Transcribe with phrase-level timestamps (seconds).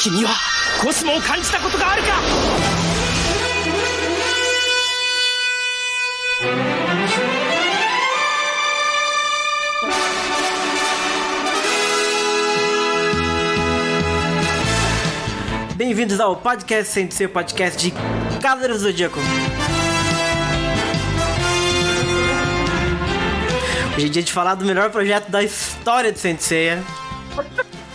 [0.00, 0.36] 君は
[0.80, 2.08] コスモを感じたことがあるか「
[15.76, 17.92] Bem-vindos ao podcast sem ser podcast de
[18.40, 19.20] Cavaleiros do Zodíaco.
[23.94, 26.82] Hoje é dia de falar do melhor projeto da história de Senseiya.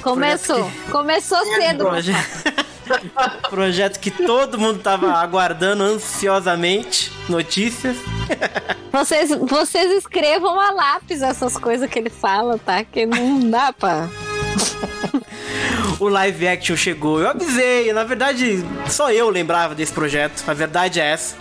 [0.07, 0.71] Começou.
[0.89, 1.79] Começou cedo.
[1.85, 2.13] Proje...
[3.51, 7.11] projeto que todo mundo tava aguardando ansiosamente.
[7.29, 7.97] Notícias.
[8.93, 12.83] Vocês, vocês escrevam a lápis essas coisas que ele fala, tá?
[12.83, 14.09] Que não dá pra.
[16.01, 17.21] o live action chegou.
[17.21, 20.43] Eu avisei, na verdade, só eu lembrava desse projeto.
[20.47, 21.37] A verdade é essa.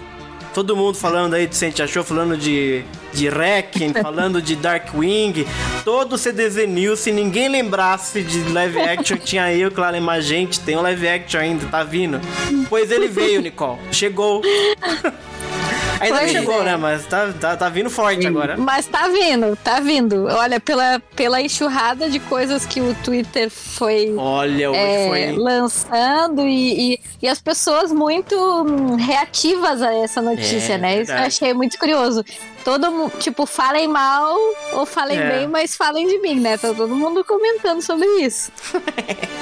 [0.56, 5.46] Todo mundo falando aí de Sente Achou, falando de, de Requiem, falando de Darkwing.
[5.84, 10.62] Todo o CDZ News, se ninguém lembrasse de live action, tinha eu, claro, mais gente.
[10.62, 12.22] Tem um live action ainda, tá vindo.
[12.70, 13.82] Pois ele veio, Nicole.
[13.92, 14.42] Chegou.
[16.00, 16.66] Ainda não Pois chegou, é.
[16.66, 16.78] né?
[16.78, 18.58] Mas tá, tá, tá vindo forte agora.
[18.58, 20.26] Mas tá vindo, tá vindo.
[20.28, 25.32] Olha, pela, pela enxurrada de coisas que o Twitter foi Olha, hoje é, foi.
[25.34, 31.02] lançando e, e, e as pessoas muito hum, reativas a essa notícia, É, né?
[31.02, 32.24] Isso eu achei muito curioso.
[32.64, 34.36] Todo mundo, tipo, falem mal
[34.74, 35.30] ou falem É.
[35.30, 36.58] bem, mas falem de mim, né?
[36.58, 38.52] Tá todo mundo comentando sobre isso.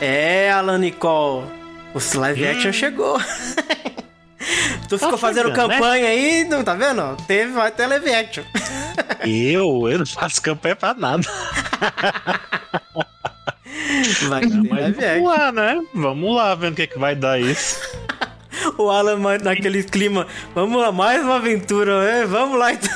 [0.00, 1.46] É, Alan Nicole.
[1.94, 3.18] O live action chegou.
[4.88, 5.74] tu ficou fazendo chegando, né?
[5.76, 7.16] campanha aí, não tá vendo?
[7.26, 8.44] Teve, vai ter live action.
[9.26, 11.22] Eu, eu não faço campanha pra nada.
[14.28, 15.24] Vai ter Mas live vamos action.
[15.24, 15.80] lá, né?
[15.94, 17.80] Vamos lá, vendo o que, que vai dar isso.
[18.78, 20.26] O Alan naquele clima.
[20.54, 21.92] Vamos lá, mais uma aventura.
[22.04, 22.90] É, vamos lá então.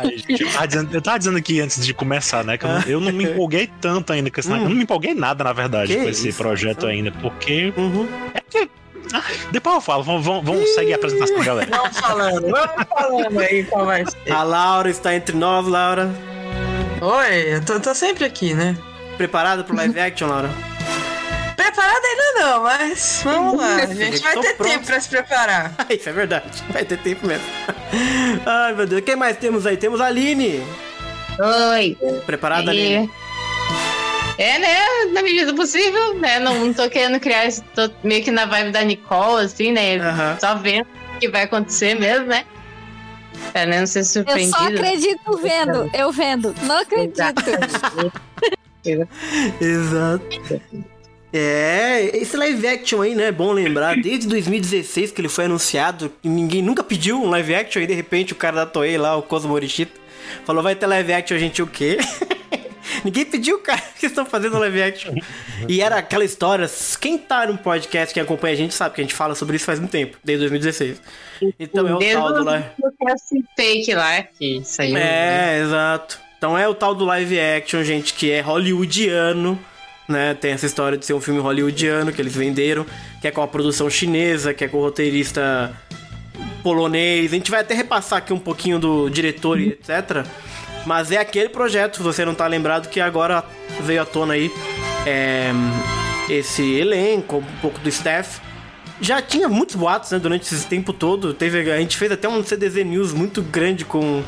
[0.00, 2.56] Ai, gente, eu, tava dizendo, eu tava dizendo aqui antes de começar, né?
[2.56, 4.48] Que eu, não- eu não me empolguei tanto ainda com esse.
[4.50, 4.56] Hum.
[4.56, 6.38] Eu não me empolguei nada, na verdade, Que com esse isso?
[6.38, 7.72] projeto ainda, porque.
[7.76, 8.08] Uhum.
[8.34, 8.41] Ah,
[9.50, 11.70] depois eu falo, vamos, vamos, vamos seguir a apresentação da galera.
[11.76, 14.32] Vamos falando, vamos falando aí qual vai ser.
[14.32, 16.10] A Laura está entre nós, Laura.
[17.00, 18.76] Oi, eu tô, tô sempre aqui, né?
[19.16, 20.50] Preparada pro live action, Laura?
[21.56, 23.74] Preparada ainda não, mas vamos lá.
[23.76, 24.70] A gente vai ter pronto.
[24.70, 25.72] tempo pra se preparar.
[25.90, 26.62] Isso é verdade.
[26.70, 27.44] Vai ter tempo mesmo.
[28.46, 29.02] Ai, meu Deus.
[29.02, 29.76] Quem mais temos aí?
[29.76, 30.62] Temos a Aline.
[31.72, 31.96] Oi.
[32.26, 33.10] Preparada, E- Aline?
[34.42, 34.76] É, né?
[35.12, 36.40] Na medida do possível, né?
[36.40, 39.98] Não, não tô querendo criar isso, tô meio que na vibe da Nicole, assim, né?
[39.98, 40.36] Aham.
[40.40, 42.44] Só vendo o que vai acontecer mesmo, né?
[43.52, 44.56] Pra né, não ser Eu surpreendido.
[44.58, 46.52] só acredito vendo, eu vendo.
[46.62, 47.22] Não acredito.
[49.60, 50.60] Exato.
[51.32, 53.26] É, esse live action aí, né?
[53.26, 57.54] É bom lembrar, desde 2016 que ele foi anunciado, e ninguém nunca pediu um live
[57.54, 60.00] action, e de repente o cara da Toei lá, o Cosmo Morishita,
[60.44, 61.98] falou: vai ter live action, a gente o quê?
[63.04, 65.14] ninguém pediu, cara, que vocês estão fazendo live action.
[65.68, 66.68] E era aquela história,
[67.00, 69.64] quem tá no podcast, quem acompanha a gente, sabe que a gente fala sobre isso
[69.64, 71.00] faz um tempo, desde 2016.
[71.58, 72.66] Então é o Desde tal do o live.
[73.08, 74.94] esse fake lá que saiu.
[74.94, 75.58] né?
[75.58, 76.18] É, exato.
[76.38, 79.58] Então é o tal do live action, gente, que é hollywoodiano,
[80.08, 80.34] né?
[80.34, 82.84] Tem essa história de ser um filme hollywoodiano que eles venderam,
[83.20, 85.72] que é com a produção chinesa, que é com o roteirista
[86.62, 87.32] polonês.
[87.32, 90.26] A gente vai até repassar aqui um pouquinho do diretor e etc.
[90.86, 93.44] Mas é aquele projeto, se você não tá lembrado, que agora
[93.80, 94.50] veio à tona aí.
[95.06, 95.52] É,
[96.28, 98.40] esse elenco, um pouco do staff.
[99.00, 101.34] Já tinha muitos boatos, né, durante esse tempo todo.
[101.34, 104.22] Teve, a gente fez até um CDZ News muito grande com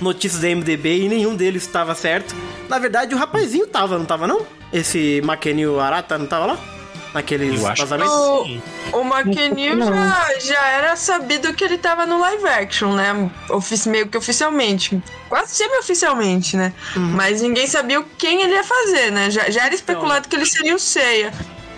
[0.00, 2.34] notícias da MDB e nenhum deles estava certo.
[2.68, 4.46] Na verdade, o rapazinho tava, não tava não?
[4.72, 6.77] Esse Makenil Arata não tava lá?
[7.14, 8.12] Naqueles Eu acho que vazamentos?
[8.14, 8.62] O- sim.
[8.92, 13.30] O McNeil já, já era sabido que ele tava no live action, né?
[13.48, 15.02] Ofici meio que oficialmente.
[15.28, 16.72] Quase semi-oficialmente, né?
[16.94, 19.30] Mas ninguém sabia quem ele ia fazer, né?
[19.30, 21.32] Já, já era especulado que ele seria o Seiya.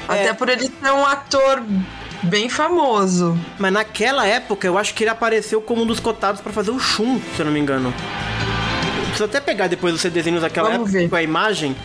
[0.08, 1.62] Até por ele ser um ator
[2.24, 3.38] bem famoso.
[3.58, 6.78] Mas naquela época, eu acho que ele apareceu como um dos cotados pra fazer o
[6.80, 7.94] Shun, se eu não me engano.
[9.06, 11.08] Preciso até pegar depois os CDzinhos daquela Vamos época ver.
[11.08, 11.76] com a imagem.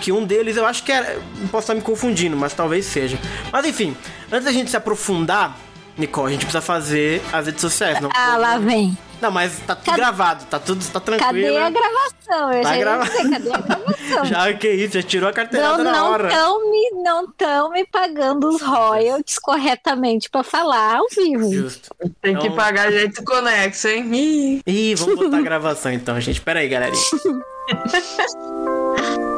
[0.00, 1.20] Que um deles eu acho que era.
[1.50, 3.18] Posso estar me confundindo, mas talvez seja.
[3.52, 3.94] Mas enfim,
[4.32, 5.56] antes da gente se aprofundar,
[5.98, 8.00] Nicole, a gente precisa fazer as redes sociais.
[8.00, 8.96] Não, Ah, lá vem.
[9.20, 11.54] não mas tá tudo Cadê- gravado, tá tudo tá tranquilo.
[11.54, 12.52] Cadê a gravação?
[12.52, 13.90] Eu Tá já grava- dizer, cadê a gravação?
[14.24, 16.28] Já que isso, já tirou a carteirada Não, na não hora.
[16.28, 21.52] estão me, não tão me pagando os royalties corretamente pra falar ao vivo.
[21.52, 21.90] Justo.
[22.20, 24.10] Tem que Então- pagar jeito conexo, hein?
[24.12, 24.62] Ih.
[24.66, 26.40] Ih, vamos botar a gravação então, gente.
[26.40, 27.00] Pera aí, galerinha.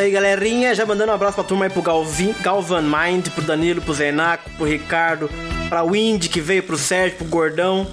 [0.01, 0.75] isso aí, galerinha.
[0.75, 4.49] Já mandando um abraço pra turma aí pro Galvin, Galvan Mind, pro Danilo, pro Zenaco,
[4.57, 5.31] pro Ricardo,
[5.69, 7.87] pra Windy que veio, pro Sérgio, pro Gordão.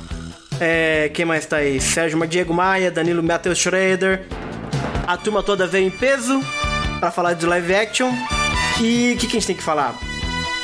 [0.59, 1.79] É, quem mais tá aí?
[1.79, 4.25] Sérgio Diego Maia, Danilo Matheus Schroeder.
[5.05, 6.41] A turma toda veio em peso
[6.99, 8.11] pra falar de live action.
[8.81, 9.95] E o que, que a gente tem que falar?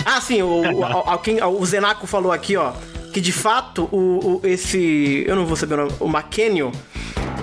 [0.06, 2.72] Ah, sim, o, o, o Zenaco falou aqui, ó,
[3.14, 5.24] que de fato o, o- esse.
[5.28, 5.92] Eu não vou saber o nome.
[6.00, 6.72] O McKennion,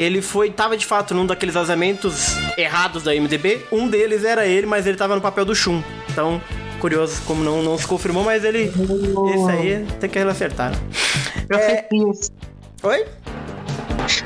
[0.01, 0.51] ele foi.
[0.51, 3.67] Tava de fato num daqueles vazamentos errados da MDB.
[3.71, 5.83] Um deles era ele, mas ele tava no papel do Shun.
[6.09, 6.41] Então,
[6.81, 8.73] curioso como não, não se confirmou, mas ele.
[9.35, 10.73] Esse aí tem que acertar.
[11.51, 12.33] É, Profecias.
[12.83, 13.07] oi?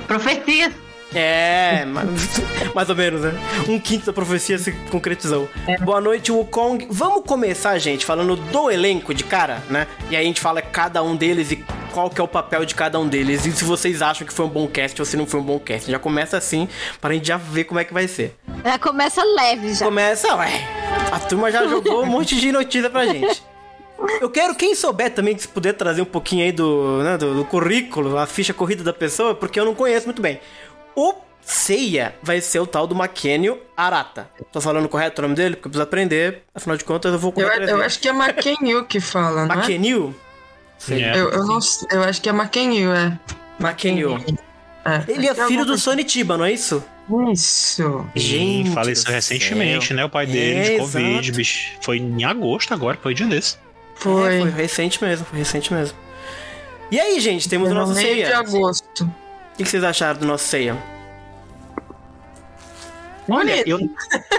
[0.06, 0.84] Profecias.
[1.15, 2.09] É, mais,
[2.75, 3.33] mais ou menos, né?
[3.69, 5.49] Um quinto da profecia se concretizou.
[5.81, 6.87] Boa noite, Wukong.
[6.91, 9.87] Vamos começar, gente, falando do elenco de cara, né?
[10.11, 12.75] E aí a gente fala cada um deles e qual que é o papel de
[12.75, 13.47] cada um deles.
[13.47, 15.59] E se vocês acham que foi um bom cast ou se não foi um bom
[15.61, 15.89] cast.
[15.89, 16.69] Já começa assim,
[17.01, 18.35] pra gente já ver como é que vai ser.
[18.65, 19.85] Já começa leve já.
[19.85, 20.69] Começa, ué.
[21.13, 23.43] A turma já jogou um monte de notícia pra gente.
[24.21, 27.45] Eu quero, quem souber também, se puder trazer um pouquinho aí do, né, do, do
[27.45, 30.41] currículo, a ficha corrida da pessoa, porque eu não conheço muito bem.
[30.96, 34.29] O Seiya vai ser o tal do Makennio Arata.
[34.52, 35.56] Tô falando correto o nome dele?
[35.56, 36.43] Porque eu preciso aprender.
[36.55, 37.69] Afinal de contas, eu vou Eu, correr.
[37.69, 39.56] eu acho que é Makenyu que fala, não é?
[39.56, 40.14] Makennio?
[40.91, 41.19] É.
[41.19, 43.19] Eu, eu, não, sei, eu acho que é Makenyu, é.
[43.58, 44.17] Makennio.
[44.85, 45.05] é.
[45.11, 46.82] Ele é que filho do alguma Sony Chiba, não é isso?
[47.32, 48.06] Isso.
[48.14, 49.96] Gente Sim, faleceu recentemente, céu.
[49.96, 50.05] né?
[50.05, 51.37] O pai dele É, de Covid, exato.
[51.37, 51.73] bicho.
[51.82, 53.56] Foi em agosto agora, foi dia desse.
[53.96, 54.37] Foi.
[54.37, 55.96] É, foi recente mesmo, foi recente mesmo.
[56.91, 58.43] E aí, gente, temos o no nosso Seiya.
[59.55, 60.77] O que que vocês acharam do nosso Seiya?
[63.29, 63.79] Olha, eu.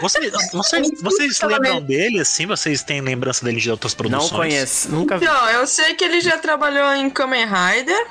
[0.01, 2.45] Vocês, vocês, vocês lembram dele assim?
[2.45, 4.31] Vocês têm lembrança dele de outras produções?
[4.31, 5.25] Não conheço, nunca vi.
[5.25, 8.07] Então, eu sei que ele já trabalhou em Kamen Rider.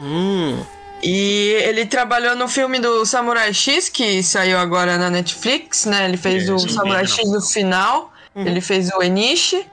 [0.00, 0.64] Hum,
[1.02, 6.06] E ele trabalhou no filme do Samurai X, que saiu agora na Netflix, né?
[6.06, 7.08] Ele fez É, o Samurai não.
[7.08, 8.12] X no final.
[8.34, 9.66] Ele fez o Enishi.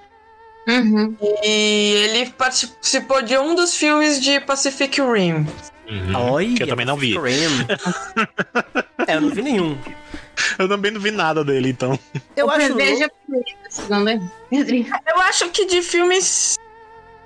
[0.68, 1.16] Uhum.
[1.42, 5.48] E ele participou de um dos filmes de Pacific Rim.
[5.90, 6.56] Uhum, olha.
[6.56, 7.16] que eu também não vi.
[9.08, 9.78] É, eu não vi nenhum.
[10.58, 11.98] Eu também não vi nada dele, então.
[12.36, 13.10] Eu acho Veja.
[14.52, 16.58] Eu acho que de filmes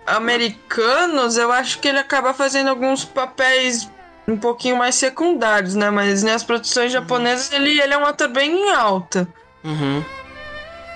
[0.05, 3.89] americanos, eu acho que ele acaba fazendo alguns papéis
[4.27, 5.89] um pouquinho mais secundários, né?
[5.89, 9.27] Mas nas produções japonesas ele, ele é um ator bem em alta.
[9.63, 10.03] Uhum.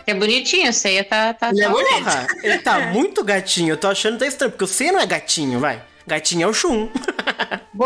[0.05, 1.33] É bonitinho, Ceia tá.
[1.33, 2.03] tá Ele é tá- bonito.
[2.03, 3.73] Porra, ele tá muito gatinho.
[3.73, 5.81] Eu tô achando que tá estranho, porque o C não é gatinho, vai.
[6.07, 6.89] Gatinho é o Shun.
[7.73, 7.85] Bom,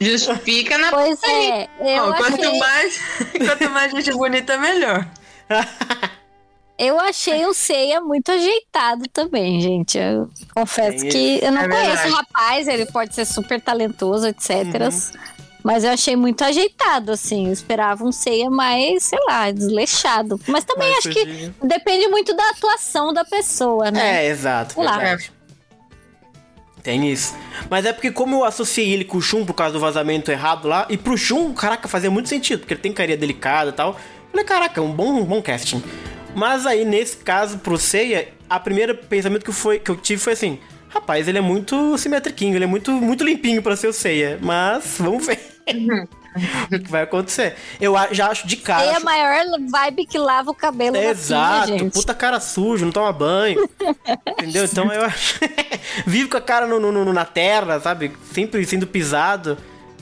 [0.00, 0.90] justifica na.
[0.90, 3.00] Pois é, eu Ó, quanto, achei, mais,
[3.46, 5.06] quanto mais gente bonita, melhor.
[6.78, 9.98] eu achei o Ceia muito ajeitado também, gente.
[9.98, 12.08] Eu confesso que eu não É conheço verdade.
[12.12, 14.50] o rapaz, ele pode ser super talentoso, etc.
[15.64, 17.46] Mas eu achei muito ajeitado, assim.
[17.48, 20.40] Eu esperava um Ceia mais, sei lá, desleixado.
[20.46, 24.26] Mas também Mais acho que depende muito da atuação da pessoa, né?
[24.26, 24.74] É, exato.
[24.74, 24.96] Sei lá.
[24.98, 25.32] verdade.
[26.88, 27.36] Tem isso.
[27.68, 30.66] Mas é porque como eu associei ele com o Shun por causa do vazamento errado
[30.66, 33.90] lá, e pro Shun, caraca, fazia muito sentido, porque ele tem carinha delicada e tal.
[33.90, 33.96] Eu
[34.30, 35.82] falei, caraca, um bom, um bom casting.
[36.34, 40.32] Mas aí, nesse caso, pro Seiya, a primeira pensamento que, foi, que eu tive foi
[40.32, 44.38] assim, rapaz, ele é muito simetriquinho, ele é muito, muito limpinho pra ser o Seiya.
[44.40, 45.38] Mas, vamos ver.
[46.72, 47.54] o que vai acontecer.
[47.80, 48.84] Eu a- já acho de cara...
[48.84, 52.84] É a acho- maior vibe que lava o cabelo na Exato, filha, puta cara sujo,
[52.84, 53.68] não toma banho.
[54.38, 54.64] entendeu?
[54.64, 55.38] Então eu acho.
[56.06, 58.12] Vive com a cara no, no- no- na terra, sabe?
[58.32, 59.56] Sempre sendo pisado.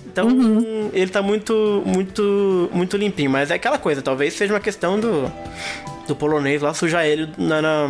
[0.06, 0.90] Então Uhum.
[0.94, 3.30] ele tá muito, muito, muito limpinho.
[3.30, 5.30] Mas é aquela coisa, talvez seja uma questão do,
[6.06, 7.88] do polonês lá sujar ele na, na,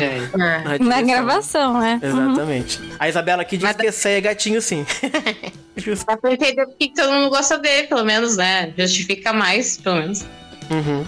[0.00, 0.74] É.
[0.74, 0.78] É.
[0.78, 2.00] Na gravação, né?
[2.02, 2.08] Uhum.
[2.32, 2.80] Exatamente.
[2.98, 4.86] A Isabela aqui diz Mas- que esse é gatinho sim.
[5.76, 6.06] Justo.
[6.08, 8.72] Dá pra entender por que que todo mundo gosta dele, pelo menos, né?
[8.76, 10.24] Justifica mais, pelo menos.
[10.70, 11.04] Uhum.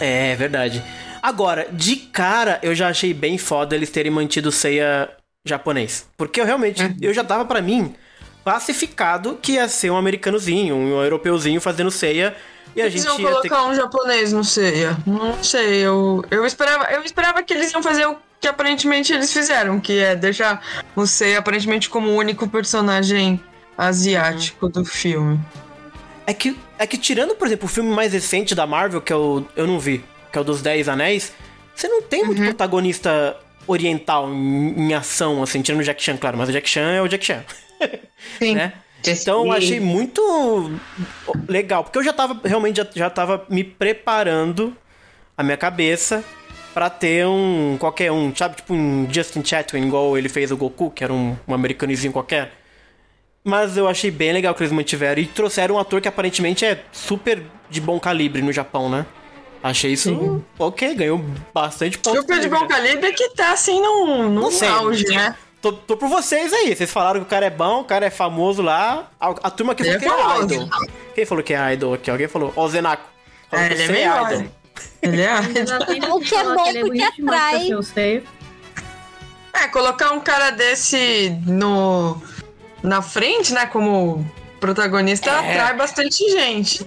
[0.00, 0.82] É, verdade.
[1.22, 5.08] Agora, de cara, eu já achei bem foda eles terem mantido o Seiya
[5.44, 6.06] japonês.
[6.16, 6.96] Porque eu realmente, Uhum.
[7.00, 7.94] eu já tava pra mim
[8.44, 12.34] classificado que ia ser um americanozinho, um europeuzinho fazendo Seiya.
[12.76, 14.96] E a Eles gente iam ia ter colocar um japonês no Seiya.
[15.06, 19.32] Não sei, eu, eu, esperava, eu esperava que eles iam fazer o que aparentemente eles
[19.32, 20.62] fizeram, que é deixar
[20.94, 23.40] o Seiya aparentemente como o único personagem
[23.76, 25.38] asiático do filme.
[26.26, 29.48] É que, é que tirando, por exemplo, o filme mais recente da Marvel, que eu,
[29.56, 31.32] eu não vi, que é o dos Dez Anéis,
[31.74, 32.26] você não tem Uhum.
[32.26, 36.68] muito protagonista oriental em, em ação, assim, tirando o Jack Chan, claro, mas o Jack
[36.68, 37.42] Chan é o Jack Chan.
[38.38, 38.54] Sim.
[38.56, 38.72] né?
[39.06, 40.20] Então achei muito
[41.48, 44.76] legal, porque eu já tava, realmente, já, já tava me preparando
[45.36, 46.24] a minha cabeça
[46.74, 48.56] pra ter um, qualquer um, sabe?
[48.56, 52.52] Tipo um Justin Chatwin, igual ele fez o Goku, que era um, um americanizinho qualquer.
[53.44, 56.82] Mas eu achei bem legal que eles mantiveram e trouxeram um ator que aparentemente é
[56.92, 59.06] super de bom calibre no Japão, né?
[59.62, 62.20] Achei isso ok, ganhou bastante pontos.
[62.20, 65.34] Super de bom calibre que tá assim num, num auge, né?
[65.60, 66.74] Tô, tô por vocês aí.
[66.74, 69.10] Vocês falaram que o cara é bom, o cara é famoso lá.
[69.20, 70.68] A, a turma que falou é que é idol.
[71.14, 72.10] Quem falou que é idol aqui?
[72.10, 72.52] Alguém falou?
[72.56, 73.02] Ó, o Zenaco.
[73.50, 74.32] Falou É, que ele é você melhor.
[74.32, 74.46] idol.
[75.02, 75.34] Ele é.
[76.14, 77.68] O que é bom porque atrai.
[77.82, 78.24] Sei.
[79.52, 82.20] É, colocar um cara desse no
[82.82, 84.24] na frente, né, como
[84.60, 85.34] protagonista, É.
[85.60, 86.86] atrai bastante gente.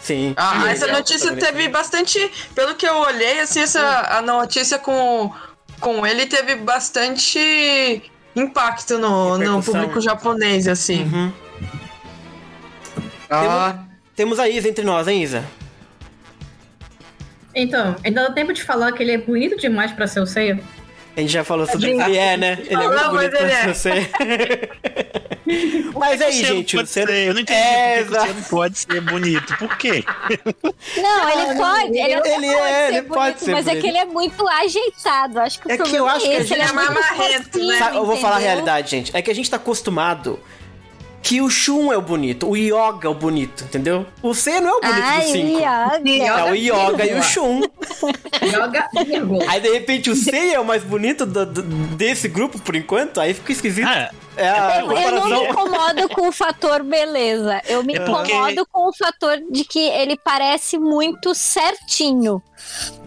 [0.00, 0.34] Sim.
[0.36, 3.80] Ah, Sim, essa é notícia teve bastante, pelo que eu olhei, assim, essa
[4.18, 5.32] a notícia com
[5.80, 8.02] com ele teve bastante
[8.34, 11.02] impacto no, no público japonês, assim.
[11.04, 11.32] Uhum.
[13.30, 13.74] Ó,
[14.18, 15.44] Temos a Isa entre nós, hein, Isa?
[17.54, 20.60] Então, ainda dá tempo de falar que ele é bonito demais pra ser o Seiya.
[21.16, 22.58] A gente já falou sobre ele, é, né?
[22.60, 23.74] Ele é muito mas bonito é.
[23.74, 24.08] você.
[25.94, 27.06] Mas aí, Você não gente, pode você...
[27.06, 29.56] ser- eu não entendi É, por que que você não pode ser bonito.
[29.58, 30.04] Por quê?
[30.96, 31.98] Não, ele pode.
[31.98, 33.82] Ele, Ele pode é, ser ele bonito, pode ser mas é bonito.
[33.82, 35.40] que ele é muito ajeitado.
[35.40, 36.52] Acho que o É que eu acho que é a esse.
[36.54, 37.78] Ele gente é é muito marrento, fofinho, né?
[37.78, 39.16] Sabe, eu vou falar a realidade, gente.
[39.16, 40.38] É que a gente tá acostumado
[41.22, 44.06] que o Shun é o bonito, o Yoga é o bonito, entendeu?
[44.22, 45.58] O C não é o bonito Ai, do 5.
[45.58, 46.24] Yoga.
[46.24, 47.60] É o Yoga e o Shun.
[48.50, 49.44] Joga vírgula.
[49.48, 51.62] Aí de repente o Seiya é o mais bonito do- do-
[51.96, 53.86] desse grupo por enquanto, aí fica esquisito.
[53.88, 57.60] Ah, é a Eu não me incomodo com o fator beleza.
[57.66, 62.42] Eu me É porque- incomodo com o fator de que ele parece muito certinho.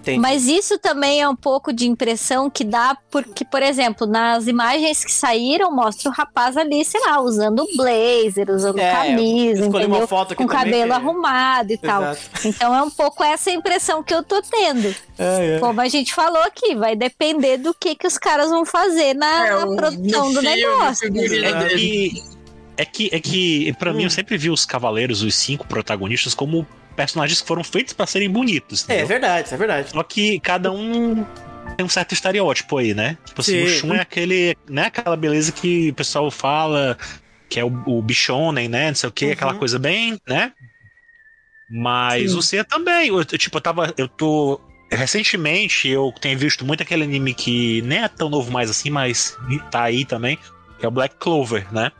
[0.01, 0.19] Entendi.
[0.19, 5.05] Mas isso também é um pouco de impressão que dá, porque, por exemplo, nas imagens
[5.05, 10.07] que saíram, mostra o rapaz ali, sei lá, usando blazer, usando É, camisa, entendeu?
[10.35, 12.01] Com cabelo que- arrumado e tal.
[12.01, 12.19] Exato.
[12.45, 14.87] Então é um pouco essa impressão que eu tô tendo.
[15.19, 15.59] É, é.
[15.59, 19.47] Como a gente falou aqui, vai depender do que, que os caras vão fazer na,
[19.47, 21.07] É, na produção do negócio.
[21.09, 21.45] entendeu?
[21.45, 22.23] É que,
[22.77, 23.95] é que, é que pra Hum.
[23.97, 28.05] mim, eu sempre vi os cavaleiros, os cinco protagonistas, como personagens que foram feitos pra
[28.05, 28.81] serem bonitos.
[28.87, 29.07] É, é entendeu?
[29.07, 29.89] verdade, isso é verdade.
[29.91, 31.25] Só que cada um
[31.77, 33.17] tem um certo estereótipo aí, né?
[33.25, 33.63] Tipo assim, Sim.
[33.63, 36.97] o Shun é aquele, né, aquela beleza que o pessoal fala
[37.49, 38.87] que é o, o bichonem, né?
[38.89, 39.31] Não sei o que, Uhum.
[39.33, 40.53] aquela coisa bem, né?
[41.69, 42.37] Mas Sim.
[42.37, 43.07] o Seiya também.
[43.09, 43.93] Eu, eu, tipo, eu tava.
[43.97, 44.59] Eu tô.
[44.91, 49.37] Recentemente eu tenho visto muito aquele anime que nem é tão novo mais assim, mas
[49.71, 50.37] tá aí também,
[50.77, 51.91] que é o Black Clover, né?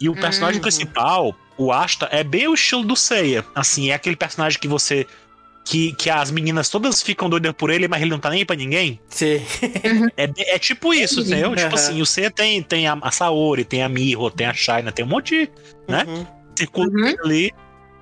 [0.00, 0.62] E o personagem Uhum.
[0.62, 3.44] principal, o Asta, é bem o estilo do Seiya.
[3.54, 5.06] Assim, é aquele personagem que você.
[5.68, 8.44] Que, que as meninas todas ficam doidas por ele, mas ele não tá nem aí
[8.44, 9.00] pra ninguém.
[9.08, 9.42] Sim.
[10.16, 11.50] É, be- é tipo isso, entendeu?
[11.56, 11.74] Tipo Aham.
[11.74, 15.08] assim, o Seiya tem, tem a, Saori, tem a Miho, tem a Shaina, tem um
[15.08, 15.50] monte de
[15.92, 16.04] Né?
[16.06, 16.26] Uhum.
[16.56, 17.14] circuito Uhum.
[17.24, 17.50] ali.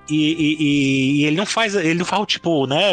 [0.07, 1.73] E, e- e- e ele não faz.
[1.73, 2.91] Ele não faz o tipo, né?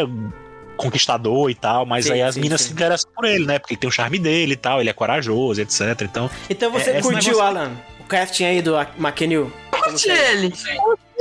[0.75, 2.67] Conquistador e tal, mas Sim, aí as sim, meninas sim.
[2.69, 3.59] se interessam por ele, né?
[3.59, 6.01] Porque ele tem o charme dele e tal, ele é corajoso, etc.
[6.01, 7.71] Então, Então você É, curtiu, negócio- Alan,
[8.03, 9.51] o casting aí do McNeil?
[9.71, 10.53] Curte ele.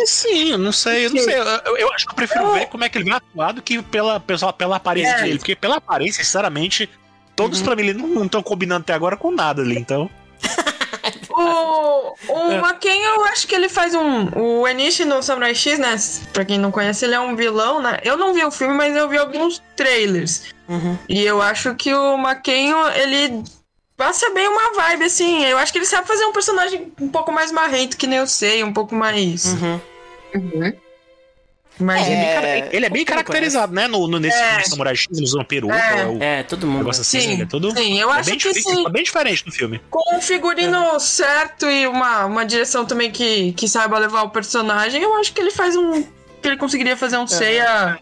[0.06, 1.34] sim, eu não sei, eu não sei.
[1.38, 3.80] Eu, eu acho que eu prefiro ver como é que ele vai atuar do que
[3.82, 5.22] pela, pela, pela aparência É.
[5.22, 5.38] dele.
[5.38, 6.88] Porque pela aparência, sinceramente,
[7.34, 7.64] todos Uhum.
[7.64, 9.78] pra mim ele não estão combinando até agora com nada ali.
[9.78, 10.08] Então,
[11.34, 12.60] O, o É.
[12.60, 14.28] Maken, eu acho que ele faz um.
[14.38, 15.96] O Enishi no Samurai X, né?
[16.32, 17.98] Pra quem não conhece, ele é um vilão, né?
[18.04, 20.44] Eu não vi o filme, mas eu vi alguns trailers.
[20.68, 20.96] Uhum.
[21.08, 23.42] E eu acho que o Maken, ele
[24.04, 25.44] passa bem uma vibe, assim.
[25.44, 28.26] Eu acho que ele sabe fazer um personagem um pouco mais marrento, que nem eu
[28.26, 29.44] sei, um pouco mais.
[29.54, 29.80] Uhum.
[30.34, 30.72] Uhum.
[31.80, 33.86] ele é bem, É, ele é bem não caracterizado, né?
[33.88, 34.48] No, no, nesse É.
[34.50, 36.06] filme Samurai X, ele usa uma peruca, É.
[36.06, 36.78] o É, todo mundo.
[36.78, 37.70] negócio assim, Sim, ele é todo.
[37.76, 38.86] sim, eu é acho bem, que diferente, sim.
[38.86, 39.80] é bem diferente no filme.
[39.90, 45.02] Com um figurino certo e uma, uma direção também que, que saiba levar o personagem,
[45.02, 46.02] eu acho que ele faz um.
[46.02, 47.98] que ele conseguiria fazer um Seiya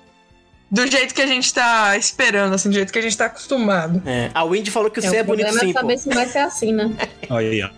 [0.70, 4.00] do jeito que a gente tá esperando, assim, do jeito que a gente tá acostumado.
[4.06, 5.80] É, a Wendy falou que o É, C é o bonito problema sim, é pô.
[5.80, 6.90] saber se vai ser assim, né?
[7.28, 7.70] Olha aí, ó.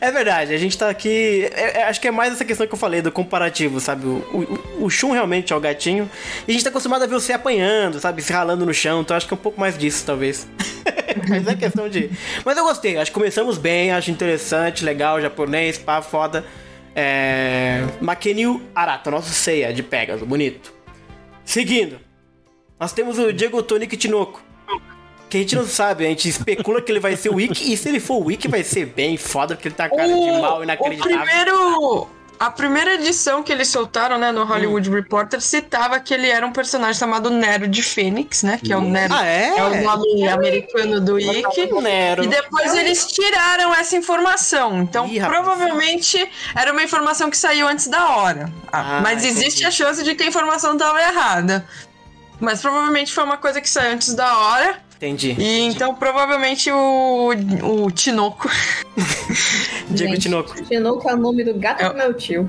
[0.00, 1.46] É verdade, a gente tá aqui.
[1.54, 4.06] é- é- acho que é mais essa questão que eu falei do comparativo, sabe?
[4.06, 6.10] O, o, o Shun realmente é o gatinho.
[6.48, 8.22] E a gente tá acostumado a ver você apanhando, sabe?
[8.22, 9.02] Se ralando no chão.
[9.02, 10.48] Então acho que é um pouco mais disso, talvez.
[11.28, 12.10] Mas é questão de.
[12.46, 16.44] Mas eu gostei, acho que começamos bem, acho interessante, legal, japonês, pá, foda.
[16.96, 17.84] É.
[18.00, 20.72] Makenil Arata, nosso ceia de Pegasus, bonito.
[21.44, 21.98] Seguindo,
[22.78, 24.42] nós temos o Diego Tonic Tinoco.
[25.28, 27.76] Que a gente não sabe, a gente especula que ele vai ser o Wiki, e
[27.76, 30.58] se ele for o Wiki, vai ser bem foda, porque ele tá cara de mal
[30.58, 31.24] o inacreditável.
[31.24, 32.08] primeiro.
[32.40, 34.94] A primeira edição que eles soltaram, né, no Hollywood Hum.
[34.94, 38.58] Reporter, citava que ele era um personagem chamado Nero de Fênix, né?
[38.64, 39.12] Que é o Nero.
[39.14, 39.58] Ah, é?
[39.58, 41.70] É o nome americano do Ikki.
[41.82, 42.24] Nero.
[42.24, 44.80] E depois eles tiraram essa informação.
[44.80, 45.38] Então, Ih, rapaz.
[45.42, 48.50] provavelmente era uma informação que saiu antes da hora.
[48.72, 49.66] Ah, Ah, mas existe entendi.
[49.66, 51.66] a chance de que a informação estava errada.
[52.40, 54.78] Mas provavelmente foi uma coisa que saiu antes da hora.
[55.00, 55.34] Entendi.
[55.38, 57.30] E então provavelmente o,
[57.62, 58.50] o Tinoco.
[59.88, 60.62] Diego Gente, Tinoco.
[60.64, 61.88] Tinoco é o nome do gato É.
[61.88, 62.46] do meu tio.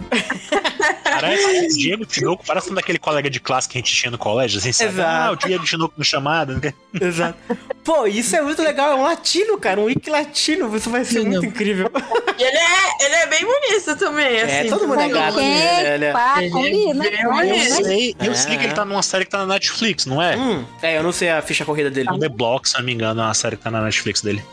[1.04, 4.60] Parece Diego Tinoco, parece um daquele colega de classe que a gente tinha no colégio,
[4.60, 4.92] assim, sabe?
[4.92, 5.10] Exato.
[5.10, 6.60] Ah, o Diego Tinoco no chamado.
[6.62, 6.74] né?
[7.00, 7.38] Exato.
[7.84, 11.20] Pô, isso é muito legal, é um latino, cara, um wiki latino, isso vai ser
[11.22, 11.50] Sim, muito não.
[11.50, 11.90] incrível.
[12.38, 14.70] E ele é, ele é bem bonito também, É, assim.
[14.70, 15.44] todo mundo é gato, né?
[15.92, 16.14] É- ele é
[16.50, 17.04] combina.
[17.04, 17.70] bem Olha, Eu bonito.
[17.70, 17.84] né?
[17.84, 18.36] sei, eu É.
[18.36, 20.38] sei que ele tá numa série que tá na Netflix, não é?
[20.38, 22.10] Hum, é, eu não sei a ficha corrida dele.
[22.14, 24.44] É The Block, se não me engano, é uma série que tá na Netflix dele.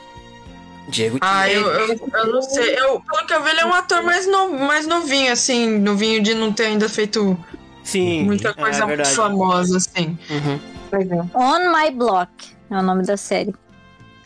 [0.89, 2.75] Diego Ah, eu, eu, eu não sei.
[2.79, 6.23] Eu, pelo que eu vi, ele é um ator mais, no, mais novinho, assim, novinho
[6.23, 7.39] de não ter ainda feito
[7.83, 9.15] Sim, muita é coisa verdade.
[9.15, 10.19] famosa, assim.
[10.29, 10.61] Uhum.
[10.91, 11.21] Pois é.
[11.35, 12.31] On My Block
[12.71, 13.55] é o nome da série.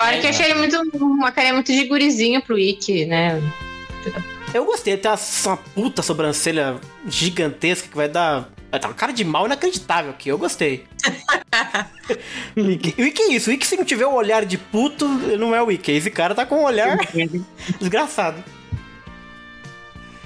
[0.00, 3.40] Olha que eu achei ele muito, uma carinha muito de gurizinho pro Ikki, né?
[4.52, 8.49] Eu gostei, tem uma, uma puta sobrancelha gigantesca que vai dar.
[8.73, 10.87] Vai dar uma cara de mal inacreditável aqui, eu gostei.
[12.57, 15.61] o Wiki é isso, o Wiki se não tiver o olhar de puto, não é
[15.61, 15.92] o Wiki.
[15.92, 16.96] Esse cara tá com um olhar
[17.79, 18.42] desgraçado.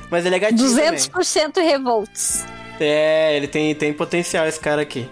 [0.09, 0.93] Mas ele é gatinho também.
[0.93, 2.47] 200% revolts.
[2.79, 5.09] É, ele tem, tem potencial esse cara aqui.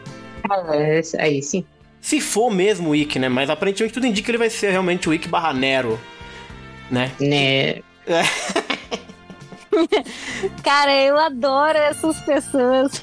[0.72, 1.66] É, Aí sim.
[2.00, 3.28] Se for mesmo o Wiki, né?
[3.28, 5.98] Mas aparentemente tudo indica que ele vai ser realmente o Wiki barra Nero.
[6.88, 7.10] Né?
[7.18, 7.82] Né?
[10.62, 13.02] Cara, eu adoro essas pessoas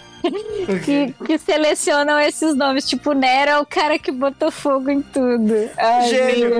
[0.85, 2.87] que, que selecionam esses nomes.
[2.87, 5.53] Tipo, Nero é o cara que botou fogo em tudo.
[5.77, 6.51] Ai, Gênio.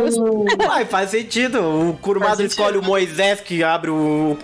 [0.68, 1.62] Uai, faz sentido.
[1.62, 4.38] O Kurumado Faz escolhe o Moisés que abre o,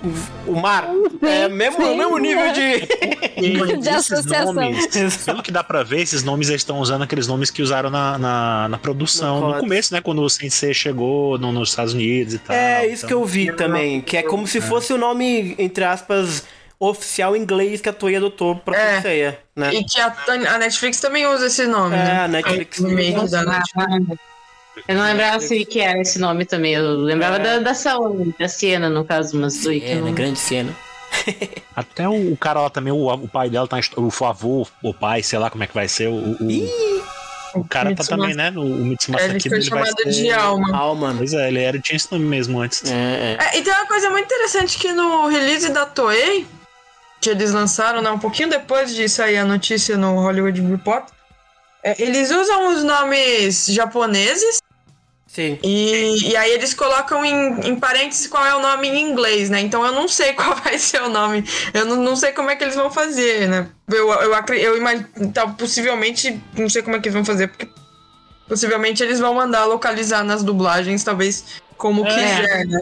[0.47, 0.89] o, o mar.
[1.21, 2.51] É mesmo, sim, mesmo nível é.
[2.51, 2.87] de.
[3.37, 4.53] De esses associação.
[4.53, 7.89] nomes, pelo que dá pra ver, esses nomes eles estão usando aqueles nomes que usaram
[7.89, 10.01] na, na, na produção, No no, começo, né?
[10.01, 12.55] Quando o Sensei chegou no- nos Estados Unidos e tal.
[12.55, 13.07] É isso então.
[13.09, 14.01] que eu vi também.
[14.01, 16.43] Que é como se fosse o nome, entre aspas,
[16.79, 19.01] oficial inglês que a Toei adotou pra É.
[19.01, 19.73] Seiya, né?
[19.73, 20.13] E que a,
[20.53, 22.19] a Netflix também usa esse nome, É, né?
[22.21, 22.79] a Netflix.
[22.79, 24.19] Meio da Netflix.
[24.87, 26.75] Eu não lembrava se que era esse nome também.
[26.75, 27.39] Eu lembrava É.
[27.39, 29.71] da, da Saúl, da Siena, no caso, mas do.
[29.73, 30.13] É, não-?
[30.13, 30.71] Grande cena.
[31.75, 33.79] Até o, o cara lá também, o, o pai dela tá.
[33.95, 36.07] O avô, o pai, sei lá como é que vai ser.
[36.09, 37.01] O, o,
[37.59, 38.51] o cara tá também, né?
[38.51, 40.77] No, o Mitsuma Ele foi ele vai chamado ser- de alma.
[40.77, 41.15] Alma.
[41.17, 42.83] Pois é, ele era, tinha esse nome mesmo antes.
[42.85, 43.37] É, é.
[43.41, 46.45] É, e tem uma coisa muito interessante que no release da Toei,
[47.25, 51.09] eles lançaram né, um pouquinho depois de sair a notícia no Hollywood Report,
[51.83, 54.61] é, eles usam os nomes japoneses
[55.27, 55.59] Sim.
[55.63, 59.59] e, e aí eles colocam em, em parênteses qual é o nome em inglês, né?
[59.61, 61.43] Então eu não sei qual vai ser o nome.
[61.73, 63.67] Eu não, não sei como é que eles vão fazer, né?
[63.87, 65.07] Eu, eu, eu imagino.
[65.33, 67.69] Tá, possivelmente, não sei como é que eles vão fazer, porque
[68.47, 72.09] possivelmente eles vão mandar localizar nas dublagens, talvez como É.
[72.09, 72.81] quiser, né?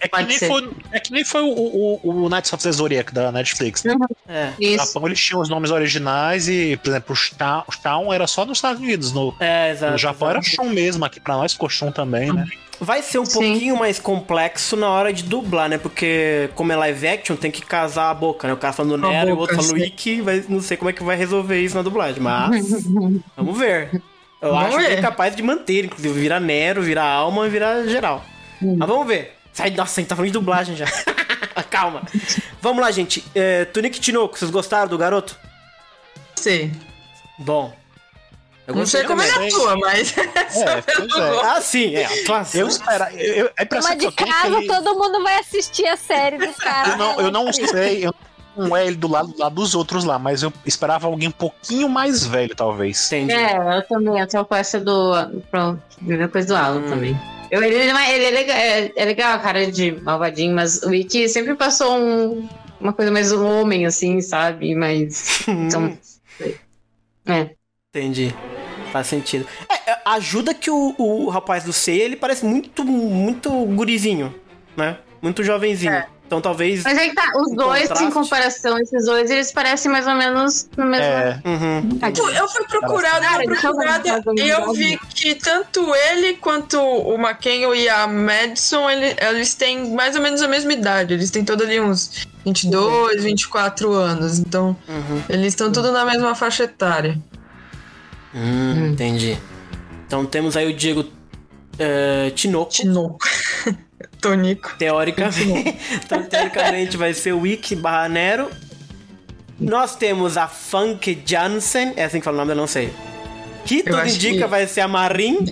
[0.00, 0.48] É que, nem ser.
[0.48, 3.84] foi, é que nem foi o, o, o Knights of the Zodiac da Netflix.
[3.84, 3.94] É.
[3.94, 4.86] No Isso.
[4.86, 8.80] Japão eles tinham os nomes originais e, por exemplo, o Shun era só nos Estados
[8.80, 9.12] Unidos.
[9.12, 9.92] No, É, exato.
[9.92, 12.46] no Japão era Shun mesmo, aqui pra nós ficou Shun também, né?
[12.82, 13.32] Vai ser um Sim.
[13.34, 15.76] pouquinho mais complexo na hora de dublar, né?
[15.76, 18.54] Porque, como é live action, tem que casar a boca, né?
[18.54, 19.76] O cara falando Nero e o outro falando.
[19.76, 22.70] Ikki, vai, não sei como é que vai resolver isso na dublagem, mas
[23.36, 24.00] vamos ver.
[24.40, 24.86] Eu Vamos acho ver.
[24.86, 28.24] que é capaz de manter, inclusive, virar Nero, virar Alma e virar geral.
[28.62, 29.34] Mas vamos ver.
[29.52, 30.86] Sai, nossa, a gente tá falando de dublagem já.
[31.70, 32.02] Calma.
[32.60, 33.24] Vamos lá, gente.
[33.34, 35.36] É, Tunic Tinoco, vocês gostaram do garoto?
[36.36, 36.72] Sei.
[37.38, 37.74] Bom.
[38.66, 39.36] Eu Não sei como também.
[39.46, 40.16] ele atua, mas.
[40.16, 40.26] É,
[40.82, 41.40] pois é.
[41.44, 42.24] Ah, sim, é.
[42.24, 42.58] Classe.
[42.58, 43.04] Eu espero.
[43.16, 46.38] Eu, eu, a impressão Mas de é casa ele- todo mundo vai assistir a série
[46.38, 46.90] do cara.
[46.90, 48.14] Eu não, eu não sei, eu
[48.56, 51.32] não é ele do lado, do lado dos outros lá, mas eu esperava alguém um
[51.32, 53.06] pouquinho mais velho, talvez.
[53.06, 53.32] Entendi.
[53.32, 54.20] É, eu também.
[54.20, 55.12] Eu tenho com essa do.
[55.50, 56.90] Pronto, mesma coisa do Alan Hum.
[56.90, 57.20] também.
[57.50, 57.90] Eu, ele, ele
[58.24, 62.48] é legal, é, é legal a cara de malvadinho, mas o Ikki sempre passou um-
[62.80, 64.74] uma coisa mais um homem, assim, sabe?
[64.74, 65.46] Mas.
[65.48, 65.98] Então,
[67.26, 67.50] é.
[67.94, 68.34] Entendi.
[68.92, 69.46] Faz sentido.
[69.68, 74.34] É, é, ajuda que o, o rapaz do Seiya, ele parece muito, muito gurizinho,
[74.76, 74.98] né?
[75.22, 75.92] Muito jovenzinho.
[75.92, 76.06] É.
[76.30, 76.84] Então talvez.
[76.84, 78.04] Mas aí que tá, os dois, contraste.
[78.04, 81.04] em comparação, esses dois, eles parecem mais ou menos no mesmo.
[81.04, 81.98] É, Uhum.
[82.12, 87.74] Tipo, eu fui procurada, Cara, eu e eu vi que tanto ele quanto o McKenna
[87.74, 91.14] e a Madison, ele- eles têm mais ou menos a mesma idade.
[91.14, 94.38] Eles têm todos ali uns 22, 24 anos.
[94.38, 95.22] Então, Uhum.
[95.28, 97.18] eles estão tudo na mesma faixa etária.
[98.32, 99.36] Hum, entendi.
[100.06, 101.04] Então temos aí o Diego
[101.76, 102.70] eh, Tinoco.
[102.70, 103.18] Tinoco.
[104.20, 104.74] Tonico.
[104.78, 105.76] Teoricamente.
[106.04, 108.50] então, teoricamente vai ser o Wiki barra Nero.
[109.58, 111.92] Nós temos a Funk Jansen.
[111.96, 112.92] É assim que fala o nome, eu não sei.
[113.64, 115.44] Que Eu tudo indica que- vai ser a Marin.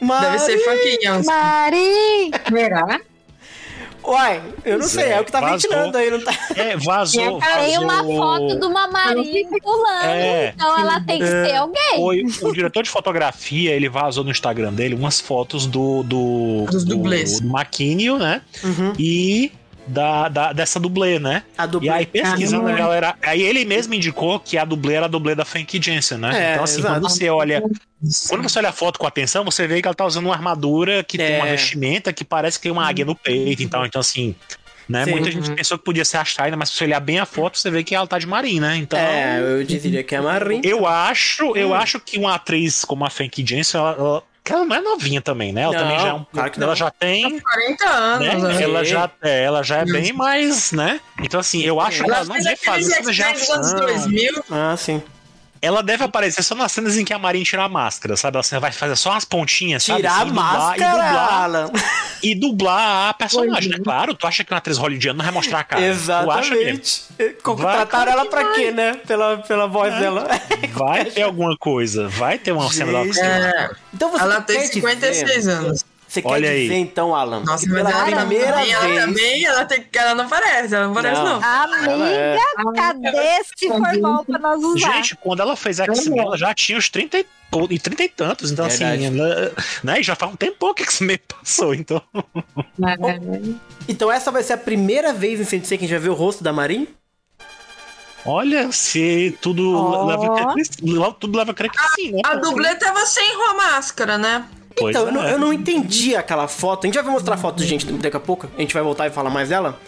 [0.00, 0.22] Marin.
[0.26, 1.24] Deve ser Funk Young.
[1.26, 2.30] Mari!
[2.52, 3.00] Verá?
[4.08, 5.56] Uai, eu não sei, é o que tá Vazou.
[5.58, 6.32] ventilando aí, não tá?
[6.56, 7.36] é vazou.
[7.36, 10.52] Uma vazou- foto de uma Maria pulando, É.
[10.54, 11.96] então ela tem que ser alguém.
[12.30, 16.02] Foi o diretor de fotografia, ele vazou no Instagram dele umas fotos do.
[16.04, 17.40] do Dos do, dublês.
[17.40, 18.40] do Maquinho, né?
[18.64, 18.92] Uhum.
[18.98, 19.52] E
[19.88, 21.42] da, da- dessa dublê, né?
[21.56, 22.78] A do E aí, pesquisando, Caramba.
[22.82, 23.16] a galera.
[23.22, 26.30] Aí ele mesmo indicou que a dublê era a dublê da Frank Jensen, né?
[26.34, 27.62] É, então, assim, quando você olha.
[28.28, 31.02] Quando você olha a foto com atenção, você vê que ela tá usando uma armadura
[31.02, 31.52] que tem uma É.
[31.52, 33.84] vestimenta que parece que tem uma águia no peito e tal.
[33.86, 34.34] Então, assim.
[34.88, 35.04] Né?
[35.04, 35.10] Sim.
[35.10, 37.58] Muita gente pensou que podia ser a China, mas se você olhar bem a foto,
[37.58, 38.74] você vê que ela tá de marinho, né?
[38.78, 38.98] Então.
[38.98, 40.62] É, eu diria que é Marin.
[40.64, 41.74] Eu acho, eu Hum.
[41.74, 45.20] acho que uma atriz como a Frank Jensen, ela, ela, que ela não é novinha
[45.20, 45.62] também, né?
[45.62, 46.74] Ela Não, também já é um, claro ela não.
[46.74, 48.54] já tem, 40 anos, né?
[48.54, 48.62] né?
[48.62, 51.00] Ela já, é, ela já é bem mais, né?
[51.22, 53.80] Então assim, eu acho que Ela ela não fazer cenas de dos anos ação.
[53.80, 54.44] 2000.
[54.50, 55.02] Ah, sim.
[55.60, 58.36] Ela deve aparecer só nas cenas em que a Marin tira a máscara, sabe?
[58.38, 60.00] Ela vai fazer só umas pontinhas, sabe?
[60.00, 61.70] Tirar a Assim, máscara, E dublar, Alan.
[62.22, 63.78] e dublar a personagem, né?
[63.82, 65.82] Claro, tu acha que uma atriz hollywoodiana não vai mostrar a cara.
[65.82, 65.86] Tu
[66.30, 66.80] acha mesmo.
[66.80, 67.02] Exatamente.
[67.42, 68.94] Contrataram ela pra quê, né?
[69.06, 70.00] Pela, pela voz É.
[70.00, 70.28] dela.
[70.72, 73.04] Vai ter alguma coisa, vai ter uma cena dela.
[73.06, 73.20] Gente.
[73.20, 75.84] É, Então você ela tem dizer- 56 anos.
[76.08, 76.62] Você quer Olha aí.
[76.62, 79.00] dizer então, Alan, Nossa, que mas pela ela, primeira também, ela vez...
[79.04, 81.34] também, ela, tem, ela não parece, ela não parece, não.
[81.44, 82.38] Amiga, Ela é-
[82.74, 84.92] cadê se for bom pra nós usar?
[84.94, 88.08] Gente, quando ela fez X-Men, ela já tinha os 30 e, to- e 30 e
[88.08, 88.50] tantos.
[88.50, 89.04] Então, Verdade.
[89.06, 89.52] assim, ela,
[89.84, 90.00] né?
[90.00, 91.74] e Já faz um tempo que X-Men passou.
[91.74, 92.02] Então,
[93.86, 96.14] Então essa vai ser a primeira vez em Sensei que a gente vai ver o
[96.14, 96.88] rosto da Marin?
[98.26, 100.06] olha, se tudo Ó.
[100.06, 102.20] leva a crer que, tudo leva a crer que sim, né?
[102.24, 104.44] A dublê tava sem a máscara, né?
[104.78, 105.12] Pois então, eu, é.
[105.12, 106.84] não, eu não entendi aquela foto.
[106.84, 108.48] A gente já vai mostrar a foto, gente, daqui a pouco.
[108.56, 109.78] A gente vai voltar e falar mais dela.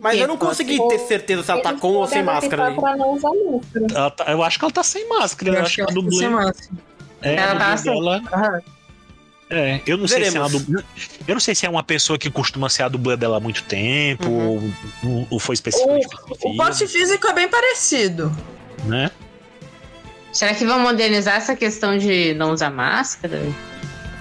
[0.00, 2.76] Mas eu não consegui ter certeza se ela tá com ou sem máscara ali.
[2.76, 3.90] Máscara.
[3.94, 5.50] Ela tá- eu acho que ela tá sem máscara.
[5.52, 6.16] Eu Eu acho que ela tá dublê.
[6.16, 6.70] sem máscara.
[7.22, 8.60] É, Ela tá sem- dela- Aham.
[9.54, 10.66] É, eu não sei se é uma Veremos.
[10.66, 10.84] dublê.
[11.28, 13.62] Eu não sei se é uma pessoa que costuma ser a dublê dela há muito
[13.64, 14.72] tempo, Uhum.
[15.04, 16.08] ou, ou foi especificamente
[16.42, 18.34] O poste físico é bem parecido.
[18.86, 19.10] né?
[20.32, 23.42] Será que vão modernizar essa questão de não usar máscara?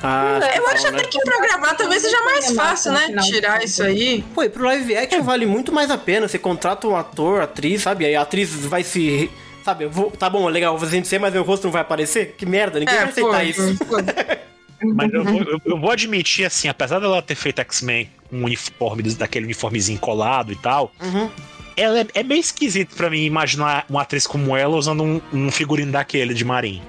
[0.04, 0.98] Ah, Eu acho bom, né?
[1.00, 3.08] até que pra gravar talvez seja mais fácil, né?
[3.22, 4.24] Tirar isso aí.
[4.34, 6.28] Pô, e pro live action vale muito mais a pena.
[6.28, 8.06] Você contrata um ator, atriz, sabe?
[8.06, 9.30] Aí a atriz vai se.
[9.64, 12.34] Sabe, eu vou, tá bom, legal, vou fazer mas meu rosto não vai aparecer?
[12.36, 13.78] Que merda, ninguém vai É, aceitar foi, isso.
[13.86, 14.02] foi.
[14.84, 18.46] Mas eu vou, eu- eu vou admitir, assim, apesar dela ter feito X-Men com um
[18.46, 21.30] uniforme, daquele uniformezinho colado e tal, Uhum.
[21.78, 25.52] ela é, é meio esquisito pra mim imaginar uma atriz como ela usando um, um
[25.52, 26.82] figurino daquele de Marim.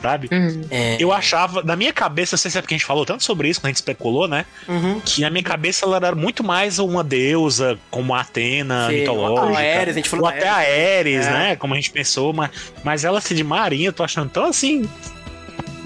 [0.00, 0.28] Sabe?
[0.70, 0.96] É.
[1.00, 3.48] Eu achava, na minha cabeça, não sei se é porque a gente falou tanto sobre
[3.48, 4.44] isso, quando a gente especulou, né?
[4.68, 5.00] Uhum.
[5.00, 9.58] Que na minha cabeça ela era muito mais uma deusa, como a Atena Sim, mitológica.
[9.58, 11.30] a Ares, a gente falou ou até a Ares, É.
[11.30, 11.56] né?
[11.56, 12.50] Como a gente pensou, mas,
[12.84, 14.88] mas ela se de marinha, eu tô achando tão assim.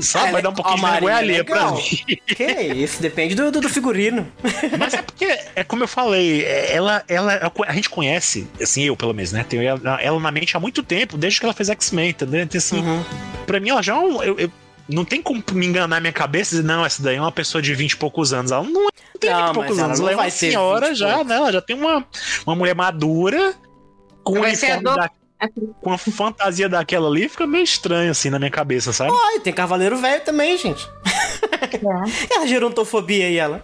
[0.02, 1.82] Sabe, vai é- dar um pouquinho de é alheia pra mim.
[2.26, 4.26] Que isso, depende do, do, do figurino.
[4.78, 8.96] Mas é porque, é como eu falei, é- ela, ela, a gente conhece, assim, eu
[8.96, 9.44] pelo menos, né?
[9.48, 12.42] Tenho ela, ela na mente há muito tempo, desde que ela fez X-Men, entendeu?
[12.42, 13.04] Então, assim, Uhum.
[13.46, 14.22] pra mim, ela já é um.
[14.22, 14.52] eu- eu-
[14.88, 17.30] não tem como me enganar na minha cabeça e dizer, não, essa daí é uma
[17.32, 18.50] pessoa de 20 e poucos anos.
[18.50, 20.88] Ela não, é- não tem Não, 20 e poucos ela anos, ela é uma senhora
[20.88, 21.26] 20 já, poucos.
[21.28, 21.36] né?
[21.36, 22.04] Ela já tem uma,
[22.44, 23.54] uma mulher madura
[24.24, 25.10] com um uniforme do- da-
[25.80, 29.12] com uma fantasia daquela ali, fica meio estranho assim na minha cabeça, sabe?
[29.34, 30.88] E tem Cavaleiro Velho também, gente.
[32.30, 33.60] ela gerontofobia aí, ela.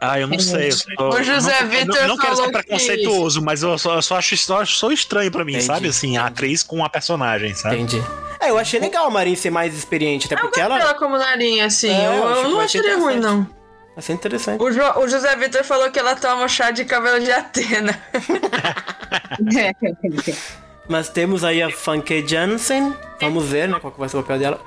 [0.00, 0.68] Ah, eu não sei.
[0.68, 4.02] Eu só- O José não, Vitor não, não quero ser preconceituoso, mas eu só, eu
[4.02, 5.66] só acho só, sou estranho pra mim, Entendi.
[5.66, 5.88] sabe?
[5.88, 7.76] Assim, a atriz com a personagem, sabe?
[7.76, 8.02] Entendi.
[8.38, 10.76] É, eu achei legal a Marin ser mais experiente, até Eu porque ela.
[10.78, 11.90] dela como narinha, assim.
[11.90, 13.48] É, eu, eu não acharia ruim, não.
[13.94, 14.62] Vai ser interessante.
[14.62, 17.98] O, Jo- o José Vitor falou que ela toma chá de cabelo de Atena.
[20.88, 22.94] Mas temos aí a Funky Jansen.
[23.20, 23.78] Vamos ver, né?
[23.80, 24.60] Qual que vai ser o papel dela.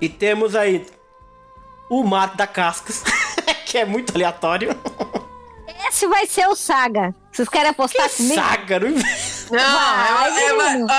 [0.00, 0.86] E temos aí
[1.90, 3.02] o Mato da Cascas,
[3.66, 4.70] que é muito aleatório.
[5.88, 7.14] Esse vai ser o Saga.
[7.32, 8.34] Vocês querem apostar comigo?
[8.34, 8.90] Saga, não...
[8.90, 10.86] Não, Vai, é, é, menino.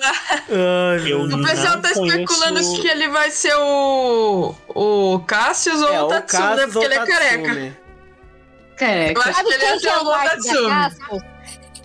[0.52, 4.54] Ai, o pessoal tá especulando conheço- que ele vai ser o.
[4.68, 6.50] O Cassius ou É, o o Tatsumi, né?
[6.56, 7.78] Cassius Porque ele é careca.
[8.78, 9.20] Careca.
[9.20, 10.02] Eu acho Sabe que ele ia que ser é o
[11.16, 11.22] o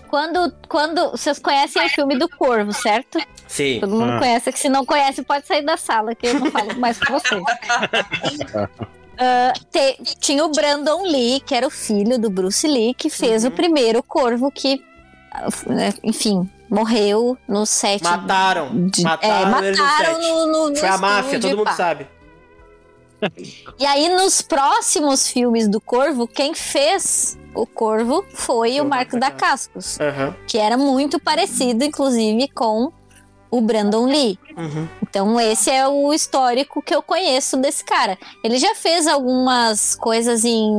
[0.09, 3.19] Quando, quando vocês conhecem o filme do Corvo, certo?
[3.47, 3.79] Sim.
[3.79, 4.19] Todo mundo Ah.
[4.19, 7.13] conhece, que se não conhece pode sair da sala, que eu não falo mais com
[7.13, 7.43] vocês.
[9.19, 13.43] Ah, te- tinha o Brandon Lee, que era o filho do Bruce Lee, que fez
[13.43, 13.49] Uhum.
[13.49, 14.79] o primeiro Corvo que,
[15.65, 18.03] né, enfim, morreu no set.
[18.03, 18.87] Mataram.
[18.87, 20.21] de- Mataram, é, mataram set.
[20.29, 21.73] no, no, no Foi a máfia, todo mundo pá.
[21.73, 22.07] sabe.
[23.79, 29.31] E aí, nos próximos filmes do Corvo, quem fez o Corvo foi o Marco da
[29.31, 30.35] Cascos, Aham.
[30.47, 32.91] que era muito parecido, inclusive, com
[33.49, 34.39] o Brandon Lee.
[34.55, 34.87] Uhum.
[35.01, 38.17] Então, esse é o histórico que eu conheço desse cara.
[38.43, 40.69] Ele já fez algumas coisas em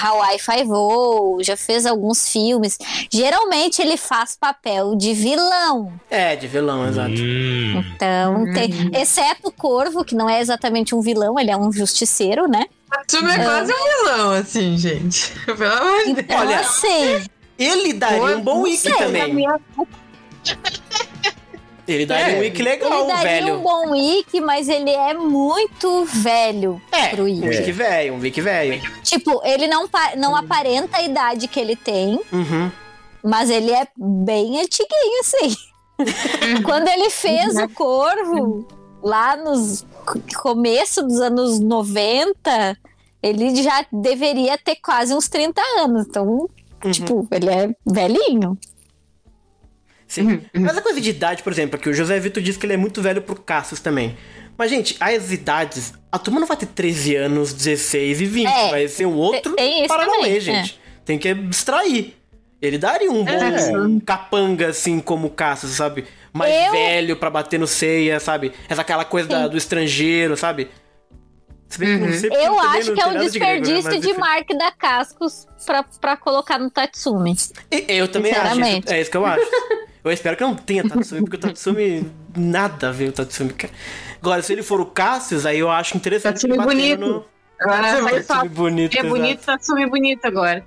[0.00, 2.78] Hawaii Five-O, já fez alguns filmes.
[3.12, 5.92] Geralmente, ele faz papel de vilão.
[6.10, 7.10] É, de vilão, exato.
[7.10, 7.84] Hum.
[7.94, 12.46] Então, tem, exceto o Corvo, que não é exatamente um vilão, ele é um justiceiro,
[12.46, 12.64] né?
[12.90, 15.32] Tatsumi é quase um vilão, assim, gente.
[15.44, 16.18] Pelo amor de Deus.
[16.18, 17.24] Então, Olha, assim,
[17.58, 19.46] Ele daria um bom wiki sei, também.
[21.88, 23.54] Ele daria É, um wiki ele legal, daria velho.
[23.54, 27.72] um bom Wiki, mas ele é muito velho É, pro um Wiki.
[27.72, 28.80] velho, um wiki velho.
[29.02, 32.70] Tipo, ele não, não aparenta a idade que ele tem, Uhum.
[33.24, 35.56] mas ele é bem antiguinho, assim.
[36.64, 38.68] Quando ele fez o Corvo,
[39.02, 39.86] lá nos
[40.36, 42.76] começo dos anos 90,
[43.22, 46.06] ele já deveria ter quase uns 30 anos.
[46.06, 46.48] Então,
[46.92, 48.56] tipo, ele é velhinho.
[50.08, 50.40] Sim.
[50.54, 52.76] Mas a coisa de idade, por exemplo, aqui o José Vitor disse que ele é
[52.78, 54.16] muito velho pro Cassius também.
[54.56, 58.46] Mas, gente, as idades, a turma não vai ter 13 anos, 16 e 20.
[58.48, 60.40] É, vai ser um outro tem isso Paranauê, também, é.
[60.40, 60.80] gente.
[61.04, 62.14] Tem que abstrair.
[62.60, 66.04] Ele daria um bom capanga, assim, como o Cassius, sabe?
[66.32, 68.52] Mais Eu- velho pra bater no ceia, sabe?
[68.68, 70.68] Essa aquela coisa da- do estrangeiro, sabe?
[71.70, 73.74] Que porque Eu acho que é um nada de grego, né?
[73.74, 74.18] desperdício de.
[74.18, 77.36] Mark da Cascos pra, pra colocar no Tatsumi.
[77.70, 78.60] E- Eu também acho.
[78.92, 79.44] É isso que eu acho.
[80.10, 82.10] Eu espero que não tenha Tatsumi, porque o Tatsumi.
[82.36, 83.52] Nada a ver o Tatsumi.
[83.52, 83.72] cara.
[84.20, 87.00] Agora, se ele for o Cassius, aí eu acho interessante Tatsumi bonito.
[87.00, 87.24] no-
[87.60, 88.44] Agora Tatsumi vai falar.
[88.48, 88.96] bonito.
[88.98, 90.64] É bonito, tá sumi bonito agora.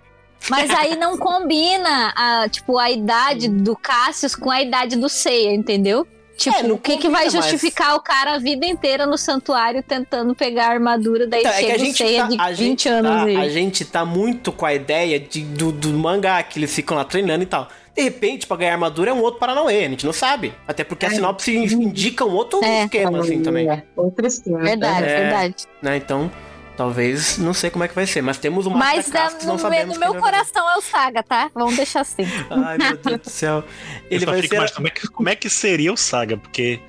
[0.49, 5.53] Mas aí não combina a, tipo, a idade do Cassius com a idade do Seiya,
[5.53, 6.07] entendeu?
[6.35, 10.33] Tipo, É, o que, que vai justificar o cara a vida inteira no santuário tentando
[10.33, 12.57] pegar a armadura, daí Então, é chega a o gente, Seiya tá, de a 20
[12.57, 13.35] gente anos tá, e...
[13.37, 17.05] a gente tá muito com a ideia de, do, do mangá, que eles ficam lá
[17.05, 17.67] treinando e tal.
[17.95, 20.53] De repente, pra ganhar armadura é um outro Paranauê, a gente não sabe.
[20.67, 22.83] Até porque a sinopse indica um outro É.
[22.85, 23.69] esquema, assim, também.
[23.69, 24.59] É, Outro esquema.
[24.59, 25.19] Verdade, É.
[25.23, 25.55] verdade.
[25.81, 25.97] Né?
[25.97, 26.31] Então,
[26.77, 29.87] talvez, não sei como é que vai ser, mas temos uma Mas da- no, meu-
[29.87, 31.51] no meu coração é o Saga, tá?
[31.53, 32.23] Vamos deixar assim.
[32.49, 33.63] Ai, meu Deus do céu.
[34.09, 34.55] Ele eu só vai fico ser...
[34.55, 36.79] imaginando como é, que, como é que seria o Saga, porque.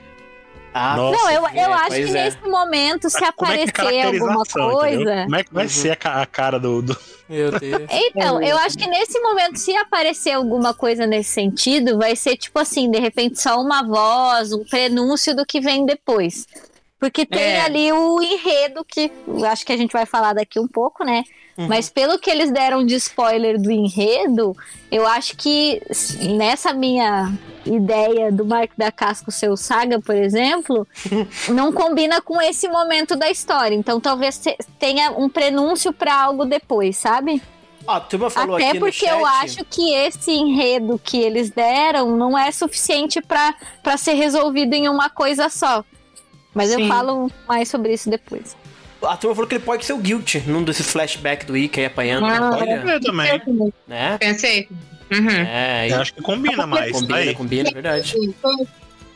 [0.74, 2.24] Ah, Nossa, não, eu, eu é, acho que é.
[2.24, 4.94] nesse momento, se como é que é aparecer alguma coisa.
[4.94, 5.22] entendeu?
[5.24, 5.70] Como é que vai Uhum.
[5.70, 6.80] ser a, ca- a cara do.
[6.82, 6.96] do...
[7.28, 7.82] Meu Deus.
[7.90, 12.58] Então, eu acho que nesse momento, se aparecer alguma coisa nesse sentido, vai ser tipo
[12.58, 16.46] assim, de repente só uma voz, um prenúncio do que vem depois.
[16.98, 17.60] Porque tem É.
[17.62, 21.22] ali o enredo que eu acho que a gente vai falar daqui um pouco, né?
[21.68, 24.56] Mas pelo que eles deram de spoiler do enredo,
[24.90, 25.80] eu acho que
[26.20, 27.32] nessa minha
[27.64, 30.86] ideia do Mark da Casco ser o Saga, por exemplo,
[31.48, 33.74] não combina com esse momento da história.
[33.74, 37.42] Então talvez te- tenha um prenúncio pra algo depois, sabe?
[37.86, 42.38] Ó, a turma falou Até porque eu acho que esse enredo que eles deram não
[42.38, 45.84] é suficiente pra ser resolvido em uma coisa só.
[46.54, 46.88] Mas eu Sim.
[46.88, 48.56] falo mais sobre isso depois.
[49.04, 51.86] A turma falou que ele pode ser o Guilty num desses flashbacks do Ike aí
[51.86, 52.26] apanhando.
[52.26, 53.40] Ah, Olha, Eu também.
[53.88, 54.16] né?
[54.18, 54.68] Pensei.
[55.12, 55.28] Uhum.
[55.30, 56.92] É, Eu acho que combina mais.
[56.92, 57.34] combina, aí.
[57.34, 58.14] combina, é verdade.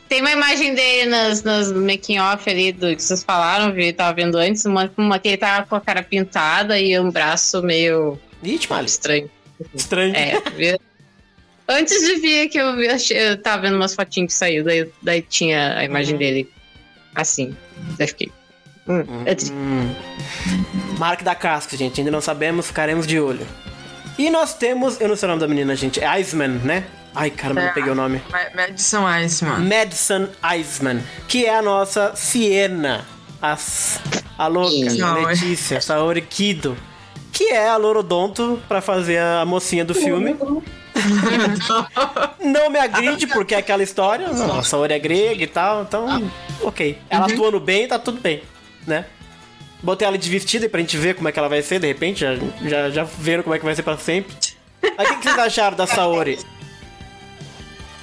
[0.09, 4.13] Tem uma imagem dele nas, nas making off ali do que vocês falaram, vi, tava
[4.13, 8.17] vendo antes, uma, uma que ele tava com a cara pintada e um braço meio
[8.43, 9.29] Ih, Mali, estranho.
[9.75, 10.15] estranho.
[10.15, 10.77] É, vi-
[11.67, 15.21] antes de vir que eu vi, eu tava vendo umas fotinhas que saiu, daí, daí
[15.21, 16.19] tinha a imagem Uhum.
[16.19, 16.49] dele
[17.15, 17.53] assim.
[17.97, 18.31] Daí fiquei.
[18.87, 19.51] Hum, é tri-.
[20.97, 21.99] Mark da Casca, gente.
[21.99, 23.45] Ainda não sabemos, ficaremos de olho.
[24.17, 24.99] E nós temos.
[25.01, 25.99] Eu não sei o nome da menina, gente.
[25.99, 26.85] É Iceman, né?
[27.13, 27.73] Ai, caramba, não É.
[27.73, 28.21] peguei o nome.
[28.29, 29.59] Ma- Madison Iceman.
[29.59, 33.05] Madison Iceman, que é a nossa Siena.
[33.41, 33.99] As,
[34.37, 36.77] a louca, Não, é- Letícia, Saori Kido.
[37.31, 40.35] Que é a Lorodonto pra fazer a mocinha do filme.
[42.43, 44.27] Não me agride, porque é aquela história.
[44.27, 46.29] A Saori é grega e tal, então.
[46.61, 46.97] Ok.
[47.09, 48.41] Ela atuando bem, tá tudo bem,
[48.87, 49.05] né?
[49.83, 51.87] Botei ela de vestida aí pra gente ver como é que ela vai ser, de
[51.87, 52.21] repente.
[52.21, 52.35] Já,
[52.67, 54.33] já, já viram como é que vai ser pra sempre.
[54.97, 56.39] Mas o que, que vocês acharam da Saori?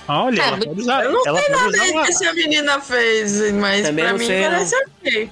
[0.06, 1.04] Olha, Ah, ela pode usar.
[1.04, 4.26] Eu não ela sei nada aí que essa menina fez, mas Também pra não mim
[4.26, 5.30] sei, parece ok.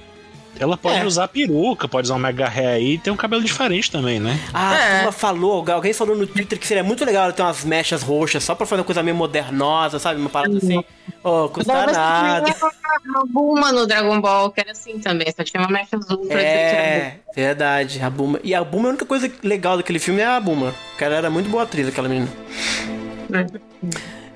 [0.59, 1.05] Ela pode É.
[1.05, 4.39] usar peruca, pode usar um mega hair aí e tem um cabelo diferente também, né?
[4.53, 5.01] Ah, É.
[5.03, 8.43] uma falou, alguém falou no Twitter que seria muito legal ela ter umas mechas roxas
[8.43, 10.19] só pra fazer uma coisa meio modernosa, sabe?
[10.19, 10.83] Uma parada assim.
[11.23, 12.43] Ô, custa nada.
[12.51, 16.39] a Bulma no Dragon Ball, que era assim também, só tinha uma mecha azul pra
[16.41, 18.39] É, verdade, a Buma.
[18.43, 20.73] E a Buma, a única coisa legal daquele filme é a Buma.
[20.91, 22.27] Porque ela era muito boa atriz, aquela menina.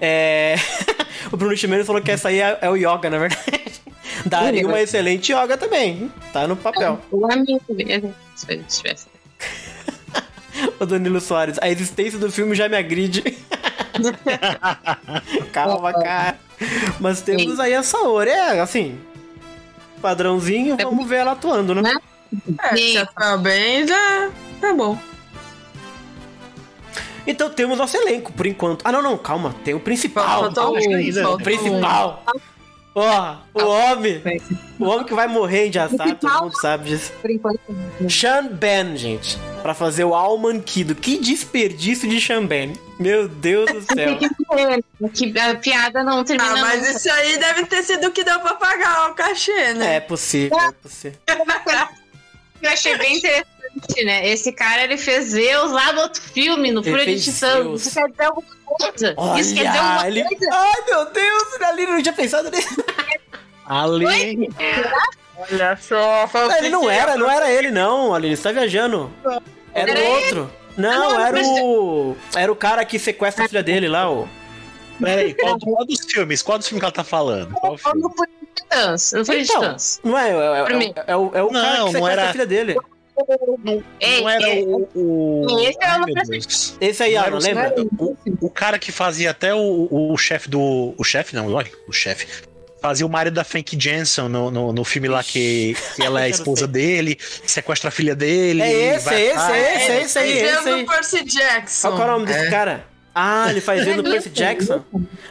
[0.01, 0.55] É.
[1.31, 3.81] o Bruno Chimenez falou que essa aí é, é o Yoga, na verdade.
[4.25, 6.11] Daria uma excelente Yoga também.
[6.31, 6.99] Tá no papel.
[7.11, 9.07] O amigo dele, se ele tivesse.
[10.79, 13.21] O Danilo Soares, a existência do filme já me agride.
[15.53, 16.39] Calma, cara.
[16.99, 18.31] Mas temos aí a Saori.
[18.31, 18.99] É, assim.
[20.01, 21.81] Padrãozinho, vamos ver ela atuando, né?
[21.81, 21.95] Né?
[22.59, 24.97] É, se ela bem, já tá bom.
[27.25, 28.85] Então temos nosso elenco, por enquanto.
[28.85, 29.55] Ah, não, não, calma.
[29.63, 30.53] Tem o principal.
[30.53, 32.23] Faltou um, O faltou principal.
[32.99, 34.23] Ó, o homem.
[34.79, 36.43] O homem que vai morrer em Jassar, todo principal.
[36.45, 37.11] mundo sabe disso.
[37.21, 37.59] Por enquanto.
[38.09, 39.37] Sean Ben, gente.
[39.61, 40.95] Pra fazer o Almanquido.
[40.95, 42.73] Que desperdício de Sean Ben.
[42.99, 44.17] Meu Deus do céu.
[45.13, 46.91] Que a piada não termina Ah, mas nunca.
[46.97, 49.97] isso aí deve ter sido o que deu pra pagar o cachê, né?
[49.97, 51.19] É possível, é possível.
[52.59, 53.47] Eu achei bem interessante,
[54.05, 54.27] né?
[54.29, 57.81] Esse cara, ele fez Zeus lá no outro filme, no Ele Fúria de Titãs.
[57.81, 59.15] Isso quer dizer alguma coisa.
[59.39, 60.23] Isso quer dizer Olha, alguma ele...
[60.23, 60.49] coisa.
[60.51, 62.83] Ai, meu Deus, ali não tinha pensado nisso.
[63.65, 64.49] Ali.
[65.51, 69.11] Olha só, foi Não, ele não era, não era ele não, Aline, você tá viajando.
[69.73, 70.07] Era Era o ele?
[70.25, 70.53] outro.
[70.75, 72.15] Não, não, era mas- o.
[72.35, 74.27] Era o cara que sequestra a filha dele lá, o.
[74.99, 76.41] Peraí, qual, qual dos filmes?
[76.41, 77.51] Qual dos filmes que ela tá falando?
[77.53, 78.01] Qual filme?
[78.01, 79.11] No Fúria de Titãs.
[79.13, 79.99] No Fúria de Então, Titãs.
[80.03, 82.29] não é, é, é, é, é o, é o cara Não, que não sequestra era-
[82.29, 82.75] a filha dele.
[83.99, 84.89] Ei, Não era o.
[84.95, 85.59] o...
[85.61, 86.77] Esse era Deus.
[86.79, 87.73] Esse aí, o- lembra?
[87.97, 90.93] O, o cara que fazia até o, o chefe do.
[90.97, 92.27] O chefe, não, olha, o chefe.
[92.79, 96.25] Fazia o marido da Frank Jensen no, no, no filme lá que, que ela é
[96.25, 98.61] a Eu esposa dele, sequestra a filha dele.
[98.61, 101.89] É esse, vai é esse, é esse, é esse é esse Percy Jackson.
[101.89, 102.85] Qual é o nome desse cara?
[103.19, 104.83] Ah, ele faz ele no Percy Jackson?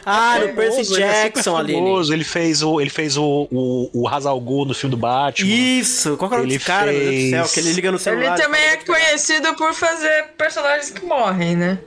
[0.05, 1.79] Ah, no Percy Famoso, ele é Jackson, Aline.
[1.79, 4.99] famoso, Ele fez o, ele fez o, o, o Ra's al Ghul no filme do
[4.99, 5.49] Batman.
[5.49, 7.43] Isso, qual que é o Ele cara, meu Deus do céu?
[7.45, 8.37] fez- Que ele liga no Ele celular.
[8.37, 11.79] também é conhecido por fazer personagens que morrem, né?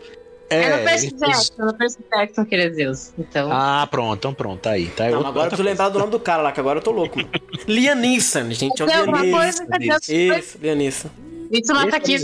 [0.48, 3.12] É no ele Percy fez- Jackson, no Percy Jackson que ele é Zeus.
[3.18, 4.86] Então, Ah, pronto, então pronto, tá aí.
[4.86, 6.78] Tá aí Não, outra- agora eu preciso lembrar do nome do cara lá, que agora
[6.78, 7.18] eu tô louco.
[7.68, 8.80] Liam Neeson, gente.
[8.80, 9.64] É o Liam Neeson.
[10.08, 11.08] Isso, Liam Neeson.
[11.52, 12.16] isso não tá aqui.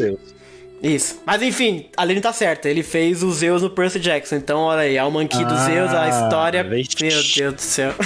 [0.83, 1.21] Isso.
[1.25, 2.69] Mas enfim, a Aline tá certa.
[2.69, 4.37] Ele fez o Zeus no Percy Jackson.
[4.37, 6.63] Então, olha aí, a do Ah, Zeus, a história.
[6.63, 6.97] vixe.
[7.01, 7.95] Meu Deus do céu.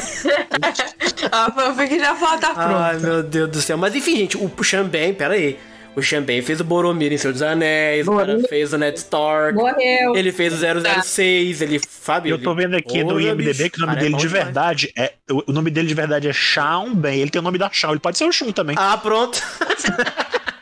[1.30, 3.06] A fanfic já fala, tá Ai, pronto.
[3.06, 3.76] meu Deus do céu.
[3.76, 5.58] Mas enfim, gente, o Xambém, pera aí.
[5.94, 9.54] O Xambém fez o Boromir em Senhor dos Anéis, o cara fez o Ned Stark.
[9.54, 10.16] Morreu.
[10.16, 10.56] Ele fez o
[11.02, 12.30] 006, ele, sabe?
[12.30, 14.28] Eu tô vendo aqui no IMDB bicho, que o nome cara, é dele bom de
[14.28, 15.12] verdade é.
[15.30, 17.20] O o nome dele de verdade é Shawn Ben.
[17.20, 17.90] Ele tem o nome da Shawn.
[17.92, 18.76] Ele pode ser o Shun também.
[18.78, 19.42] Ah, pronto.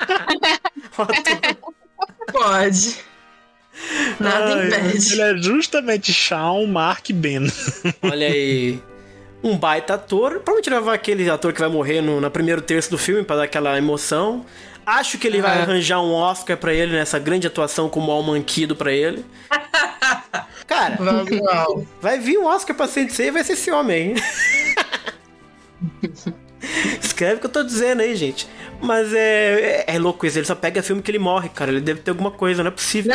[2.32, 2.96] Pode.
[4.18, 5.12] Nada Ai, impede.
[5.12, 7.46] Ele é justamente Shawn Mark Ben.
[8.02, 8.82] Olha aí.
[9.42, 10.40] Um baita ator.
[10.40, 13.36] Provavelmente ele vai aquele ator que vai morrer no, no primeiro terço do filme pra
[13.36, 14.44] dar aquela emoção.
[14.84, 15.62] Acho que ele vai É.
[15.62, 19.24] arranjar um Oscar pra ele nessa grande atuação como Almanquido pra ele.
[20.66, 21.30] Cara, Vamos
[22.00, 24.22] vai vir um Oscar pra Sensei e vai ser esse homem aí.
[27.02, 28.48] Escreve o que eu tô dizendo aí, gente.
[28.80, 31.70] Mas é, é, é louco isso, ele só pega filme que ele morre, cara.
[31.70, 33.12] Ele deve ter alguma coisa, não é possível.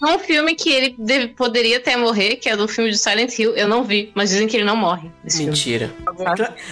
[0.00, 3.38] Não, um filme que ele deve- poderia até morrer, que é do filme de Silent
[3.38, 3.54] Hill.
[3.56, 5.08] Eu não vi, mas dizem que ele não morre.
[5.22, 5.52] nesse filme.
[5.52, 5.92] Mentira.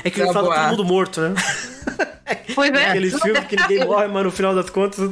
[0.03, 1.35] É que ele fala todo mundo morto, né?
[2.55, 2.91] Pois é.
[2.91, 4.99] Aquele filme que ninguém morre, mas no final das contas.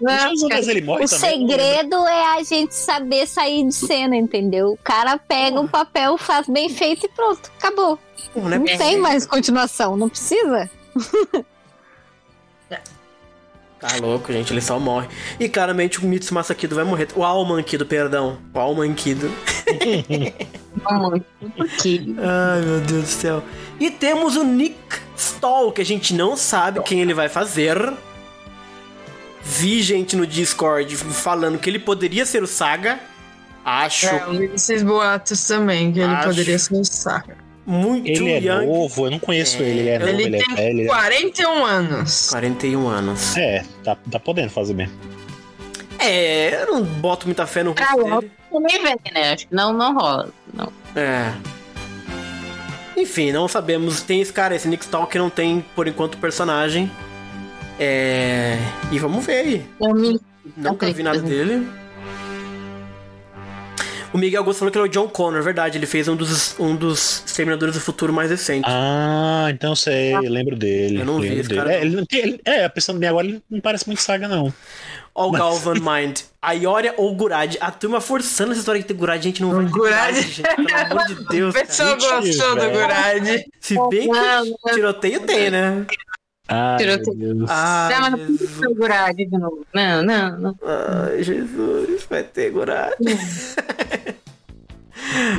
[0.00, 1.48] Não, Mas cara, ele morre O também.
[1.48, 4.68] segredo é a gente saber sair de cena, entendeu?
[4.72, 7.98] O cara pega um papel, faz bem feito e pronto, acabou.
[8.36, 10.70] Não é Não tem mais continuação, não precisa.
[13.80, 15.06] Tá louco, gente, ele só morre.
[15.38, 17.06] E claramente o Mitsu Masakido vai morrer.
[17.14, 18.38] O Almankido, perdão.
[18.52, 19.30] O muito.
[21.80, 23.44] Que- Ai, meu Deus do céu.
[23.78, 24.76] E temos o Nick
[25.16, 27.92] Stoll, que a gente não sabe quem ele vai fazer.
[29.44, 32.98] Vi gente no Discord falando que ele poderia ser o Saga.
[33.64, 36.28] Acho É, eu vi esses boatos também, que ele Acho.
[36.30, 37.36] poderia ser o Saga.
[37.68, 38.66] Muito Ele é young.
[38.66, 39.80] novo, eu não conheço ele.
[39.80, 40.68] Ele é novo, Ele ele é tem velho.
[40.80, 42.28] ele é- 41 anos.
[42.30, 43.36] 41 anos.
[43.36, 44.94] É, tá, tá podendo fazer mesmo.
[45.98, 48.32] É, eu não boto muita fé no Ah, rosto eu dele.
[48.50, 49.32] também vem, né?
[49.32, 50.28] Acho que não, não rola.
[50.54, 50.72] Não.
[50.96, 51.32] É.
[52.96, 54.00] Enfim, não sabemos.
[54.02, 56.90] Tem esse cara, esse Nick Stoll, que não tem, por enquanto, personagem.
[57.78, 58.56] É.
[58.90, 59.66] E vamos ver aí.
[59.80, 60.20] Eu me-
[60.56, 61.68] Nunca vi nada dele.
[64.12, 65.76] O Miguel Augusto falou que ele é o John Connor, verdade.
[65.76, 68.70] Ele fez um dos, um dos Exterminadores do Futuro mais recentes.
[68.72, 71.00] Ah, então sei, eu lembro dele.
[71.00, 71.60] Eu não vi esse dele.
[71.60, 74.26] cara, É, ele, não tem- ele- é, pensando bem agora, ele não parece muito saga,
[74.26, 74.52] não.
[75.14, 76.20] Ó, o Galvan Mind.
[76.40, 77.56] A Ioria ou Gurad.
[77.60, 80.14] A turma forçando essa história de ter Gurad, a gente não vai ter Gurad.
[80.14, 80.42] gente.
[80.42, 81.54] Pelo amor de Deus.
[81.54, 82.70] O pessoal gostou do.
[82.70, 83.42] Gurad.
[83.60, 85.84] Se bem que tiroteio tem, né?
[86.48, 87.48] Ai, Deus.
[87.50, 88.50] Ai, Não, mas não Jesus.
[88.58, 89.66] segurar de novo.
[89.74, 90.58] Não, não, não.
[90.62, 92.04] Ai, Jesus.
[92.08, 92.94] Vai ter Gurad.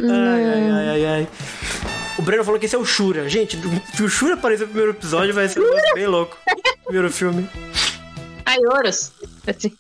[0.04, 1.28] ai, ai, ai, ai, ai.
[2.18, 3.28] O Breno falou que esse é o Shura.
[3.30, 3.58] Gente,
[3.96, 6.38] se o Shura aparecer no primeiro episódio, vai ser um bem louco.
[6.84, 7.50] Primeiro filme.
[8.46, 9.12] Ai, Horus.
[9.48, 9.72] Assim,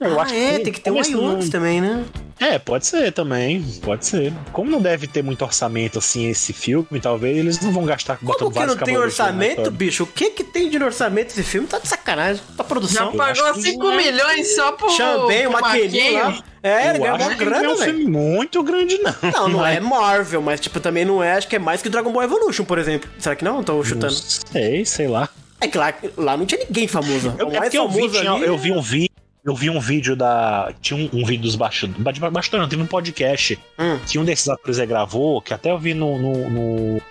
[0.00, 2.04] Eu Ah, é, tem que ter um como esse não- também, né?
[2.40, 4.32] É, pode ser também, pode ser.
[4.52, 8.32] Como não deve ter muito orçamento assim esse filme, talvez eles não vão gastar Como
[8.32, 10.02] botando que não tem orçamento, bicho?
[10.02, 11.68] O que que tem de orçamento esse filme?
[11.68, 12.42] Tá de sacanagem.
[12.48, 13.12] Tá Já produção.
[13.12, 14.90] pagou acho que 5 milhões só pro.
[14.90, 16.42] Champanhe, o pro maquininho lá.
[16.62, 19.14] É, ele Eu ganhou acho uma que não é grana, um filme muito grande, não.
[19.32, 22.10] Não, não é Marvel, mas tipo, também não é, acho que é mais que Dragon
[22.12, 23.08] Ball Evolution, por exemplo.
[23.18, 23.62] Será que não?
[23.62, 24.12] Tô Não chutando.
[24.12, 25.28] sei, sei lá.
[25.60, 27.32] É que lá, lá não tinha ninguém famoso.
[27.38, 28.44] Eu, o é mais porque eu vi, famoso tinha- ali...
[28.44, 29.08] eu vi um vídeo.
[29.44, 30.72] Eu vi um vídeo da.
[30.80, 32.18] Tinha um, um vídeo dos bastidores.
[32.18, 33.98] ba- Bastidores, não, teve um podcast Hum.
[34.06, 37.02] que um desses atores gravou, que até eu vi no, no, no-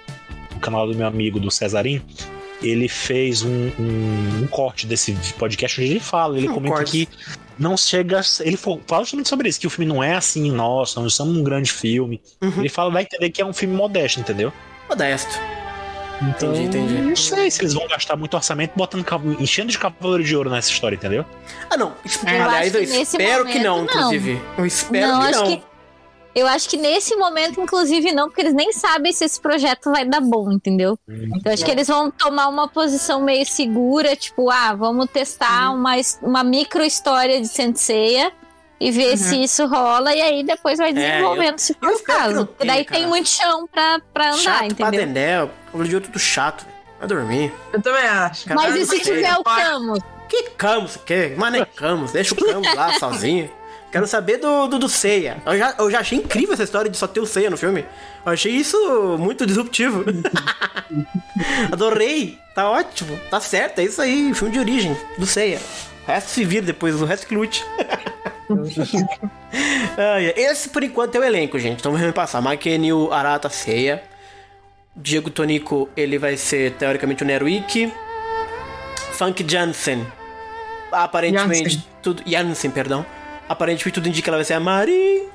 [0.60, 2.02] canal do meu amigo do Cesarim.
[2.62, 6.92] Ele fez um, um- um corte desse podcast onde ele fala, ele comenta corte.
[7.06, 7.10] que
[7.60, 8.22] não chega.
[8.40, 11.44] Ele fala justamente sobre isso, que o filme não é assim, nossa, nós somos um
[11.44, 12.20] grande filme.
[12.42, 12.60] Uhum.
[12.60, 14.52] Ele fala, vai entender que é um filme modesto, entendeu?
[14.90, 15.38] Modesto.
[16.30, 17.02] Então, Entendi, entendi.
[17.02, 19.06] Não sei se eles vão gastar muito orçamento botando
[19.40, 21.26] enchendo de cavaleiro de ouro nessa história, entendeu?
[21.70, 21.94] Ah, não.
[22.06, 24.02] Es- Eu Aliás, acho eu espero que não, momento, não.
[24.14, 24.42] inclusive.
[24.58, 25.48] Eu espero Não, que acho não.
[25.58, 25.64] que-
[26.36, 30.04] Eu acho que nesse momento, inclusive, não, porque eles nem sabem se esse projeto vai
[30.04, 30.98] dar bom, entendeu?
[31.08, 35.96] Então acho que eles vão tomar uma posição meio segura, tipo, ah, vamos testar uma,
[36.00, 38.32] his- uma micro história de Senseiya
[38.80, 42.46] e ver se isso rola, e aí depois vai desenvolvendo se for o caso.
[42.48, 43.08] Porque daí tenha, tem cara.
[43.08, 45.08] muito chão pra, pra andar, chato pra entendeu?
[45.08, 45.52] Dedéu.
[45.66, 46.66] Cavaleiro de ouro tudo chato.
[47.00, 47.54] Vai dormir.
[47.72, 48.46] Eu também acho.
[48.46, 50.00] Cara, Mas e se tiver o Camus?
[50.28, 50.98] Que Camus?
[50.98, 51.34] Que?
[51.38, 52.12] Mas não é Camus.
[52.12, 53.50] Deixa o Camus lá sozinho.
[53.92, 55.38] Quero saber do, do, do Seiya.
[55.46, 57.86] Eu já, eu já achei incrível essa história de só ter o Seiya no filme.
[58.26, 60.04] Eu achei isso muito disruptivo.
[61.72, 62.40] Adorei.
[62.56, 63.20] Tá ótimo.
[63.30, 63.80] Tá certo.
[63.80, 64.34] É isso aí.
[64.34, 65.62] Filme de origem do Seiya.
[66.04, 67.64] O resto se vira depois, o resto que lute.
[70.36, 71.80] Esse, por enquanto, é o elenco, gente.
[71.80, 72.42] Então vamos passar.
[72.42, 74.04] Makenil Arata Seiya.
[74.96, 77.92] Diego Tonico, ele vai ser, teoricamente, o Neruiki.
[79.14, 80.06] Funk Jansen.
[80.92, 81.84] Aparentemente, Jansen.
[82.02, 82.24] tudo.
[82.26, 83.06] Jansen, perdão.
[83.50, 85.28] Aparentemente, tudo indica que ela vai ser a Mari.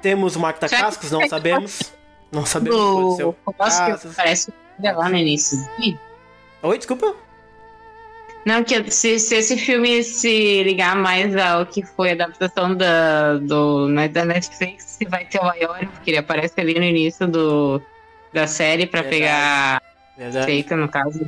[0.00, 1.92] Temos o Mark Cascos, não sabemos.
[2.30, 4.12] Não sabemos o que aconteceu.
[4.16, 5.58] Parece que lá no início.
[6.62, 7.14] Oi, desculpa.
[8.44, 13.38] Não, que se, se esse filme se ligar mais ao que foi a adaptação da,
[13.38, 17.26] do, né, da Netflix, se vai ter o Ayori, porque ele aparece ali no início
[17.26, 17.80] do,
[18.32, 19.22] da série pra Verdade.
[19.22, 19.82] pegar
[20.18, 20.46] Verdade.
[20.46, 21.26] feita, no caso.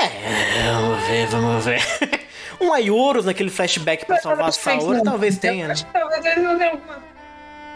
[0.00, 1.80] É, vamos ver, vamos ver.
[2.60, 5.74] um Ayurus naquele flashback pra salvar a Saori, talvez tenha, né?
[5.92, 6.80] Talvez eles não tenham.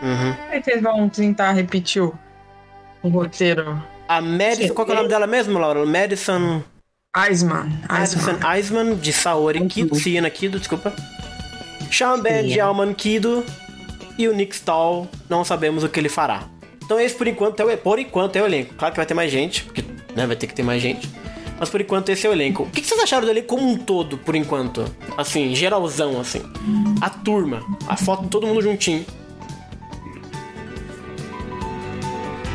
[0.03, 0.35] Uhum.
[0.51, 2.19] Eles vão tentar repetir o,
[3.03, 3.81] o roteiro.
[4.09, 5.87] A Madison, qual que é o nome dela mesmo, Laura?
[5.87, 6.63] Madison.
[7.15, 7.69] Iceman.
[7.91, 8.57] Madison Iceman.
[8.57, 10.95] Eisman, de Saori Kido, Siena Kido, desculpa.
[11.91, 13.45] Sean Ben de Alman Kido.
[14.17, 16.45] E o Nick Stahl, não sabemos o que ele fará.
[16.83, 18.75] Então esse por enquanto é o, por enquanto é o elenco.
[18.75, 19.85] Claro que vai ter mais gente, porque
[20.17, 21.07] né, vai ter que ter mais gente.
[21.59, 22.63] Mas por enquanto esse é o elenco.
[22.63, 24.85] O que que vocês acharam do elenco como um todo, por enquanto?
[25.17, 26.43] Assim, geralzão, assim.
[27.01, 29.05] A turma, a foto de todo mundo juntinho.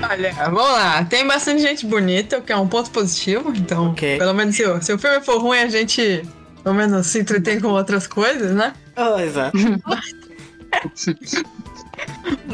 [0.10, 1.04] Olha, vamos lá.
[1.06, 3.52] Tem bastante gente bonita, o que é um ponto positivo.
[3.56, 4.18] Então, Ok.
[4.18, 6.24] pelo menos se o, se o filme for ruim, a gente
[6.64, 8.74] pelo menos se entretém com outras coisas, né?
[8.96, 9.58] Ah, exato.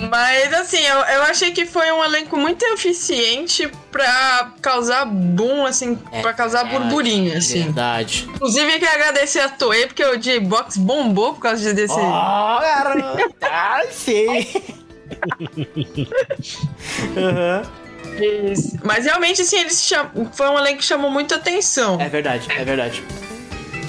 [0.10, 5.96] Mas assim, eu, eu achei que foi um elenco muito eficiente pra causar boom, assim,
[6.22, 7.64] pra causar burburinho, assim.
[7.64, 8.28] Verdade.
[8.34, 11.94] Inclusive, eu quero agradecer a Toei, porque o J-Box bombou por causa desse.
[11.94, 13.34] Oh, garota!
[13.50, 14.48] Ai, sim!
[17.18, 17.62] Aham.
[18.52, 18.78] Isso.
[18.84, 20.10] Mas realmente, assim, eles cham...
[20.34, 22.00] foi um elenco que chamou muita atenção.
[22.00, 23.04] É verdade, é verdade.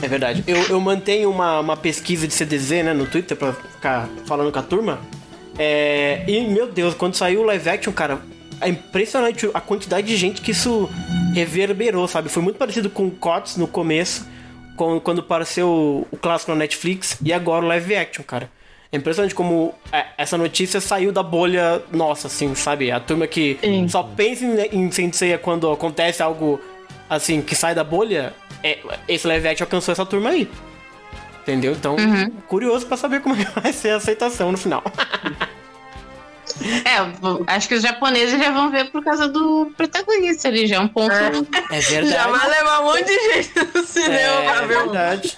[0.02, 0.44] É verdade.
[0.46, 4.58] Eu, eu mantenho uma, uma pesquisa de CDZ, né, no Twitter pra ficar falando com
[4.58, 5.00] a turma.
[5.58, 8.20] É, e, meu Deus, quando saiu o live action, cara,
[8.60, 10.90] é impressionante a quantidade de gente que isso
[11.32, 12.28] reverberou, sabe?
[12.28, 14.26] Foi muito parecido com o COTS no começo,
[14.76, 18.50] com, quando apareceu o, o clássico na Netflix, e agora o live action, cara.
[18.92, 22.90] É impressionante como é, essa notícia saiu da bolha nossa, assim, sabe?
[22.92, 23.88] A turma que Sim.
[23.88, 26.60] só pensa em, em Senseiya quando acontece algo
[27.10, 28.32] assim que sai da bolha,
[28.62, 28.78] é,
[29.08, 30.48] esse live action alcançou essa turma aí.
[31.42, 31.72] Entendeu?
[31.72, 32.30] Então, Uhum.
[32.48, 34.82] curioso pra saber como é vai ser a aceitação no final.
[36.84, 40.78] É, acho que os japoneses já vão ver por causa do protagonista ali, já é
[40.80, 41.12] um ponto.
[41.12, 42.30] É Já verdade.
[42.38, 45.36] vai levar um monte de gente no cinema pra É ver o verdade.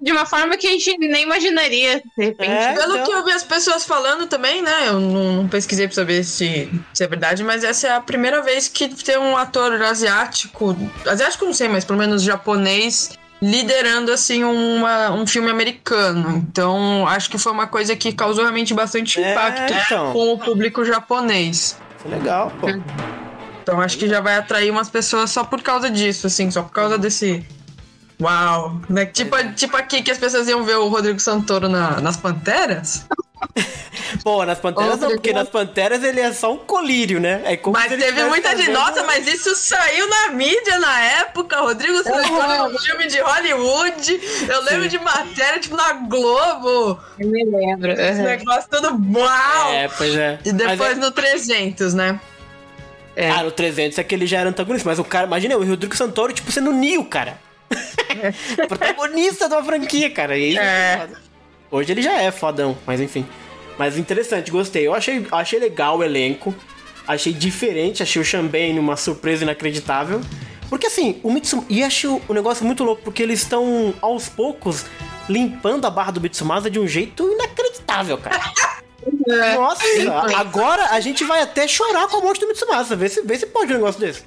[0.00, 2.50] De uma forma que a gente nem imaginaria, de repente.
[2.50, 3.04] É, Pelo então.
[3.06, 4.88] que eu vi as pessoas falando também, né?
[4.88, 8.40] Eu não, não pesquisei pra saber se, se é verdade, mas essa é a primeira
[8.40, 10.76] vez que tem um ator asiático.
[11.04, 13.10] Asiático não sei, mas pelo menos japonês.
[13.40, 16.44] Liderando assim uma, um filme americano.
[16.48, 20.12] Então, acho que foi uma coisa que causou realmente bastante É, impacto então.
[20.12, 21.76] com o público japonês.
[21.98, 22.68] Isso é legal, pô.
[23.62, 26.72] Então, acho que já vai atrair umas pessoas só por causa disso, assim, só por
[26.72, 27.44] causa desse.
[28.20, 28.80] Uau!
[28.88, 29.06] Né?
[29.06, 33.06] Tipo, tipo aqui que as pessoas iam ver o Rodrigo Santoro na- nas Panteras.
[34.24, 37.42] Pô, nas Panteras não, porque nas Panteras ele é só um colírio, né?
[37.44, 41.60] É como Mas teve muita fazendo- Nossa, mas isso saiu na mídia na época.
[41.60, 44.20] Rodrigo Santoro no filme de Hollywood.
[44.48, 46.98] Eu lembro de matéria, tipo, na Globo.
[47.18, 47.92] Eu me lembro.
[47.92, 48.26] Esse uhum.
[48.26, 49.72] negócio todo uau!
[49.72, 50.38] É, pois é.
[50.44, 52.18] E depois Mas é- no 300, né?
[53.14, 53.30] É.
[53.30, 55.94] Ah, no 300 é que ele já era antagonista, mas o cara, imagina o Rodrigo
[55.96, 57.38] Santoro, tipo, sendo Neo, cara.
[58.68, 60.36] Protagonista de uma franquia, cara.
[60.36, 60.98] E É.
[60.98, 61.20] foda.
[61.70, 63.26] Hoje ele já é fodão, mas enfim.
[63.78, 64.86] Mas interessante, gostei.
[64.86, 66.54] Eu achei, achei legal o elenco.
[67.06, 70.20] Achei diferente, achei o Shambane uma surpresa inacreditável.
[70.68, 71.66] Porque assim, o Mitsumasa.
[71.70, 74.84] E achei o, o negócio muito louco, porque eles estão, aos poucos,
[75.28, 78.38] limpando a barra do Mitsumasa de um jeito inacreditável, cara.
[79.54, 79.82] Nossa,
[80.36, 82.96] agora a gente vai até chorar com a morte do Mitsumasa.
[82.96, 84.22] Vê se, vê se pode um negócio desse.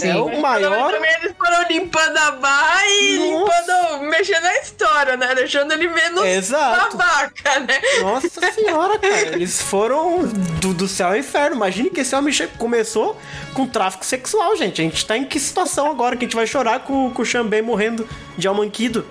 [0.00, 0.92] É o maior.
[0.92, 3.30] Também eles foram limpando a barra e Nossa.
[3.30, 5.34] limpando, mexendo na história, né?
[5.34, 6.96] Deixando ele menos Exato.
[6.96, 7.80] babaca, né?
[8.00, 9.34] Nossa senhora, cara.
[9.34, 10.24] Eles foram
[10.60, 11.56] do, do céu ao inferno.
[11.56, 13.18] Imagine que esse homem começou
[13.54, 14.80] com tráfico sexual, gente.
[14.80, 17.24] A gente tá em que situação agora que a gente vai chorar com, com o
[17.24, 19.04] Xambém morrendo de almanquido?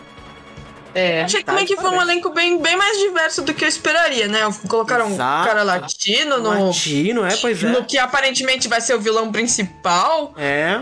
[0.94, 1.24] É.
[1.24, 4.40] Achei também que foi um elenco bem, bem mais diverso do que eu esperaria, né?
[4.68, 5.48] Colocaram um Exato.
[5.48, 7.68] cara latino no, Latino, é, pois é.
[7.70, 10.34] no que aparentemente vai ser o vilão principal.
[10.38, 10.80] É.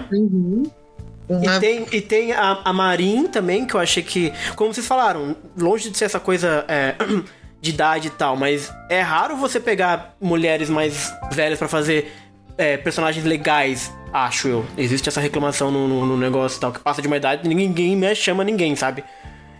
[1.29, 1.55] né?
[1.55, 5.35] E tem, e tem a, a Marin também, que eu achei que, como vocês falaram,
[5.55, 6.95] longe de ser essa coisa é,
[7.61, 12.11] de idade e tal, mas é raro você pegar mulheres mais velhas pra fazer
[12.57, 14.65] é, personagens legais, acho eu.
[14.75, 17.53] Existe essa reclamação no, no- no negócio e tal, que passa de uma idade e
[17.53, 19.03] ninguém mais chama ninguém, sabe?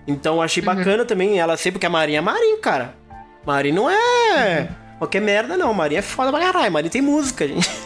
[0.10, 2.96] Então achei bacana também ela ser, porque a Marin é Marin, cara.
[3.46, 5.74] Marin não é qualquer merda, não.
[5.74, 6.72] Marin é foda pra caralho.
[6.72, 7.70] Marin tem música, gente.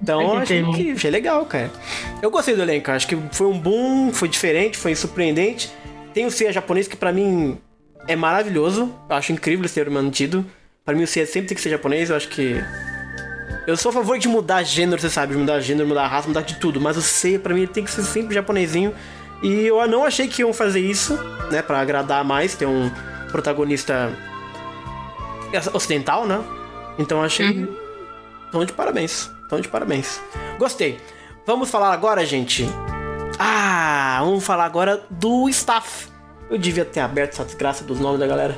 [0.00, 1.70] Então eu achei, que, achei legal, cara.
[2.22, 5.72] Eu gostei do elenco, acho que foi um boom, foi diferente, foi surpreendente.
[6.12, 7.58] Tem o Cia japonês que pra mim
[8.06, 8.94] é maravilhoso.
[9.08, 10.46] Eu acho incrível terem mantido.
[10.84, 12.62] Pra mim o Cia sempre tem que ser japonês, eu acho que.
[13.66, 16.42] Eu sou a favor de mudar gênero, você sabe, de mudar gênero, mudar raça, mudar
[16.42, 16.80] de tudo.
[16.80, 18.94] Mas o C, pra mim, tem que ser sempre japonesinho.
[19.44, 21.18] E eu não achei que iam fazer isso,
[21.50, 21.60] né?
[21.60, 22.90] Pra agradar mais, ter um
[23.30, 24.10] protagonista
[25.74, 26.42] ocidental, né?
[26.98, 27.68] Então achei.
[28.50, 29.30] Tão de parabéns.
[29.46, 30.18] Tão de parabéns.
[30.58, 30.98] Gostei.
[31.46, 32.66] Vamos falar agora, gente.
[33.38, 36.08] Ah, vamos falar agora do staff.
[36.48, 38.56] Eu devia ter aberto essa desgraça dos nomes da galera.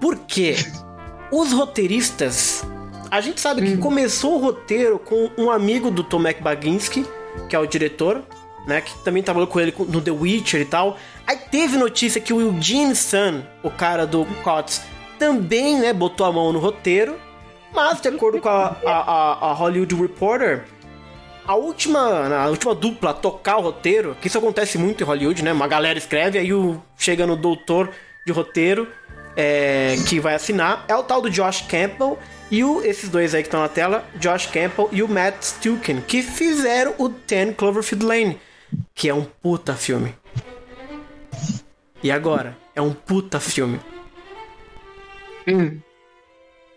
[0.00, 0.56] Por quê?
[1.30, 2.64] Os roteiristas.
[3.10, 7.06] A gente sabe que começou o roteiro com um amigo do Tomek Baginski,
[7.50, 8.22] que é o diretor,
[8.66, 8.80] né?
[8.80, 10.96] Que também trabalhou com ele no The Witcher e tal.
[11.26, 14.82] Aí teve notícia que o Eugene Sun, o cara do COTS,
[15.18, 17.18] também, né, botou a mão no roteiro.
[17.72, 20.64] Mas, de acordo com a, a, a- Hollywood Reporter,
[21.46, 22.00] a última,
[22.36, 25.52] a última dupla a tocar o roteiro, que isso acontece muito em Hollywood, né?
[25.52, 27.90] Uma galera escreve, aí o, chega no doutor
[28.26, 28.86] de roteiro
[29.36, 32.18] é, que vai assinar, é o tal do Josh Campbell
[32.50, 36.02] e o, esses dois aí que estão na tela, Josh Campbell e o Matt Stuken,
[36.06, 38.40] que fizeram o Ten Cloverfield Lane,
[38.94, 40.14] que é um puta filme.
[42.02, 42.56] E agora?
[42.74, 43.80] É um puta filme.
[45.46, 45.78] Hum.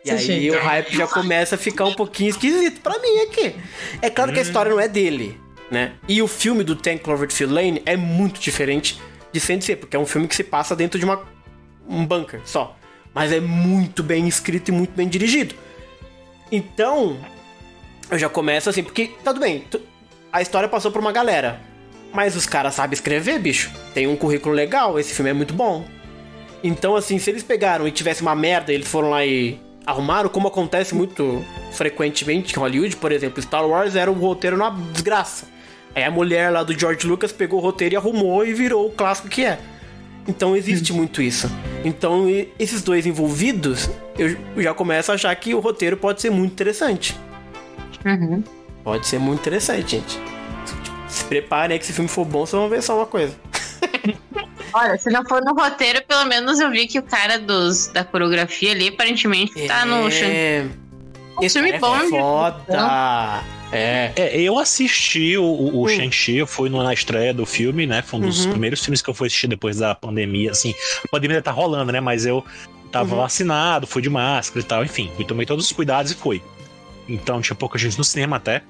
[0.03, 3.55] E aí o hype já começa a ficar um pouquinho esquisito pra mim aqui.
[4.01, 5.39] É claro que a história não é dele,
[5.71, 5.93] né?
[6.07, 10.05] E o filme do Ten Cloverfield Lane é muito diferente de Sensei, porque é um
[10.05, 11.23] filme que se passa dentro de uma,
[11.89, 12.77] um bunker só.
[13.15, 15.55] Mas é muito bem escrito e muito bem dirigido.
[16.51, 17.17] Então,
[18.11, 19.65] eu já começo assim, porque, tudo bem,
[20.31, 21.59] a história passou por uma galera.
[22.15, 23.69] Mas os caras sabem escrever, bicho.
[23.93, 25.85] Tem um currículo legal, esse filme é muito bom.
[26.63, 30.47] Então, assim, se eles pegaram e tivesse uma merda, eles foram lá e arrumaram, como
[30.47, 35.45] acontece muito frequentemente em Hollywood, por exemplo, Star Wars era o roteiro uma desgraça.
[35.93, 38.91] Aí a mulher lá do George Lucas pegou o roteiro e arrumou e virou o
[38.91, 39.59] clássico que é.
[40.27, 41.49] Então existe muito isso.
[41.83, 42.25] Então
[42.57, 47.15] esses dois envolvidos, eu já começo a achar que o roteiro pode ser muito interessante.
[48.03, 48.43] Uhum.
[48.83, 50.34] Pode ser muito interessante, gente.
[51.27, 53.35] Preparem aí que se o filme for bom, vocês vão ver só uma coisa.
[54.73, 58.03] Olha, se não for no roteiro, pelo menos eu vi que o cara dos, da
[58.03, 60.65] coreografia ali aparentemente tá no Shang- É.
[61.41, 63.43] Esse filme é bom, foda.
[63.71, 64.11] É.
[64.15, 68.01] É, eu assisti o, o, o Shang-Chi, eu fui no- na estreia do filme, né?
[68.01, 68.51] Foi um dos Uhum.
[68.51, 70.73] primeiros filmes que eu fui assistir depois da pandemia, assim.
[71.03, 71.99] A pandemia tá rolando, né?
[71.99, 72.45] Mas eu
[72.91, 73.21] tava Uhum.
[73.21, 75.11] vacinado, fui de máscara e tal, enfim.
[75.19, 76.41] E tomei todos os cuidados e fui.
[77.09, 78.61] Então tinha pouca gente no cinema até.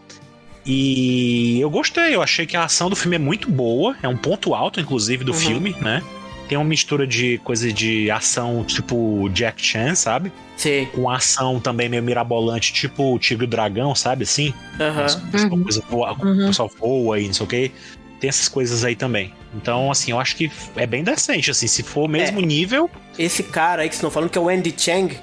[0.66, 4.18] E eu gostei, eu achei que a ação do filme é muito boa, é um
[4.18, 5.38] ponto alto, inclusive, do Uhum.
[5.38, 6.02] filme, né?
[6.50, 10.32] Tem uma mistura de coisa de ação, tipo Jack Chan, sabe?
[10.58, 10.86] Sei.
[10.88, 14.24] Com ação também meio mirabolante, tipo o Tigre e o Dragão, sabe?
[14.24, 14.54] Assim.
[14.80, 15.08] Aham.
[15.52, 17.72] Uma coisa voa, O pessoal voa e não sei o que.
[18.20, 19.34] Tem essas coisas aí também.
[19.56, 21.68] Então, assim, eu acho que é bem decente, assim.
[21.68, 24.48] Se for o mesmo nível, Esse cara aí que vocês estão falando, que é o
[24.50, 25.18] Andy Chang,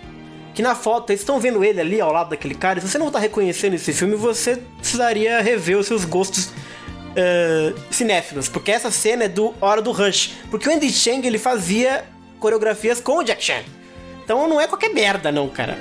[0.55, 3.11] que na foto, vocês estão vendo ele ali ao lado daquele cara, se você não
[3.11, 6.51] tá reconhecendo esse filme, você precisaria rever os seus gostos
[7.17, 10.35] eh, cinéfilos, porque essa cena é do Hora do Rush.
[10.51, 12.05] Porque o Andy Chang, ele fazia
[12.39, 13.63] coreografias com o Jack Chan.
[14.25, 15.79] Então não é qualquer merda, não, cara.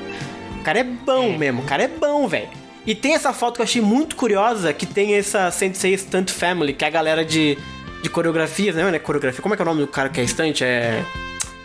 [0.59, 2.49] O cara é bom mesmo, o cara é bom, velho.
[2.85, 6.73] E tem essa foto que eu achei muito curiosa, que tem essa Sensei Stunt Family,
[6.73, 7.57] que é a galera de,
[8.01, 8.95] de coreografias, né?
[8.95, 10.61] É coreografia, como é que é o nome do cara que é stunt?
[10.61, 11.03] É...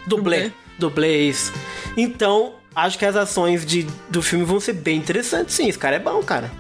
[0.07, 0.53] Dublê.
[0.79, 1.53] Dublê, isso.
[1.97, 5.68] Então, acho que as ações de, do filme vão ser bem interessantes, sim.
[5.68, 6.51] Esse cara é bom, cara.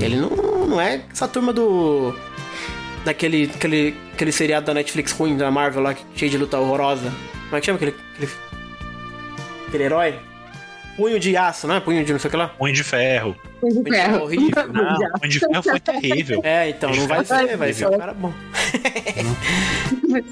[0.00, 0.30] Ele não,
[0.66, 2.14] não é essa turma do.
[3.04, 7.12] Daquele aquele, aquele seriado da Netflix ruim, da Marvel lá, cheio de luta horrorosa.
[7.44, 7.94] Como é que chama aquele.
[8.14, 8.32] Aquele,
[9.68, 10.14] aquele herói?
[10.96, 11.80] Punho de aço, né?
[11.80, 12.48] Punho de não sei o que lá.
[12.48, 13.36] Punho de Ferro.
[13.60, 14.68] Punho de ferro horrível.
[14.72, 16.40] Não, Punho de Ferro foi terrível.
[16.44, 18.32] É, então, não vai ser, vai ser um cara bom.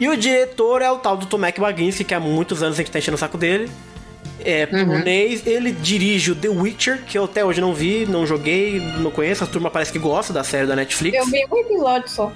[0.00, 2.90] e o diretor é o tal do Tomek Baginski, que há muitos anos a gente
[2.90, 3.70] tá enchendo o saco dele.
[4.44, 8.80] É polonês, ele dirige o The Witcher, que eu até hoje não vi, não joguei,
[8.98, 9.42] não conheço.
[9.42, 11.16] A turma parece que gosta da série da Netflix.
[11.18, 12.32] Eu vi um episódio só.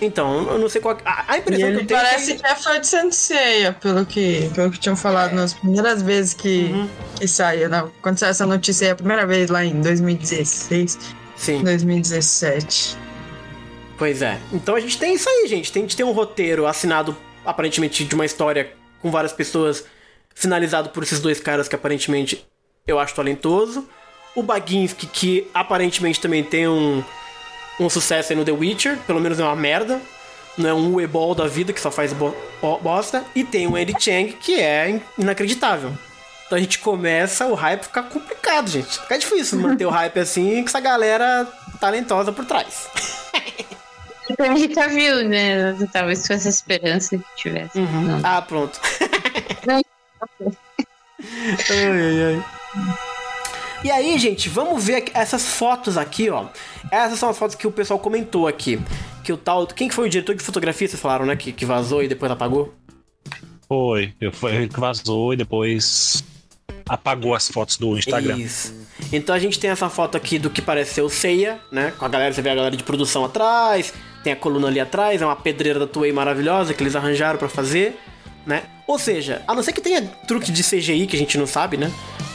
[0.00, 0.96] Então, eu não sei qual.
[1.04, 2.42] A, a E impressão que eu tenho parece é que.
[2.42, 6.70] que é fã de Senseiya, pelo que, pelo que tinham falado nas primeiras vezes que,
[6.72, 6.88] Uhum.
[7.18, 7.68] que saía.
[7.68, 10.98] Não, quando saiu essa notícia aí a primeira vez lá em 2016,
[11.34, 12.96] Sim, 2017.
[13.98, 14.38] pois é.
[14.52, 15.72] Então a gente tem isso aí, gente.
[15.72, 19.84] Tem, a gente tem um roteiro assinado, aparentemente, de uma história com várias pessoas,
[20.36, 22.46] finalizado por esses dois caras que aparentemente
[22.86, 23.88] eu acho talentoso.
[24.36, 27.02] O Baginski, que aparentemente também tem um,
[27.80, 29.98] um sucesso aí no The Witcher, pelo menos é uma merda.
[30.58, 33.24] Não é um Uebol da vida que só faz bo bo- bosta.
[33.34, 35.92] E tem o Andy Chang, que é in- inacreditável.
[36.46, 39.00] Então a gente começa o hype ficar complicado, gente.
[39.00, 41.46] Fica difícil manter o hype assim com essa galera
[41.80, 42.88] talentosa por trás.
[44.38, 45.74] A gente já viu, né?
[45.92, 47.78] Talvez fosse a esperança que tivesse.
[47.78, 48.20] Não.
[48.22, 48.78] Ah, pronto.
[49.66, 49.80] Não.
[51.70, 52.42] ai, ai, ai.
[53.84, 56.46] E aí, gente, vamos ver essas fotos aqui, ó.
[56.90, 58.80] Essas são as fotos que o pessoal comentou aqui.
[59.22, 59.66] Que o tal.
[59.66, 61.36] Quem que foi o diretor de fotografia, vocês falaram, né?
[61.36, 62.74] Que, que vazou e depois apagou?
[63.68, 64.14] Foi.
[64.20, 66.24] Eu- Foi ele que vazou e depois
[66.88, 68.36] apagou as fotos do Instagram.
[68.38, 68.72] Isso.
[69.12, 71.92] Então a gente tem essa foto aqui do que parece ser o Seiya, né?
[71.98, 73.92] Com a galera, você vê a galera de produção atrás,
[74.22, 77.48] tem a coluna ali atrás, é uma pedreira da Toei maravilhosa que eles arranjaram pra
[77.48, 77.98] fazer,
[78.46, 78.62] né?
[78.86, 81.76] Ou seja, a não ser que tenha truque de CGI que a gente não sabe,
[81.76, 81.90] né?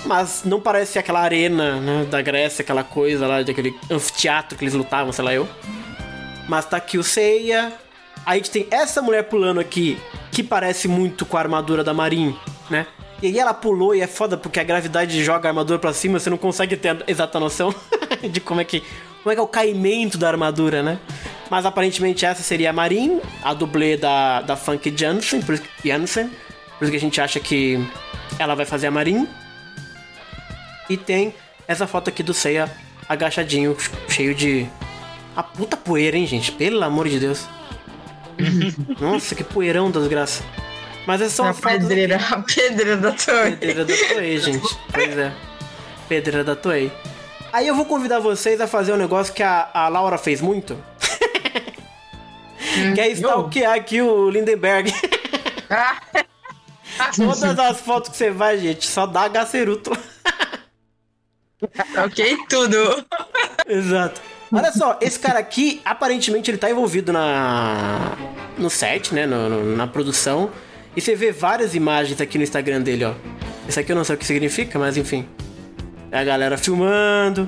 [0.05, 4.73] Mas não parece aquela arena né, da Grécia, aquela coisa lá, daquele anfiteatro que eles
[4.73, 5.47] lutavam, sei lá eu.
[6.49, 7.71] Mas tá aqui o Seiya.
[8.25, 9.97] Aí a gente tem essa mulher pulando aqui,
[10.31, 12.35] que parece muito com a armadura da Marin,
[12.69, 12.85] né?
[13.21, 16.19] E aí ela pulou e é foda porque a gravidade joga a armadura pra cima,
[16.19, 17.73] você não consegue ter a exata noção
[18.29, 18.83] de como é que
[19.23, 20.99] como é que é o caimento da armadura, né?
[21.49, 26.29] Mas aparentemente essa seria a Marin, a dublê da, da Funk Jansen, por, Jansen,
[26.77, 27.85] por isso que a gente acha que
[28.39, 29.27] ela vai fazer a Marin.
[30.89, 31.33] E tem
[31.67, 32.71] essa foto aqui do Seiya
[33.07, 33.75] agachadinho,
[34.07, 34.67] cheio de.
[35.35, 36.51] A puta poeira, hein, gente?
[36.51, 37.45] Pelo amor de Deus.
[38.99, 40.43] Nossa, que poeirão das graças.
[41.05, 43.51] Mas essas são A pedreira, a pedreira da torre.
[43.51, 44.77] Pedreira da Toei, gente.
[44.91, 45.31] Pois é.
[46.07, 46.91] Pedreira da Toei.
[47.53, 50.77] Aí eu vou convidar vocês a fazer um negócio que a, a Laura fez muito.
[52.95, 54.93] que é stalkear aqui o Lindenberg.
[57.15, 59.91] Todas as fotos que você vai, gente, só dá gaceruto.
[62.05, 63.05] ok, tudo.
[63.67, 64.21] Exato.
[64.53, 68.15] Olha só, esse cara aqui, aparentemente, ele tá envolvido na.
[68.57, 69.25] no set, né?
[69.25, 70.51] no- no- na produção.
[70.95, 73.13] E você vê várias imagens aqui no Instagram dele, ó.
[73.67, 75.25] Esse aqui eu não sei o que significa, mas enfim.
[76.11, 77.47] É a galera filmando.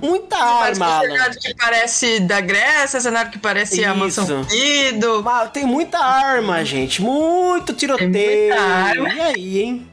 [0.00, 1.08] Muita arma, um Alan.
[1.08, 4.50] cenário que parece da Grécia, cenário que parece a mansão Isso.
[4.50, 5.22] Guido.
[5.24, 7.02] Mas Tem muita arma, gente.
[7.02, 8.12] Muito tiroteio.
[8.12, 9.08] Tem muita arma.
[9.12, 9.88] E aí, hein?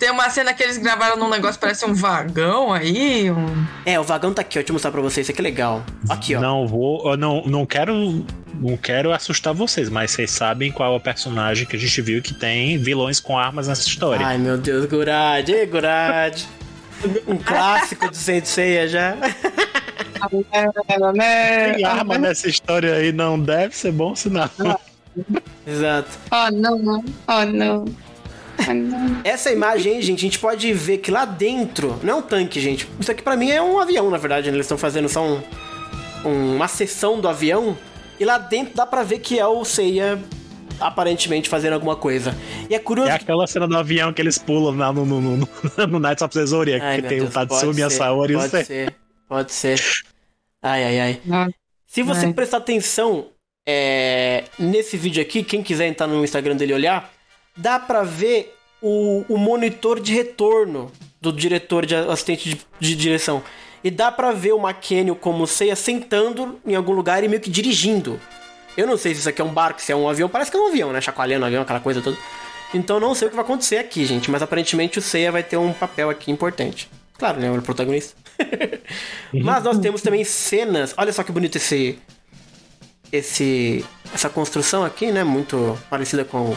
[0.00, 3.30] Tem uma cena que eles gravaram num negócio parece um vagão aí.
[3.30, 3.66] Um...
[3.84, 4.60] É, o vagão tá aqui, ó.
[4.60, 5.26] Deixa eu mostrar pra vocês.
[5.26, 5.84] Isso aqui é legal.
[6.08, 6.40] Aqui, ó.
[6.40, 7.10] Não vou.
[7.10, 8.24] Eu não, não quero.
[8.54, 12.22] Não quero assustar vocês, mas vocês sabem qual é o personagem que a gente viu
[12.22, 14.26] que tem vilões com armas nessa história.
[14.26, 15.46] Ai, meu Deus, Gurad.
[15.46, 16.44] Ei, Gurad.
[17.26, 19.16] Um clássico do Sensei já.
[21.74, 24.50] Tem arma nessa história aí não deve ser bom sinal.
[25.66, 26.18] Exato.
[26.30, 27.04] Oh, não.
[27.28, 28.09] Oh, não.
[28.68, 29.20] Não.
[29.24, 31.98] Essa imagem aí, gente, a gente pode ver que lá dentro.
[32.02, 32.88] Não é um tanque, gente.
[32.98, 34.50] Isso aqui pra mim é um avião, na verdade.
[34.50, 34.56] né?
[34.56, 35.40] Eles estão fazendo só um,
[36.24, 37.76] um- uma seção do avião.
[38.18, 40.18] E lá dentro dá pra ver que é o Seiya
[40.78, 42.34] aparentemente fazendo alguma coisa.
[42.68, 43.10] E é curioso.
[43.10, 45.48] É aquela cena do avião que eles pulam lá no, no, no, no,
[45.88, 48.64] no Knights of the Zodiac, que tem Deus, o Tatsumi, a Saori e o Pode
[48.66, 48.94] ser,
[49.28, 49.80] pode ser.
[50.62, 51.20] Ai, ai, ai.
[51.24, 51.48] Não.
[51.86, 52.32] Se você Ai.
[52.32, 53.26] prestar atenção
[53.66, 57.10] é, nesse vídeo aqui, quem quiser entrar no Instagram dele e olhar,
[57.60, 60.90] dá pra ver o, o monitor de retorno
[61.20, 63.42] do diretor de assistente de, de direção.
[63.84, 67.50] E dá pra ver o McKenny como Seiya sentando em algum lugar e meio que
[67.50, 68.20] dirigindo.
[68.76, 70.28] Eu não sei se isso aqui é um barco, se é um avião.
[70.28, 71.00] Parece que é um avião, né?
[71.00, 72.16] Chacoalhando o avião, aquela coisa toda.
[72.72, 74.30] Então não sei o que vai acontecer aqui, gente.
[74.30, 76.90] Mas aparentemente o Seiya vai ter um papel aqui importante.
[77.18, 77.48] Claro, né?
[77.48, 78.14] É o protagonista.
[79.32, 80.94] mas nós temos também cenas.
[80.96, 81.98] Olha só que bonito esse.
[83.12, 83.84] Esse.
[84.14, 85.24] Essa construção aqui, né?
[85.24, 86.56] Muito parecida com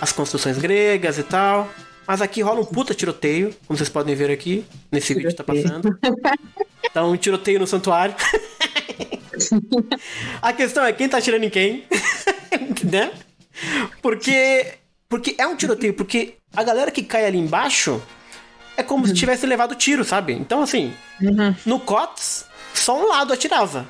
[0.00, 1.68] as construções gregas e tal.
[2.06, 4.64] Mas aqui rola um puta tiroteio, como vocês podem ver aqui.
[4.90, 5.96] Nesse vídeo que tá passando.
[6.82, 8.14] Então, um tiroteio no santuário.
[10.42, 11.84] A questão é quem tá atirando em quem,
[12.90, 13.12] né?
[14.02, 14.74] Porque
[15.08, 18.02] porque é um tiroteio, porque a galera que cai ali embaixo
[18.76, 20.32] é como se tivesse levado tiro, sabe?
[20.32, 20.92] Então assim,
[21.64, 23.86] no COTS só um lado atirava.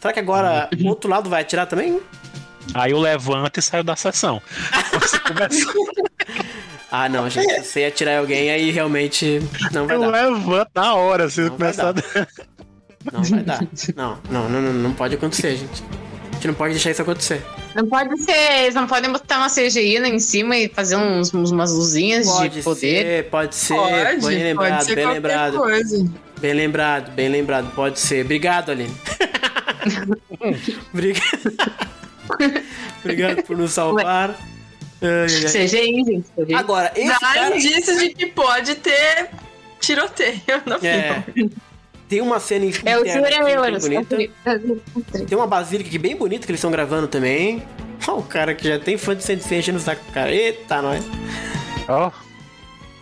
[0.00, 2.00] Será que agora o outro lado vai atirar também?
[2.72, 4.40] Aí eu levanto e saio da sessão.
[4.92, 5.66] Você começa...
[6.96, 9.40] Ah, não, gente, se você atirar em alguém aí realmente
[9.72, 10.06] não vai eu dar.
[10.28, 11.94] levanto na hora, você Não vai começa a...
[13.12, 13.60] Não vai dar.
[13.96, 15.82] Não, não, não, não, não pode acontecer, gente.
[16.30, 17.44] A gente não pode deixar isso acontecer.
[17.74, 21.32] Não pode ser, eles não podem botar uma CGI lá em cima e fazer uns,
[21.34, 23.02] umas luzinhas Pode de poder.
[23.04, 25.56] ser, pode ser, Pode, bem lembrado, pode ser bem lembrado.
[25.56, 26.10] coisa.
[26.40, 28.24] Bem lembrado, bem lembrado, pode ser.
[28.24, 28.94] Obrigado, Aline.
[30.94, 31.93] Obrigado.
[33.02, 34.30] Obrigado por nos salvar.
[35.02, 35.26] Ai, ai.
[35.26, 36.26] CGI, gente.
[36.36, 36.54] CGI.
[36.54, 39.30] Agora, esse Dá cara indícios de que pode ter
[39.80, 41.52] tiroteio no é, filme.
[42.08, 44.16] tem uma cena É o aqui bem Silver bonita.
[45.26, 47.62] Tem uma basílica aqui bem bonita que eles estão gravando também.
[48.08, 50.32] Ó, o cara que já tem fã de Sensei enchendo o saco do cara.
[50.32, 51.04] Eita, nós.
[51.88, 52.10] Ó,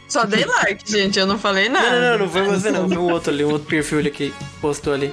[0.09, 2.01] Só dei like, gente, eu não falei Não, nada.
[2.01, 2.89] não, não, não foi você não.
[2.89, 5.13] Foi um outro ali, um outro perfil ali que postou ali.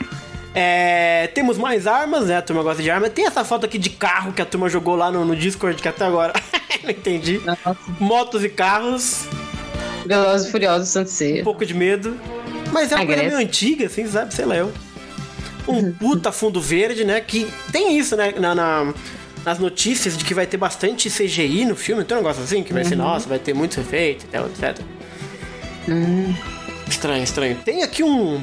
[0.53, 2.37] É, temos mais armas, né?
[2.37, 3.09] A turma gosta de arma.
[3.09, 5.87] Tem essa foto aqui de carro que a turma jogou lá no, no Discord, que
[5.87, 6.33] até agora
[6.83, 7.39] não entendi.
[7.99, 9.25] Motos e carros,
[10.05, 11.43] Velozes e Furiosos um Sanseia.
[11.43, 12.17] pouco de medo.
[12.71, 14.33] Mas é uma coisa meio antiga, assim, sabe?
[14.33, 14.71] Sei lá eu.
[15.67, 17.21] Um puta fundo verde, né?
[17.21, 18.33] Que tem isso, né?
[18.39, 18.93] Na, na-
[19.45, 22.03] nas notícias de que vai ter bastante CGI no filme.
[22.03, 24.79] Tem um negócio assim que vai ser, nossa, vai ter muitos efeitos e tal, etc.
[26.87, 27.55] Estranho, estranho.
[27.63, 28.41] Tem aqui um,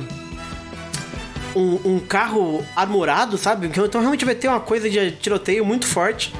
[1.57, 1.81] um.
[1.85, 3.67] um carro armorado, sabe?
[3.67, 6.33] Então realmente vai ter uma coisa de tiroteio muito forte.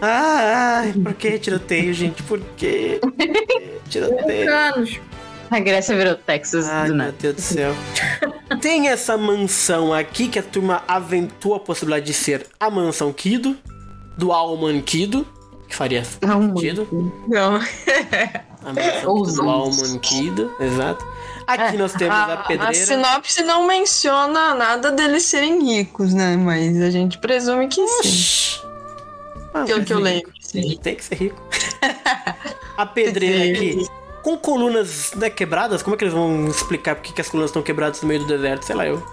[0.00, 2.22] Ah, ai, por que tiroteio, gente?
[2.24, 3.00] Por que
[3.88, 4.52] tiroteio?
[4.52, 5.00] Anos.
[5.48, 7.14] A Grécia virou Texas Ai, do meu nada.
[7.20, 7.74] Deus do céu.
[8.60, 13.56] Tem essa mansão aqui que a turma aventou a possibilidade de ser a mansão Kido,
[14.16, 15.26] do Alman Kido,
[15.68, 16.88] que faria Alman sentido.
[17.28, 17.56] Não.
[18.64, 19.50] A mansão Kido do.
[19.50, 21.11] Alman Kido, exato.
[21.52, 22.74] Aqui nós temos a A, a pedreira.
[22.74, 26.36] sinopse não menciona nada deles serem ricos, né?
[26.36, 27.98] Mas a gente presume que sim.
[27.98, 28.62] Oxi.
[29.54, 30.32] Ah, Pelo que eu lembro.
[30.40, 30.78] sim.
[30.82, 31.42] Tem que ser rico.
[32.76, 33.86] a pedreira aqui.
[34.22, 37.50] Com colunas né, quebradas, como é que eles vão explicar por que que as colunas
[37.50, 38.64] estão quebradas no meio do deserto?
[38.64, 39.04] Sei lá eu.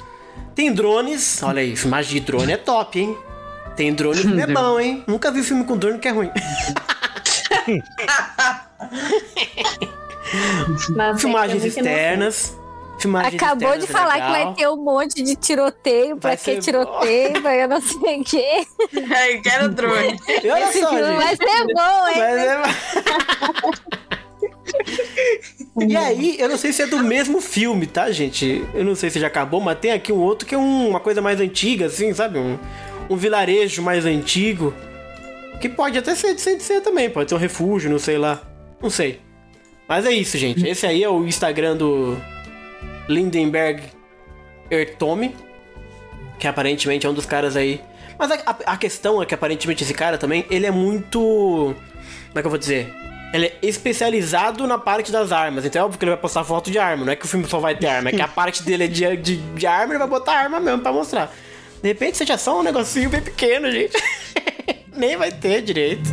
[0.56, 1.42] Tem drones.
[1.42, 3.18] Olha aí, filmagem de drone é top, hein?
[3.76, 5.04] Tem drone que é bom, hein?
[5.08, 6.30] Nunca vi filme com drone que é ruim.
[10.96, 12.58] Mas Filmagens tem que não- externas.
[13.00, 14.46] Filmagens Acabou de externas é falar que legal.
[14.46, 16.18] vai ter um monte de tiroteio.
[16.18, 17.42] Pra Vai que ser tiroteio?
[17.42, 18.66] Pra eu não sei o quê.
[19.16, 20.20] É, quero drone.
[20.44, 21.16] E olha só, gente.
[21.16, 22.18] Vai ser bom, hein?
[22.18, 22.62] Mas é-
[25.88, 28.66] e aí, eu não sei se é do mesmo filme, tá, gente?
[28.74, 31.00] Eu não sei se já acabou, mas tem aqui um outro que é um- uma
[31.00, 32.38] coisa mais antiga, assim, sabe?
[32.38, 32.58] Um,
[33.10, 34.74] um vilarejo mais antigo.
[35.62, 38.42] Que pode até ser de ser também, pode ser um refúgio, não sei lá.
[38.82, 39.20] Não sei.
[39.90, 40.66] Mas é isso, gente.
[40.68, 42.16] Esse aí é o Instagram do
[43.08, 43.82] Lindenberg
[44.70, 45.36] Ertome.
[46.38, 47.82] Que aparentemente é um dos caras aí.
[48.18, 51.20] Mas a, a- questão é que aparentemente esse cara também, ele é muito.
[51.20, 52.94] Como é que eu vou dizer?
[53.32, 55.64] ele é especializado na parte das armas.
[55.64, 57.06] Então é óbvio que ele vai postar foto de arma.
[57.06, 58.88] Não é que o filme só vai ter arma, é que a parte dele é
[58.88, 61.32] de, de, de arma, ele vai botar arma mesmo pra mostrar.
[61.82, 63.94] De repente seja só um negocinho bem pequeno, gente.
[64.98, 66.10] nem vai ter direito.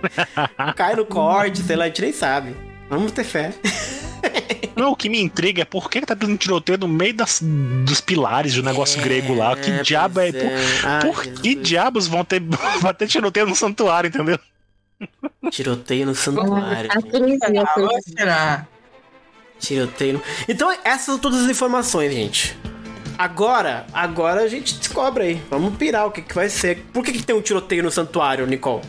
[0.74, 2.56] Cai no corte, sei lá, a gente nem sabe.
[2.88, 3.52] Vamos ter fé.
[4.74, 7.40] Não, o que me intriga é por que tá dando tiroteio no meio das,
[7.84, 9.56] dos pilares do negócio grego lá.
[9.56, 10.30] Que É, diabo é.
[10.32, 10.56] Por, é.
[10.84, 12.40] Ai, por que diabos vão ter,
[12.80, 14.38] vão ter tiroteio no santuário, entendeu?
[15.50, 16.90] Tiroteio no santuário.
[16.92, 16.94] A
[18.28, 18.66] Ah.
[19.58, 20.14] Tiroteio.
[20.14, 22.56] no- Então, essas são todas as informações, gente.
[23.16, 25.42] Agora, agora a gente descobre aí.
[25.50, 26.84] Vamos pirar o que, que vai ser.
[26.92, 28.82] Por que, que tem um tiroteio no santuário, Nicole?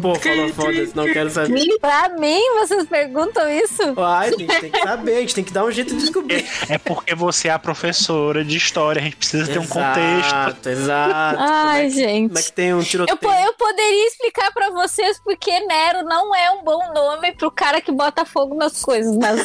[0.00, 1.78] Pô, falou foda-se, não quero saber.
[1.80, 3.82] Pra mim, vocês perguntam isso?
[3.98, 6.46] Ai, a gente tem que saber, a gente tem que dar um jeito de descobrir.
[6.68, 10.26] É porque você é a professora de história, a gente precisa ter um contexto.
[10.26, 11.36] Exato, exato.
[11.36, 12.28] Como é Ai, gente.
[12.28, 13.18] Como é que tem um Eu, tiroteio?
[13.18, 17.80] po- eu poderia explicar pra vocês porque Nero não é um bom nome pro cara
[17.80, 19.40] que bota fogo nas coisas, mas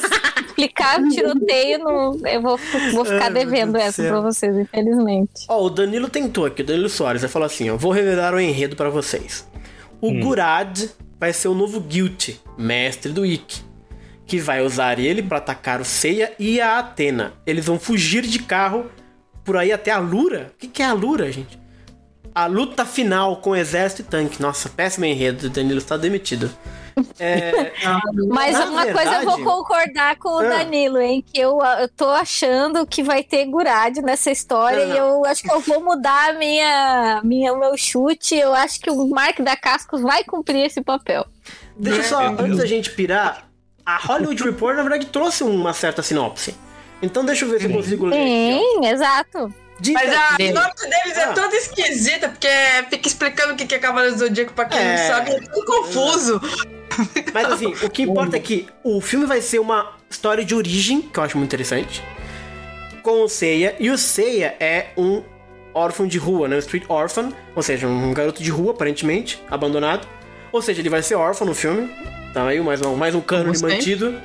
[0.48, 2.58] explicar tiroteio, não, eu vou,
[2.94, 5.46] vou ficar Ai, devendo essa pra vocês, infelizmente.
[5.50, 8.40] Ó, o Danilo tentou aqui, o Danilo Soares, ele falou assim, ó, vou revelar o
[8.40, 9.46] enredo pra vocês.
[10.02, 10.90] O Gurad
[11.20, 13.64] vai ser o novo Guilty, mestre do Ikki,
[14.26, 17.34] que vai usar ele pra atacar o Seiya e a Atena.
[17.46, 18.90] Eles vão fugir de carro
[19.44, 20.52] por aí até a Lura?
[20.56, 21.60] O que, que é a Lura, gente?
[22.34, 24.42] A luta final com exército e tanque.
[24.42, 26.52] Nossa, péssimo enredo, o Danilo está demitido.
[27.20, 27.72] É,
[28.30, 30.44] Mas uma coisa eu vou verdade- concordar com o Ah.
[30.50, 31.24] Danilo, hein?
[31.26, 35.44] Que eu, eu tô achando que vai ter Gurad nessa história Não, e eu acho
[35.44, 38.36] que eu vou mudar a minha, minha, o meu chute.
[38.36, 41.26] Eu acho que o Mark da Cascos vai cumprir esse papel.
[41.78, 43.46] Deixa eu só, antes da gente pirar,
[43.86, 46.56] a Hollywood Report, na verdade, trouxe uma certa sinopse.
[47.02, 48.16] Então deixa eu ver se eu consigo ler.
[48.18, 49.54] Sim, exato.
[49.78, 51.22] Dica- Mas a sinopse deles Ah.
[51.22, 52.48] é toda esquisita, porque
[52.90, 54.96] fica explicando o que que é Cavaleiro do Zodíaco pra quem É.
[54.98, 56.42] não sabe, é tudo confuso.
[57.34, 61.02] Mas assim, o que importa é que o filme vai ser uma história de origem,
[61.02, 62.04] que eu acho muito interessante,
[63.02, 63.76] com o Seiya.
[63.80, 65.24] E o Seiya é um
[65.74, 66.56] órfão de rua, né?
[66.56, 70.08] Um street orphan, ou seja, um garoto de rua, aparentemente, abandonado.
[70.52, 71.90] Ou seja, ele vai ser órfão no filme.
[72.34, 74.16] Tá aí mais um, mais um cânone mantido.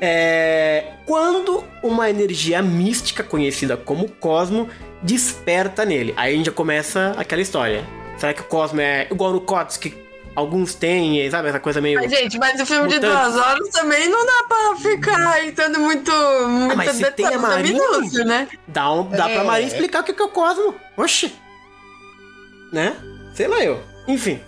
[0.00, 4.68] É, quando uma energia mística conhecida como Cosmo
[5.02, 6.14] desperta nele.
[6.16, 7.84] Aí a gente já começa aquela história.
[8.18, 9.90] Será que o Cosmo é igual no COTS, que
[10.36, 11.48] alguns têm, sabe?
[11.48, 11.98] Essa coisa meio.
[11.98, 13.32] Mas, gente, mas o filme de Mutantes.
[13.32, 16.12] duas horas também não dá pra ficar entrando muito,
[16.48, 18.46] muito Ah, mas se tem a Marinha- minúcio, né?
[18.68, 19.42] Dá, um, dá pra É.
[19.42, 20.74] Marinha explicar o que é o Cosmo.
[20.96, 21.34] Oxi.
[22.72, 22.96] Né?
[23.34, 23.82] Sei lá eu.
[24.06, 24.40] Enfim.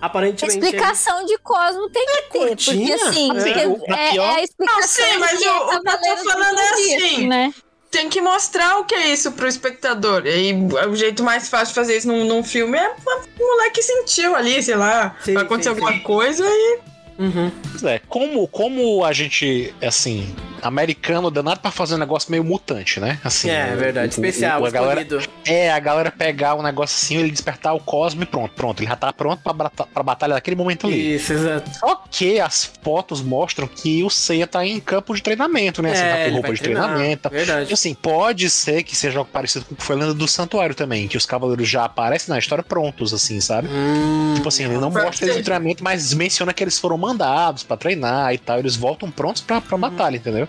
[0.00, 0.58] Aparentemente.
[0.58, 2.94] Explicação de Cosmo tem que ter, porque curtinha.
[2.96, 5.68] assim, Assim, porque o- é, pior- é a explicação Não, sim, mas de eu- o
[5.68, 7.28] que eu tô falando é assim.
[7.28, 7.54] né?
[7.92, 10.26] Tem que mostrar o que é isso pro espectador.
[10.26, 10.52] E aí,
[10.88, 12.96] o jeito mais fácil de fazer isso num, num filme é
[13.38, 16.00] o moleque sentiu ali, sei lá, Sim, vai acontecer sim, alguma sim.
[16.00, 16.78] coisa e.
[17.18, 17.52] Uhum.
[17.70, 23.00] Pois é, como, como a gente, assim, americano danado pra fazer um negócio meio mutante,
[23.00, 23.18] né?
[23.24, 24.08] Assim, É, o- verdade.
[24.08, 25.06] o- Especial, o- a galera.
[25.44, 28.80] É, a galera pegar um negócio assim, ele despertar o Cosmo e pronto, pronto.
[28.80, 31.16] Ele já tá pronto pra, pra batalha naquele momento ali.
[31.16, 31.70] Isso, exato.
[31.78, 35.92] Só que as fotos mostram que o Seiya tá em campo de treinamento, né?
[35.92, 37.28] Assim, tá É, com ele roupa de treinar, treinamento.
[37.28, 37.72] E, Verdade.
[37.72, 40.74] assim, pode ser que seja algo parecido com o que foi a lenda do Santuário
[40.74, 43.68] também, que os cavaleiros já aparecem na história prontos, assim, sabe?
[43.68, 47.76] Hum, Tipo assim, ele não mostra eles treinamento, mas menciona que eles foram mandados pra
[47.76, 48.58] treinar e tal.
[48.58, 50.48] Eles voltam prontos pra, pra batalha, entendeu?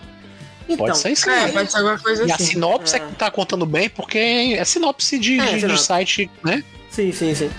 [0.68, 2.44] Então, Pode ser isso É, pode ser alguma coisa E a assim.
[2.44, 2.98] sinopse é.
[2.98, 3.00] É.
[3.06, 4.18] que tá contando bem, porque
[4.58, 6.62] é sinopse de, É, de- de site, né?
[6.90, 7.50] Sim, sim, sim.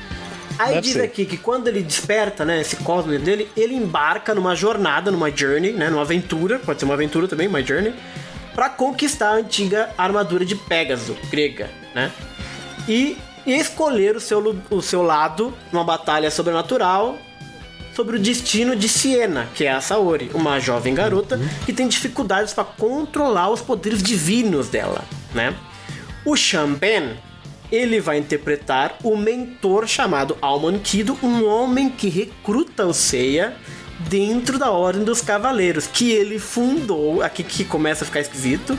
[0.58, 1.02] Aí Deve diz ser.
[1.02, 5.74] aqui que quando ele desperta, né, esse cosmo dele, ele embarca numa jornada, numa journey,
[5.74, 7.94] né, numa aventura, pode ser uma aventura também, uma journey,
[8.54, 12.10] pra conquistar a antiga armadura de Pégaso, grega, né?
[12.88, 14.40] E, e escolher o seu,
[14.70, 17.18] o seu lado numa batalha sobrenatural
[17.96, 22.54] sobre o destino de Siena, que é a Saori, uma jovem garota que tem dificuldades
[22.54, 25.56] para controlar os poderes divinos dela, né?
[26.26, 27.18] O Shamben,
[27.72, 33.56] ele vai interpretar o mentor chamado Alman Kido, um homem que recruta o Seiya
[34.10, 38.78] dentro da Ordem dos Cavaleiros, que ele fundou, aqui que começa a ficar esquisito,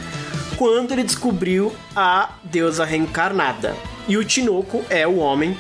[0.59, 3.75] quando ele descobriu a deusa reencarnada.
[4.07, 5.57] E o Tinoco é o homem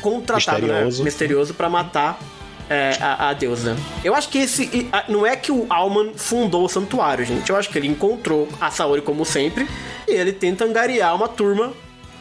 [0.00, 0.98] contratado, Misterioso.
[0.98, 1.04] né?
[1.04, 2.18] misterioso para matar
[2.68, 3.76] é, a, a deusa.
[4.04, 4.88] Eu acho que esse.
[5.08, 7.48] Não é que o Alman fundou o santuário, gente.
[7.50, 9.68] Eu acho que ele encontrou a Saori como sempre.
[10.08, 11.72] E ele tenta angariar uma turma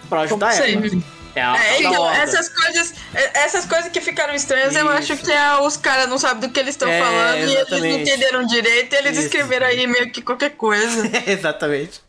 [0.10, 0.72] pra ajudar Como ela.
[0.72, 1.04] sempre.
[1.36, 5.14] É a É, então, essas coisas, é, essas coisas que ficaram estranhas, eu Isso.
[5.14, 7.54] acho que é, os caras não sabem do que eles estão É, falando e eles
[7.54, 8.02] não exatamente.
[8.10, 9.26] entenderam direito, e eles Isso.
[9.28, 11.12] escreveram aí meio que qualquer coisa.
[11.28, 12.02] Exatamente.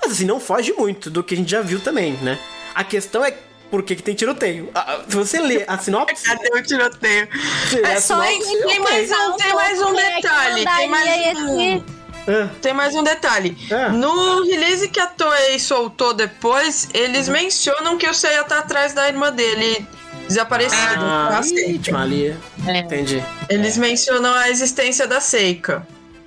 [0.00, 2.38] Mas assim, não foge muito do que a gente já viu também, né?
[2.74, 3.34] A questão é
[3.74, 4.70] por que, que tem tiroteio.
[4.72, 7.28] Ah, Se você ler a sinopse, Cadê o tiroteio?
[7.72, 8.66] lê É só sinopse.
[8.68, 10.64] Tem mais um, tem mais um é detalhe.
[10.64, 11.82] Tem mais um.
[12.28, 13.56] Ah, Tem mais um detalhe.
[13.72, 13.88] Ah.
[13.88, 19.08] No release que a Toei soltou depois, eles mencionam que o Seiya tá atrás da
[19.08, 19.84] irmã dele
[20.28, 20.94] desaparecida.
[20.96, 22.32] ah, vítima ali.
[22.64, 23.20] Entendi.
[23.48, 25.84] Eles mencionam a existência da Seika.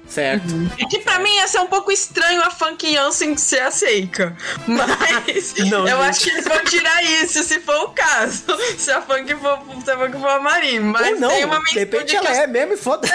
[0.07, 0.45] Certo.
[0.79, 4.35] E que pra mim ia ser um pouco estranho a Funk Jansen ser a Seika.
[4.65, 6.09] Mas Não, eu gente.
[6.09, 8.43] acho que eles vão tirar isso se for o caso.
[8.77, 10.79] Se a Funk for, se a Funk for a Marin.
[10.79, 12.77] Mas Ou não, tem uma de menção repente de que ela o é mesmo e
[12.77, 13.07] foda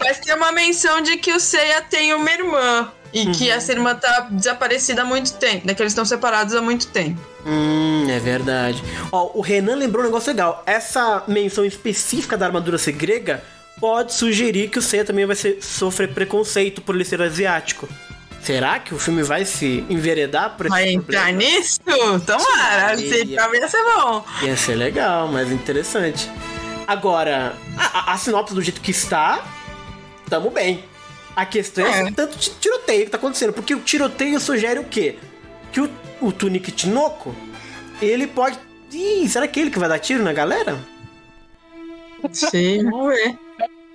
[0.00, 2.92] Mas tem uma menção de que o Seiya tem uma irmã.
[3.10, 3.32] E Uhum.
[3.32, 5.72] que essa irmã tá desaparecida há muito tempo, né?
[5.72, 7.18] Que eles estão separados há muito tempo.
[7.46, 8.82] Hum, é verdade.
[9.10, 10.62] Ó, o Renan lembrou um negócio legal.
[10.66, 13.42] Essa menção específica da armadura ser grega
[13.80, 17.88] pode sugerir que o Seiya também vai ser, sofrer preconceito por ele ser asiático.
[18.42, 21.38] Será que o filme vai se enveredar por esse Vai entrar problema?
[21.38, 21.80] nisso?
[22.24, 24.24] Tomara, se pra mim ia ser bom.
[24.42, 26.30] Ia ser legal, mas interessante.
[26.86, 29.44] Agora, a, a- a sinopse do jeito que está,
[30.30, 30.84] tamo bem.
[31.36, 32.02] A questão é, É.
[32.04, 33.52] esse tanto de tiroteio que tá acontecendo.
[33.52, 35.16] Porque o tiroteio sugere o quê?
[35.72, 37.34] Que o, o Tunic Tinoco,
[38.00, 38.58] ele pode.
[38.92, 40.78] Ih, será que é ele que vai dar tiro na galera?
[42.32, 43.38] Sim, vamos ver.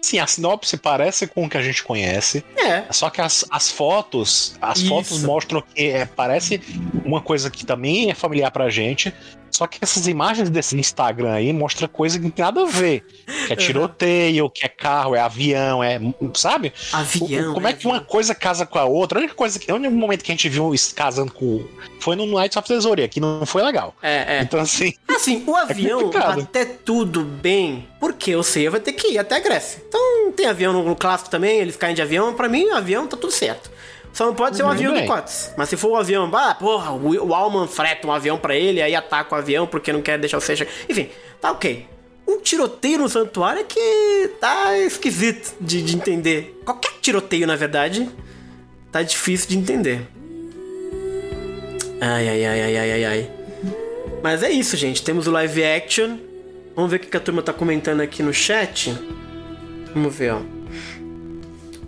[0.01, 2.43] Sim, a sinopse parece com o que a gente conhece.
[2.57, 2.83] É.
[2.91, 4.89] Só que as, as fotos, as Isso.
[4.89, 6.61] fotos mostram que é, parece
[7.05, 9.13] uma coisa que também é familiar pra gente.
[9.53, 13.05] Só que essas imagens desse Instagram aí mostram coisa que não tem nada a ver.
[13.45, 15.99] Que é tiroteio, que é carro, é avião, é.
[16.33, 16.73] Sabe?
[16.91, 17.53] Avião.
[17.53, 19.19] Como é né, que uma coisa casa com a outra?
[19.19, 19.71] A única coisa que.
[19.71, 21.63] O único momento que a gente viu isso casando com.
[21.99, 23.95] Foi no Nights of Tesoria, que não foi legal.
[24.01, 24.41] É, é.
[24.41, 24.95] Então, assim.
[25.07, 26.41] Assim, o avião complicado.
[26.41, 29.83] até tudo bem, porque o Seiya vai ter que ir até a Grécia.
[29.87, 32.33] Então tem avião no, no clássico também, eles caem de avião.
[32.33, 33.71] Pra mim, o avião tá tudo certo.
[34.13, 35.05] Só não pode ser um Tudo avião bem.
[35.05, 35.51] do Cotes.
[35.57, 38.79] Mas se for um avião, ah, porra, o, o Alman freta um avião pra ele,
[38.79, 40.67] aí ataca o avião porque não quer deixar o chegar.
[40.87, 41.09] Enfim,
[41.41, 41.87] tá ok.
[42.27, 46.61] Um tiroteio no santuário é que tá esquisito de, de entender.
[46.63, 48.07] Qualquer tiroteio, na verdade,
[48.91, 50.07] tá difícil de entender.
[51.99, 53.31] Ai, ai, ai, ai, ai, ai, ai.
[54.21, 55.03] Mas é isso, gente.
[55.03, 56.17] Temos o live action.
[56.75, 58.93] Vamos ver o que a turma tá comentando aqui no chat.
[59.93, 60.62] Vamos ver, ó.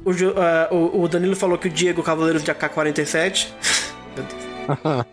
[0.06, 3.48] O, ah, o- Danilo falou que o Diego Cavaleiros de AK-47.
[4.16, 5.06] Meu Deus.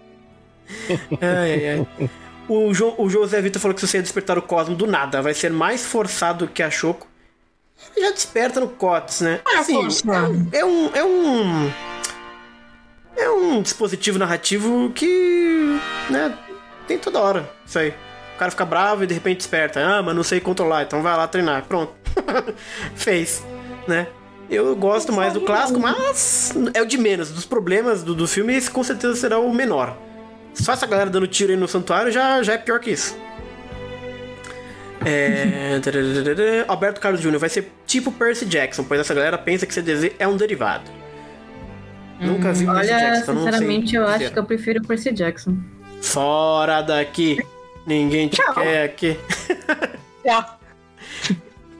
[1.20, 1.68] ai, ai,
[2.00, 2.10] ai.
[2.48, 5.22] O, jo, o José Vitor falou que se você ia despertar o Cosmo do nada,
[5.22, 7.06] vai ser mais forçado que a Choco.
[7.96, 9.40] Ele já desperta no COTS, né?
[9.48, 10.48] É forçado.
[10.52, 10.90] é um.
[10.94, 11.70] É um.
[13.16, 15.78] É um dispositivo narrativo que.
[16.10, 16.36] né?
[16.86, 17.50] Tem toda hora.
[17.64, 17.94] Isso aí.
[18.34, 19.80] O cara fica bravo e de repente desperta.
[19.80, 21.64] Ah, mas não sei controlar, então vai lá treinar.
[21.64, 21.92] Pronto.
[22.94, 23.42] Fez.
[23.86, 24.06] Né?
[24.52, 27.30] Eu gosto mais do clássico, mas é o de menos.
[27.30, 29.96] Dos problemas do, do filme, esse com certeza será o menor.
[30.52, 33.16] Só essa galera dando tiro aí no santuário já, já é pior que isso.
[35.06, 35.80] É...
[36.68, 37.38] Alberto Carlos Jr.
[37.38, 40.84] vai ser tipo Percy Jackson, pois essa galera pensa que CDZ é um derivado.
[42.20, 45.12] Nunca vi Percy Olha, Jackson, então não sei sinceramente, eu acho que eu prefiro Percy
[45.12, 45.56] Jackson.
[46.02, 47.38] Fora daqui.
[47.86, 48.54] Ninguém te Tchau.
[48.54, 49.16] quer aqui.
[50.22, 50.61] Tchau.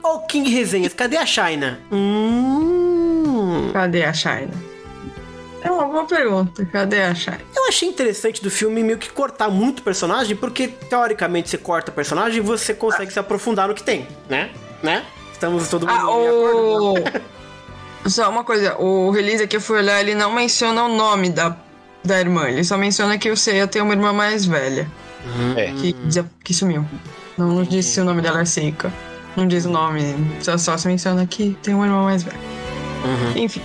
[0.03, 1.78] Ô, King Resenhas, cadê a China?
[1.90, 3.70] Hum...
[3.72, 4.50] Cadê a China?
[5.62, 6.64] É uma boa pergunta.
[6.66, 7.38] Cadê a China?
[7.55, 12.38] Eu achei interessante do filme meio que cortar muito personagem, porque teoricamente você corta personagem
[12.38, 14.50] e você consegue se aprofundar no que tem, né?
[14.82, 15.05] Né?
[15.32, 17.28] Estamos todo mundo Ah, de acordo?
[18.05, 18.11] o...
[18.11, 21.57] Só uma coisa, o release que eu fui olhar, ele não menciona o nome da,
[22.05, 22.48] da irmã.
[22.48, 24.90] Ele só menciona que o Seiya tem uma irmã mais velha.
[25.57, 25.66] É.
[25.72, 25.94] Que,
[26.42, 26.84] que sumiu.
[27.38, 28.92] Não, não disse se o nome dela é Seika.
[29.37, 30.14] Não diz o nome.
[30.41, 32.39] Só, só se menciona que tem uma irmã mais velha.
[33.37, 33.61] Enfim.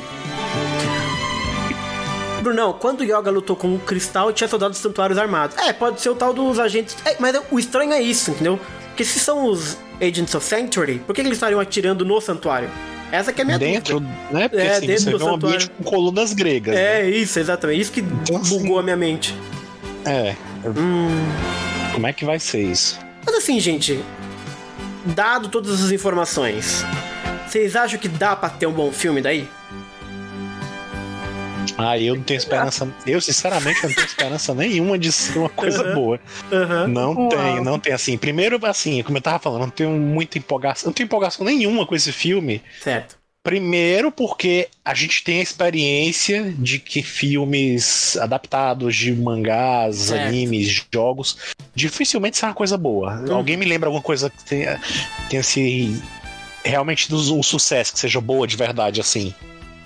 [2.42, 5.58] Brunão, quando o Yoga lutou com o Cristal, tinha soldados santuários armados.
[5.58, 6.96] É, pode ser o tal dos agentes.
[7.04, 8.60] É, mas o estranho é isso, entendeu?
[8.88, 12.70] Porque se são os Agents of Sanctuary, por que, que eles estariam atirando no santuário?
[13.12, 14.18] Essa que é a minha Dentro, dúvida.
[14.32, 14.48] né?
[14.48, 16.76] Porque É, assim, dentro você do vê um ambiente com colunas gregas.
[16.76, 17.02] né?
[17.02, 17.82] É, isso, exatamente.
[17.82, 19.36] Isso que Então, assim- bugou a minha mente.
[20.06, 20.36] É.
[20.66, 21.10] Hum.
[21.94, 23.00] Como é que vai ser isso?
[23.26, 24.00] Mas assim, gente,
[25.08, 26.84] dado todas as informações,
[27.48, 29.48] vocês acham que dá pra ter um bom filme daí?
[31.78, 32.88] Ah, eu não tenho esperança.
[33.06, 35.94] Eu, sinceramente, não tenho esperança nenhuma de ser uma coisa Uhum.
[35.94, 36.20] boa.
[36.52, 36.88] Aham.
[36.88, 37.30] Não Uau.
[37.30, 38.18] tem, não tem assim.
[38.18, 40.88] Primeiro, assim, como eu tava falando, não tenho muita empolgação.
[40.88, 42.64] Não tenho empolgação nenhuma com esse filme.
[42.82, 43.16] Certo.
[43.48, 50.28] Primeiro, porque a gente tem a experiência de que filmes adaptados de mangás, Certo.
[50.28, 51.38] animes, jogos,
[51.74, 53.24] dificilmente são uma coisa boa.
[53.32, 54.82] Alguém me lembra alguma coisa que tenha,
[55.30, 55.98] tenha se
[56.62, 59.34] realmente do um sucesso, que seja boa de verdade, assim?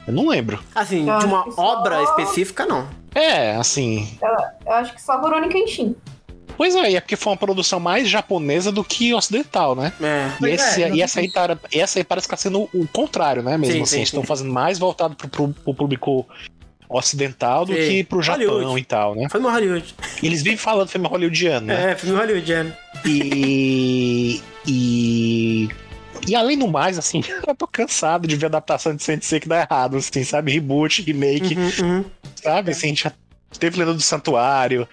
[0.07, 0.59] Eu não lembro.
[0.74, 2.89] Assim, Eu de uma obra específica, não.
[3.14, 4.18] É, assim.
[4.66, 5.95] Eu acho que só Verônica Enchim.
[6.62, 9.91] Pois é, e é porque foi uma produção mais japonesa do que ocidental, né?
[9.99, 10.45] É.
[10.45, 13.41] E, esse, é, e essa, aí tá, essa aí parece que tá sendo o contrário,
[13.41, 13.57] né?
[13.57, 14.28] Mesmo Sim, assim, sim, estão sim.
[14.28, 16.24] fazendo mais voltado pro, pro, pro público
[16.88, 17.80] ocidental do Sim.
[17.80, 18.80] que pro Japão Hollywood.
[18.80, 19.28] e tal, né?
[19.28, 19.95] Foi no Hollywood.
[20.22, 21.93] E eles vêm falando filme hollywoodiano, né?
[21.93, 22.72] É, filme hollywoodiano.
[23.07, 24.39] E.
[24.68, 25.68] E.
[26.28, 29.62] E além do mais, assim, eu tô cansado de ver adaptação de Sensei que dá
[29.62, 30.51] errado, assim, sabe?
[30.51, 32.05] Reboot, remake, Uhum, uhum.
[32.36, 32.70] sabe?
[32.70, 33.12] Assim, já
[33.57, 34.88] teve Lenda do Santuário,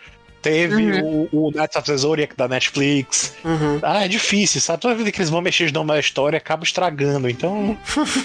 [0.48, 3.34] teve o, o Knights of the Zodiac da Netflix.
[3.44, 3.78] Uhum.
[3.82, 4.80] Ah, é difícil, sabe?
[4.80, 7.28] Toda vez que eles vão mexer de novo na história, acaba estragando.
[7.28, 7.76] Então,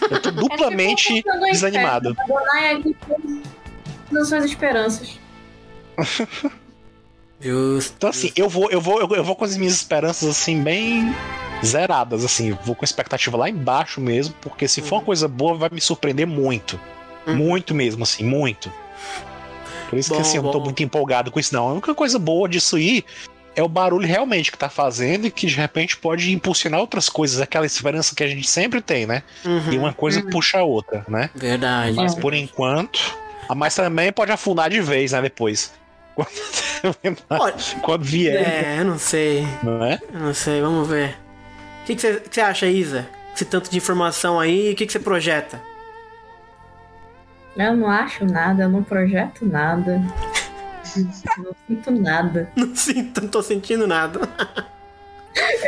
[0.09, 2.15] eu tô duplamente É tipo desanimado.
[2.17, 2.95] Adonai aqui
[4.09, 5.19] todas as suas esperanças.
[7.41, 7.93] Justo.
[7.97, 11.13] Então, assim, eu vou, eu vou, eu, vou com as minhas esperanças, assim, bem
[11.63, 12.57] zeradas, assim.
[12.63, 15.81] Vou com a expectativa lá embaixo mesmo, porque se for uma coisa boa, vai me
[15.81, 16.79] surpreender muito.
[17.27, 17.35] Uhum.
[17.35, 18.71] Muito mesmo, assim, muito.
[19.93, 21.67] Por isso Bom, que, assim, eu não tô muito empolgado com isso, não.
[21.67, 23.03] A única coisa boa disso aí
[23.55, 27.39] é o barulho realmente que tá fazendo e que de repente pode impulsionar outras coisas,
[27.39, 29.23] aquela esperança que a gente sempre tem, né?
[29.45, 29.73] Uhum.
[29.73, 31.29] E uma coisa puxa a outra, né?
[31.35, 31.95] Verdade.
[31.95, 32.99] Mas por enquanto.
[33.47, 35.21] ah, Mas também pode afundar de vez, né?
[35.21, 35.71] Depois.
[37.29, 39.47] Olha, Quando vier, é, eu não sei.
[39.63, 39.99] não é?
[40.13, 41.17] Eu não sei, vamos ver.
[41.81, 43.07] O que você acha, Isa?
[43.35, 45.61] Esse tanto de informação aí, o que que você projeta?
[47.55, 50.01] Eu não acho nada, eu não projeto nada.
[51.37, 52.49] não sinto nada.
[52.55, 54.19] Não sinto, não tô sentindo nada.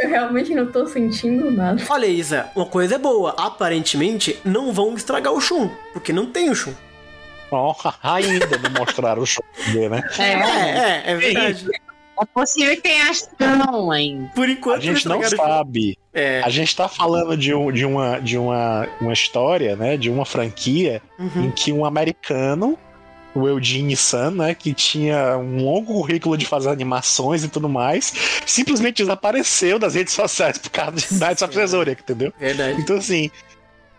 [0.03, 1.81] Eu realmente não tô sentindo nada.
[1.89, 3.31] Olha, Isa, uma coisa é boa.
[3.37, 6.73] Aparentemente, não vão estragar o Shun, porque não tem o Shun.
[7.51, 7.73] Ó,
[8.03, 10.03] ainda não mostraram o dele, né?
[10.19, 11.67] É, é, é verdade.
[12.21, 14.29] É possível que tenha ação ainda.
[14.35, 15.97] Por enquanto, A gente não sabe.
[16.13, 16.41] É.
[16.45, 19.97] A gente tá falando de, um, de, uma, de uma, uma história, né?
[19.97, 21.45] De uma franquia Uhum.
[21.45, 22.77] em que um americano,
[23.33, 24.55] o Eugene Sun, né?
[24.55, 28.13] Que tinha um longo currículo de fazer animações e tudo mais,
[28.45, 32.31] simplesmente desapareceu das redes sociais por causa de Knights of Zodiac, entendeu?
[32.39, 32.79] Verdade.
[32.79, 33.29] Então, assim,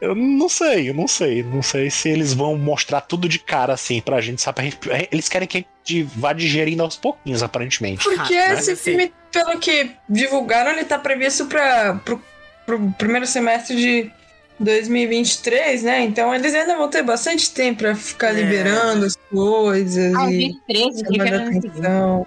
[0.00, 1.42] eu não sei, eu não sei.
[1.42, 4.62] Não sei se eles vão mostrar tudo de cara, assim, pra gente, sabe?
[4.62, 4.78] Gente-
[5.12, 8.02] Eles querem que a gente vá digerindo aos pouquinhos, aparentemente.
[8.02, 12.20] Porque Ah, esse assim- filme, pelo que divulgaram, ele tá previsto para pro,
[12.66, 14.10] pro primeiro semestre de
[14.58, 16.00] 2023, né?
[16.02, 18.32] Então eles ainda vão ter bastante tempo pra ficar É.
[18.42, 22.26] liberando as coisas Ah, e 23, que atenção.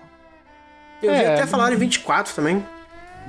[1.04, 1.34] Eu vi É.
[1.34, 2.66] até falar em 24 também.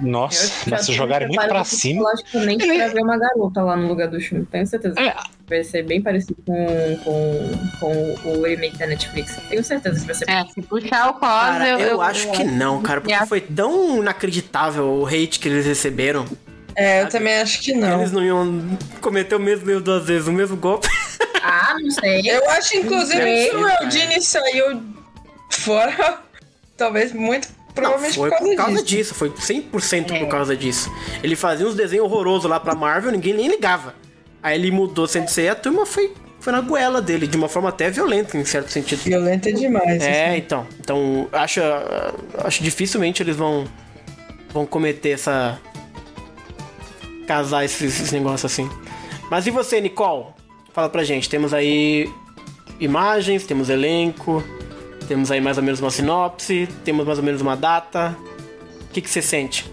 [0.00, 2.02] Nossa, mas se jogarem muito pra cima.
[2.02, 4.44] Logicamente, pra ver uma garota lá no lugar do Shun.
[4.44, 4.98] Tenho certeza.
[5.00, 5.14] É.
[5.48, 9.36] Vai ser bem parecido com, com, com o remake da Netflix.
[9.48, 10.30] Tenho certeza que vai ser.
[10.30, 13.26] É, se puxar o cos, eu, eu, acho que não, cara, porque É.
[13.26, 16.24] foi tão inacreditável o hate que eles receberam.
[16.76, 18.00] É, eu também acho que não.
[18.00, 20.88] Eles não iam cometer o mesmo erro duas vezes, o mesmo golpe.
[21.42, 22.20] Ah, não sei.
[22.26, 23.84] Eu acho, inclusive, que o.
[23.84, 24.82] Eugene saiu
[25.48, 26.20] fora,
[26.76, 28.84] talvez muito Não, provavelmente foi por causa, por causa disso.
[28.96, 30.18] disso, foi 100% É.
[30.18, 30.92] por causa disso.
[31.22, 33.94] Ele fazia uns desenhos horrorosos lá pra Marvel, ninguém nem ligava.
[34.42, 37.68] Aí ele mudou Sensei e a turma foi, foi na goela dele, de uma forma
[37.68, 39.00] até violenta, em certo sentido.
[39.00, 40.02] Violenta demais.
[40.02, 40.38] É, assim.
[40.38, 40.66] então.
[40.80, 41.60] Então, acho,
[42.38, 43.66] acho dificilmente eles vão
[44.52, 45.60] vão cometer essa
[47.26, 48.68] casar esses, esses negócios assim.
[49.30, 50.26] Mas e você, Nicole?
[50.72, 51.28] Fala pra gente.
[51.28, 52.10] Temos aí
[52.80, 54.42] imagens, temos elenco,
[55.10, 58.16] temos aí mais ou menos uma sinopse, temos mais ou menos uma data.
[58.82, 59.68] O que que você sente?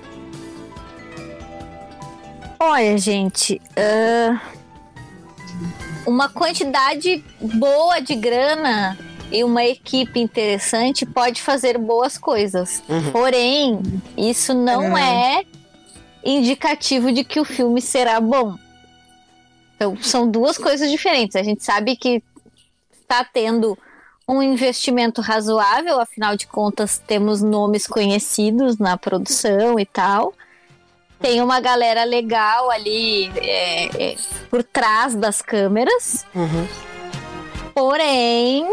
[2.59, 4.41] Olha, gente, ah,
[6.07, 8.97] uma quantidade boa de grana
[9.31, 12.81] e uma equipe interessante pode fazer boas coisas.
[12.89, 13.11] Uhum.
[13.11, 13.79] Porém,
[14.17, 15.43] isso não é
[16.25, 18.55] indicativo de que o filme será bom.
[19.75, 21.35] Então, são duas coisas diferentes.
[21.35, 22.23] A gente sabe que
[22.91, 23.77] está tendo
[24.27, 30.33] um investimento razoável, afinal de contas, temos nomes conhecidos na produção e tal.
[31.19, 34.15] Tem uma galera legal ali é, é,
[34.49, 36.25] por trás das câmeras.
[36.35, 36.67] Uhum.
[37.73, 38.65] Porém,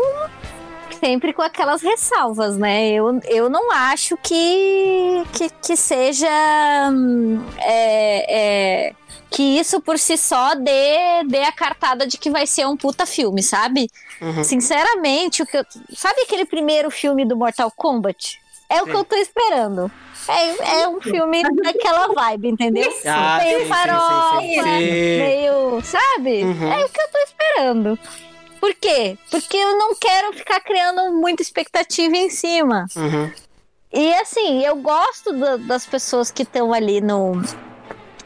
[1.04, 2.88] sempre com aquelas ressalvas, né?
[2.88, 6.26] Eu, eu não acho que, que, que seja.
[6.90, 8.92] hum, é, é,
[9.30, 13.04] que isso por si só dê, dê a cartada de que vai ser um puta
[13.04, 13.90] filme, sabe?
[14.22, 14.42] Uhum.
[14.42, 18.40] Sinceramente, o que eu- sabe aquele primeiro filme do Mortal Kombat?
[18.70, 19.90] É o que eu tô esperando.
[20.26, 22.90] É, é um filme daquela vibe, entendeu?
[23.04, 24.62] Ah, meio sim, farofa, sim.
[24.62, 25.82] meio.
[25.82, 26.44] Sabe?
[26.44, 26.72] Uhum.
[26.72, 27.98] É o que eu tô esperando.
[28.64, 29.18] Por quê?
[29.30, 32.86] Porque eu não quero ficar criando muita expectativa em cima.
[32.96, 33.30] Uhum.
[33.92, 37.42] E assim, eu gosto da- das pessoas que estão ali no,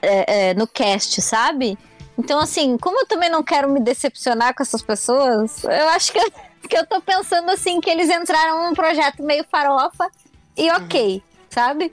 [0.00, 1.76] é, é, no cast, sabe?
[2.16, 6.20] Então, assim, como eu também não quero me decepcionar com essas pessoas, eu acho que
[6.20, 6.30] eu,
[6.70, 10.08] que eu tô pensando assim que eles entraram num projeto meio farofa
[10.56, 11.20] e ok.
[11.50, 11.90] sabe?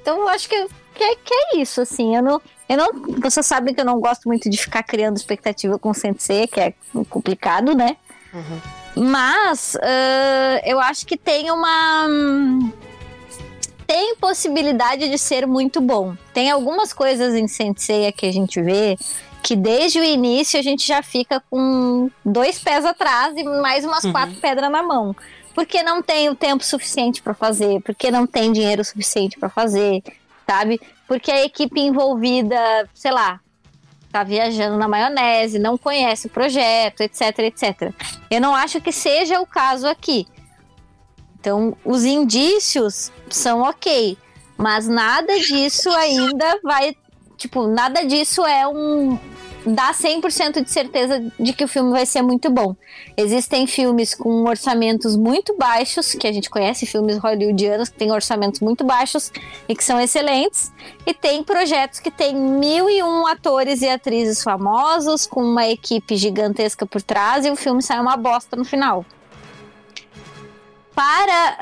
[0.00, 2.14] Então eu acho que, que, é, que é isso, assim.
[2.14, 2.92] Eu não, eu não.
[3.20, 6.74] Vocês sabem que eu não gosto muito de ficar criando expectativa com Sensei, que é
[7.08, 7.96] complicado, né?
[8.96, 12.06] Mas uh, eu acho que tem uma.
[13.86, 16.14] Tem possibilidade de ser muito bom.
[16.34, 18.98] Tem algumas coisas em Sensei que a gente vê
[19.42, 24.04] que desde o início a gente já fica com dois pés atrás e mais umas
[24.04, 24.12] Uhum.
[24.12, 25.16] quatro pedras na mão.
[25.54, 30.02] Porque não tem o tempo suficiente para fazer, porque não tem dinheiro suficiente para fazer,
[30.46, 30.78] sabe?
[31.08, 33.40] Porque a equipe envolvida, sei lá,
[34.12, 37.92] tá viajando na maionese, não conhece o projeto, etc, etc.
[38.30, 40.26] Eu não acho que seja o caso aqui.
[41.40, 44.18] Então, os indícios são ok,
[44.56, 46.94] mas nada disso ainda vai,
[47.36, 49.18] tipo, nada disso é um
[49.74, 52.74] dá 100% de certeza de que o filme vai ser muito bom.
[53.16, 58.60] Existem filmes com orçamentos muito baixos, que a gente conhece, filmes hollywoodianos que têm orçamentos
[58.60, 59.30] muito baixos
[59.68, 60.72] e que são excelentes,
[61.06, 66.16] e tem projetos que têm mil e um atores e atrizes famosos, com uma equipe
[66.16, 69.04] gigantesca por trás, e o filme sai uma bosta no final.
[70.94, 71.58] Para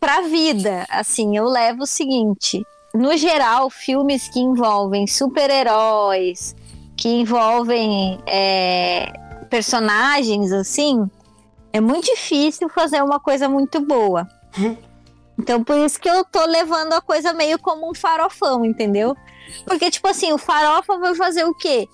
[0.00, 6.54] para a vida, assim, eu levo o seguinte: no geral, filmes que envolvem super-heróis,
[6.96, 9.12] que envolvem é,
[9.48, 11.08] personagens assim,
[11.72, 14.28] é muito difícil fazer uma coisa muito boa.
[15.38, 19.16] Então, por isso que eu tô levando a coisa meio como um farofão, entendeu?
[19.64, 21.88] Porque, tipo assim, o farofa vai fazer o quê?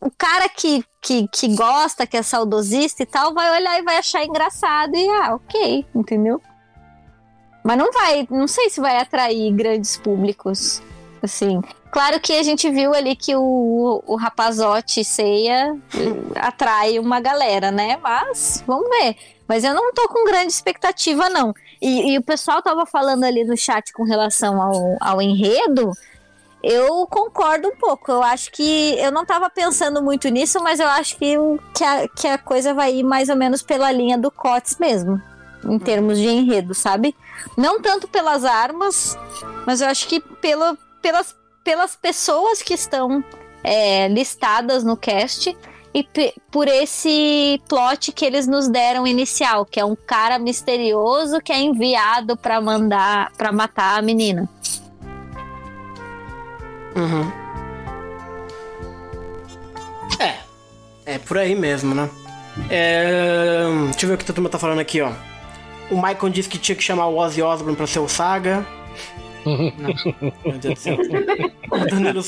[0.00, 3.96] O cara que, que, que gosta, que é saudosista e tal, vai olhar e vai
[3.96, 6.40] achar engraçado e, ah, ok, entendeu?
[7.62, 10.82] Mas não vai, não sei se vai atrair grandes públicos,
[11.22, 11.60] assim.
[11.90, 15.76] Claro que a gente viu ali que o, o rapazote ceia
[16.36, 17.98] atrai uma galera, né?
[18.02, 19.16] Mas vamos ver.
[19.48, 21.54] Mas eu não tô com grande expectativa, não.
[21.80, 25.90] E, e o pessoal tava falando ali no chat com relação ao, ao enredo.
[26.62, 28.10] Eu concordo um pouco.
[28.10, 28.94] Eu acho que.
[28.98, 31.34] Eu não tava pensando muito nisso, mas eu acho que,
[31.74, 35.20] que, a, que a coisa vai ir mais ou menos pela linha do Cotes mesmo.
[35.64, 37.14] Em termos de enredo, sabe?
[37.56, 39.18] Não tanto pelas armas,
[39.66, 43.22] mas eu acho que pela, pelas, pelas pessoas que estão
[43.62, 45.56] é, listadas no cast
[45.94, 46.06] e
[46.50, 51.58] por esse plot que eles nos deram inicial, que é um cara misterioso que é
[51.60, 54.48] enviado pra mandar, para matar a menina.
[56.94, 57.32] Uhum.
[60.20, 60.36] É.
[61.06, 62.08] É por aí mesmo, né?
[62.70, 63.64] É...
[63.90, 65.12] Deixa eu ver o que a turma tá falando aqui, ó.
[65.90, 68.66] O Michael disse que tinha que chamar o Ozzy Osbourne pra ser o Saga.
[69.44, 69.94] Não.
[70.44, 70.96] Meu Deus do céu.
[71.70, 72.22] O Danilo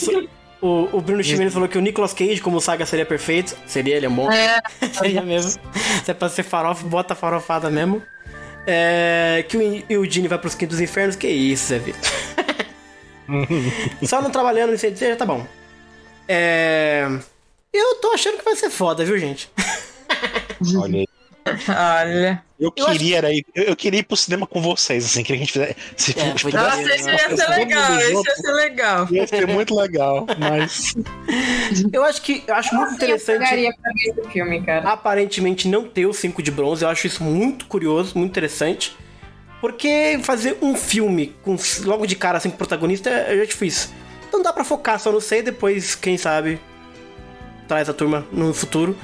[0.62, 3.56] O, o Bruno Chimenez falou que o Nicolas Cage como Saga seria perfeito.
[3.66, 4.30] Seria, ele é bom.
[4.30, 4.60] É.
[4.92, 5.60] seria mesmo.
[6.04, 8.02] Se é pra ser farofa, bota farofada mesmo.
[8.66, 11.16] É, que o Eugene vai pros quintos infernos.
[11.16, 12.10] Que isso, Zé Vitor.
[14.06, 15.46] Só não trabalhando em CDC já tá bom.
[16.26, 17.06] É.
[17.72, 19.50] Eu tô achando que vai ser foda, viu, gente?
[20.76, 21.08] Olha aí.
[21.68, 22.42] Olha.
[22.58, 25.38] Eu, Eu queria era ir, eu, eu queria ir pro cinema com vocês, assim, queria
[25.46, 26.12] que a gente fizesse.
[26.14, 29.08] Se É, pudesse- Nossa, isso ia ser legal, isso ia ser legal.
[29.10, 30.94] Ia ser muito legal, mas.
[31.92, 33.38] Eu acho que eu acho muito Eu interessante.
[33.56, 34.88] ver esse filme, cara.
[34.90, 36.84] aparentemente não ter o 5 de bronze.
[36.84, 38.96] Eu acho isso muito curioso, muito interessante.
[39.60, 43.90] Porque fazer um filme com logo de cara assim protagonista é já difícil.
[44.28, 46.60] Então dá pra focar só no C e depois, quem sabe,
[47.68, 48.96] traz a turma no futuro.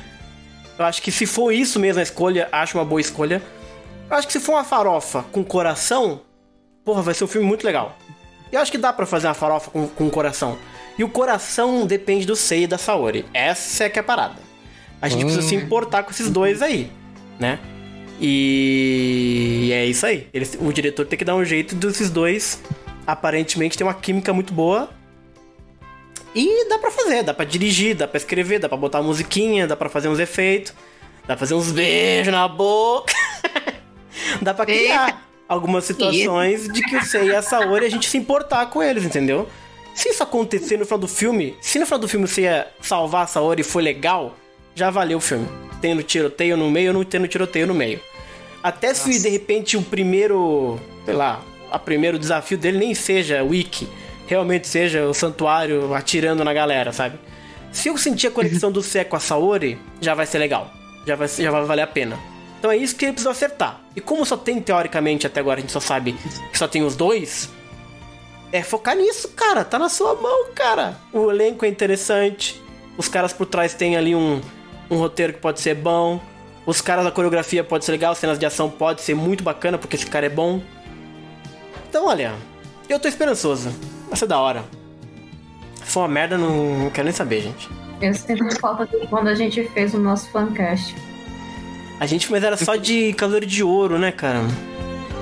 [0.78, 3.42] Eu acho que se for isso mesmo a escolha, acho uma boa escolha.
[4.10, 6.20] Eu acho que se for uma farofa com coração,
[6.84, 7.96] porra, vai ser um filme muito legal.
[8.52, 10.56] Eu acho que dá pra fazer uma farofa com, com coração.
[10.98, 13.24] E o coração depende do Sei e da Saori.
[13.34, 14.36] Essa é que é a parada.
[15.02, 16.90] A gente precisa se importar com esses dois aí,
[17.38, 17.58] né?
[18.18, 20.26] E é isso aí.
[20.32, 22.60] Eles- o diretor tem que dar um jeito desses dois
[23.06, 24.88] aparentemente ter uma química muito boa.
[26.34, 29.76] E dá pra fazer, dá pra dirigir, dá pra escrever, dá pra botar musiquinha, dá
[29.76, 30.72] pra fazer uns efeitos,
[31.22, 33.14] dá pra fazer uns beijos na boca.
[34.42, 38.18] dá pra criar algumas situações de que o Sei e a Saori a gente se
[38.18, 39.48] importar com eles, entendeu?
[39.94, 43.24] Se isso acontecer no final do filme, se no final do filme você ia salvar
[43.24, 44.36] a Saori e foi legal,
[44.74, 45.48] já valeu o filme.
[45.80, 48.00] Tendo tiroteio no meio ou não tendo tiroteio no meio.
[48.62, 51.42] Até se de repente o primeiro, sei lá,
[51.72, 53.88] o primeiro desafio dele nem seja wiki,
[54.26, 57.18] realmente seja o santuário atirando na galera, sabe?
[57.72, 60.70] Se eu sentir a conexão do Sé com a Saori, já vai ser legal.
[61.06, 62.18] Já vai, já vai valer a pena.
[62.58, 63.80] Então é isso que ele precisa acertar.
[63.94, 66.14] E como só tem, teoricamente, até agora a gente só sabe
[66.50, 67.50] que só tem os dois,
[68.52, 69.64] é focar nisso, cara.
[69.64, 70.96] Tá na sua mão, cara.
[71.12, 72.60] O elenco é interessante.
[72.96, 74.40] Os caras por trás têm ali um,
[74.90, 76.20] um roteiro que pode ser bom.
[76.64, 79.94] Os caras da coreografia pode ser legal, cenas de ação pode ser muito bacana, porque
[79.94, 80.60] esse cara é bom.
[81.88, 82.34] então, olha,
[82.88, 83.70] eu tô esperançoso.
[84.08, 84.64] Vai ser da hora.
[85.84, 87.68] Se for uma merda, não, não quero nem saber, gente.
[88.00, 90.94] Eu sinto falta de quando a gente fez o nosso fancast.
[91.98, 94.40] A gente, mas era só de calor de ouro, né, cara?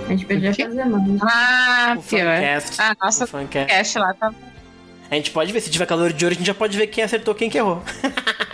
[0.07, 1.23] A gente podia fazer mais.
[1.23, 2.37] Ah, O pior.
[2.37, 2.81] fancast.
[2.81, 3.69] Ah, nossa, O fancast.
[3.73, 4.35] cast lá tá.
[5.11, 7.05] A gente pode ver, se tiver calor de ouro, a gente já pode ver quem
[7.05, 7.83] acertou, quem que errou.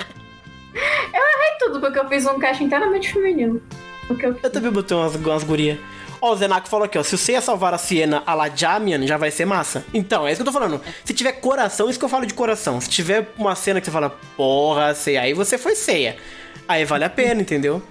[1.12, 3.61] É tudo, porque eu fiz um cast inteiramente feminino.
[4.07, 4.36] Porque eu...
[4.43, 5.78] Eu também botei umas, umas gurias.
[6.22, 7.02] Ó, o Zenaco falou aqui, ó.
[7.02, 9.84] Se você ia salvar a Siena a la Jamian, já vai ser massa.
[9.94, 10.80] Então, é isso que eu tô falando.
[11.05, 12.80] Se tiver coração, isso que eu falo de coração.
[12.80, 16.16] Se tiver uma cena que você fala, porra, sei, aí você foi ceia.
[16.68, 17.82] Aí vale a pena, entendeu?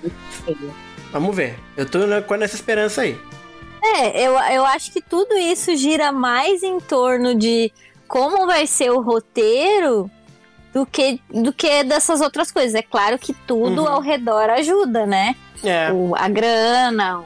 [1.11, 1.57] Vamos ver.
[1.76, 3.18] Eu tô na- com essa esperança aí.
[3.84, 7.72] É, eu, eu acho que tudo isso gira mais em torno de
[8.07, 10.10] como vai ser o roteiro
[10.73, 12.76] do que, do que dessas outras coisas.
[12.76, 13.88] É claro que tudo Uhum.
[13.88, 15.35] ao redor ajuda, né?
[15.64, 15.91] É.
[15.91, 17.26] O, a grana, o,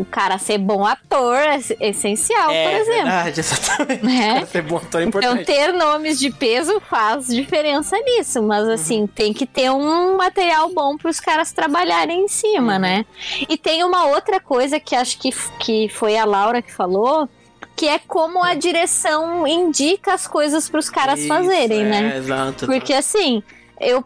[0.00, 1.58] o cara ser bom ator é
[1.88, 3.02] essencial, é por exemplo.
[3.04, 4.04] verdade, exatamente.
[4.04, 4.34] Né?
[4.34, 5.46] Cara, ser bom ator é Então, importante.
[5.46, 8.72] ter nomes de peso faz diferença nisso, mas Uhum.
[8.72, 12.78] assim, tem que ter um material bom para os caras trabalharem em cima, Uhum.
[12.80, 13.06] né?
[13.48, 17.28] E tem uma outra coisa que acho que, que foi a Laura que falou,
[17.74, 22.16] que é como a direção indica as coisas para os caras Isso, fazerem, é, né?
[22.16, 22.66] Exato.
[22.66, 23.42] Porque assim,
[23.80, 24.04] eu,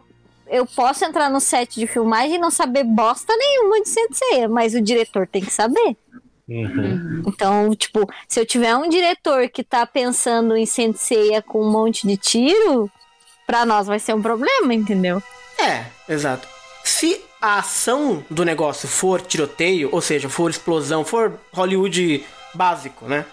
[0.53, 4.75] eu posso entrar no set de filmagem e não saber bosta nenhuma de Sensei, mas
[4.75, 5.97] o diretor tem que saber.
[6.47, 7.23] Uhum.
[7.25, 12.05] Então, tipo, se eu tiver um diretor que tá pensando em Senseiya com um monte
[12.05, 12.87] de tiro,
[13.47, 15.23] pra nós vai ser um problema, entendeu?
[15.57, 16.47] É, exato.
[16.83, 22.23] Se a ação do negócio for tiroteio, ou seja, for explosão, for Hollywood
[22.53, 23.25] básico, né?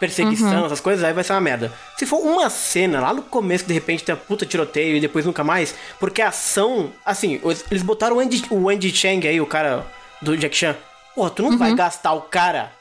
[0.00, 0.66] Perseguição, Uhum.
[0.66, 1.72] essas coisas, aí vai ser uma merda.
[1.96, 5.00] Se for uma cena lá no começo que de repente tem a puta tiroteio e
[5.00, 7.40] depois nunca mais, porque a ação, assim,
[7.70, 9.86] eles botaram o Andy, o Andy Chang aí, o cara
[10.20, 10.76] do Jack Chan.
[11.14, 11.58] Pô, tu não Uhum.
[11.58, 12.72] vai gastar o cara,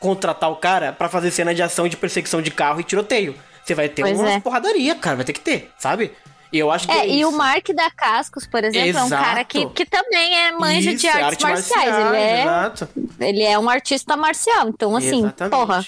[0.00, 3.34] contratar o cara pra fazer cena de ação de perseguição de carro e tiroteio.
[3.62, 4.40] Você vai ter Pois uma é.
[4.40, 6.12] porradaria, cara, vai ter que ter, sabe?
[6.52, 9.08] E eu acho que É, é, e o Mark da Cascos, por exemplo, é um
[9.10, 9.46] cara Exato.
[9.48, 11.94] que, que também é manja Isso, de artes arte marciais.
[12.06, 12.88] ele, é, Exato.
[13.20, 14.68] ele é um artista marcial.
[14.68, 15.50] Então, assim, Exatamente.
[15.50, 15.84] porra,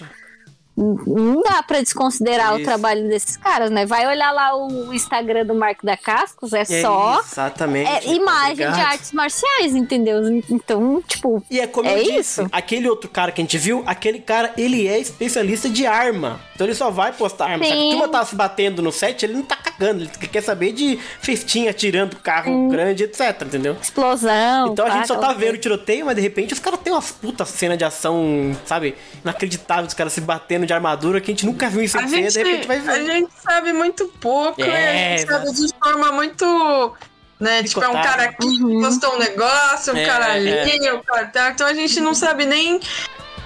[0.76, 2.64] não dá pra desconsiderar o Isso.
[2.66, 3.86] trabalho desses caras, né?
[3.86, 7.88] Vai olhar lá o Instagram do Mark da Cascos, é, É só Exatamente.
[7.90, 8.86] é imagem de Obrigado.
[8.92, 10.20] artes marciais, entendeu?
[10.50, 12.48] Então, tipo, E é como É eu disse, isso.
[12.52, 16.40] aquele outro cara que a gente viu, aquele cara, ele é especialista de arma.
[16.54, 17.64] Então ele só vai postar arma.
[17.64, 17.90] Se a Sim.
[17.90, 20.02] turma tá se batendo no set, ele não tá cagando.
[20.02, 23.76] Ele quer saber de festinha, atirando carro grande, etc, entendeu?
[23.80, 24.72] explosão.
[24.72, 27.10] Então a gente só tá vendo o tiroteio, mas de repente os caras têm umas
[27.12, 28.94] puta cena de ação, sabe?
[29.22, 32.08] Inacreditável, os caras se batendo de armadura que a gente nunca viu em A CC,
[32.08, 33.06] gente, de repente vai a ver.
[33.06, 35.66] gente sabe muito pouco, É, e a gente sabe exato.
[35.66, 36.94] de forma muito.
[37.38, 38.80] Né, tipo, é um cara aqui Uhum.
[38.80, 40.94] que postou um negócio, um É, cara ali, é.
[40.94, 41.50] um cara tá.
[41.50, 42.80] Então a gente não sabe nem,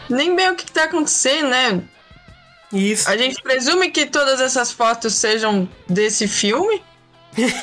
[0.09, 1.83] nem bem o que, que tá acontecendo, né?
[2.73, 3.11] Isso.
[3.11, 6.81] A gente presume que todas essas fotos sejam desse filme.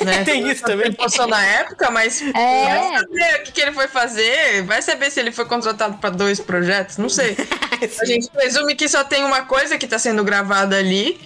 [0.04, 0.24] Né?
[0.24, 0.86] Tem isso também.
[0.86, 2.30] Ele postou na época, mas É.
[2.32, 6.10] vai saber o que, que ele foi fazer, vai saber se ele foi contratado pra
[6.10, 7.36] dois projetos, não sei.
[8.00, 11.20] A gente presume que só tem uma coisa que tá sendo gravada ali,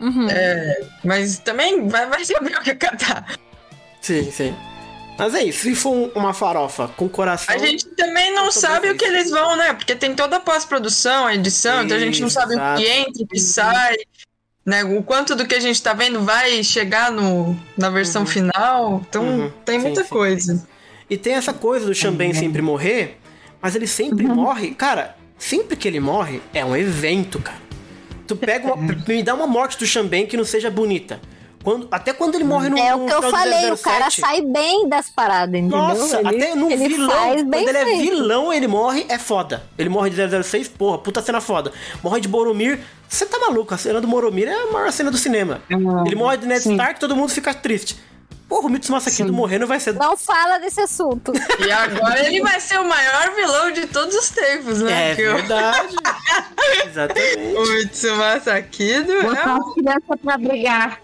[0.00, 0.26] Uhum.
[1.04, 3.38] mas também vai, vai saber o que catar.
[4.00, 4.56] Sim, sim.
[5.16, 7.54] Mas é isso, se for um- uma farofa com coração.
[7.54, 9.72] A gente também não sabe o que eles vão, né?
[9.72, 12.80] Porque tem toda a pós-produção, a edição, então a gente não Isso, sabe exato.
[12.80, 13.94] o que entra, o que sai,
[14.64, 14.84] né?
[14.84, 19.02] O quanto do que a gente tá vendo vai chegar no, na versão final.
[19.08, 19.52] Então Uhum.
[19.64, 20.08] tem Sim, muita sim.
[20.10, 20.66] coisa.
[21.08, 23.18] E tem essa coisa do Xambém sempre morrer,
[23.60, 24.70] mas ele sempre morre.
[24.74, 27.62] Cara, sempre que ele morre, é um evento, cara.
[28.26, 28.76] Tu pega uma.
[29.06, 31.20] me dá uma morte do Xambém que não seja bonita.
[31.64, 32.78] Quando, até quando ele morre no.
[32.78, 35.78] É o que eu falei, o cara 007, sai bem das paradas, entendeu?
[35.78, 37.10] Nossa, ele, até no ele vilão.
[37.10, 38.00] faz Quando ele é feito.
[38.02, 39.64] vilão, ele morre, é foda.
[39.78, 41.72] Ele morre de 006, porra, puta cena foda.
[42.02, 45.16] Morre de Boromir, você tá maluco, a cena do Boromir é a maior cena do
[45.16, 45.62] cinema.
[46.06, 46.72] Ele morre de Ned Sim.
[46.72, 47.96] Stark, todo mundo fica triste.
[48.46, 49.94] Porra, o Mitsumasa Kido morrendo vai ser.
[49.94, 51.32] Não fala desse assunto.
[51.66, 55.12] E agora ele vai ser o maior vilão de todos os tempos, né?
[55.12, 55.96] É Porque verdade.
[56.86, 57.56] Exatamente.
[57.56, 61.00] o Mitsumasa Kido é Botar as crianças pra brigar.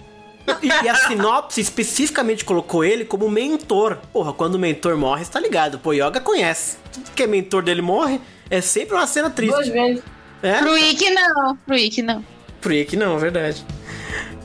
[0.63, 3.99] E, e a sinopse especificamente colocou ele como mentor.
[4.13, 5.79] Porra, quando o mentor morre, você tá ligado.
[5.79, 6.77] Pô, Yoga conhece.
[6.93, 8.21] Tudo que é mentor dele morre,
[8.51, 9.71] é sempre uma cena Duas triste.
[9.71, 10.03] vezes.
[10.43, 10.55] É?
[10.59, 12.25] Pro Ike não, pro Ike não.
[12.61, 13.65] Pro Ick não, verdade.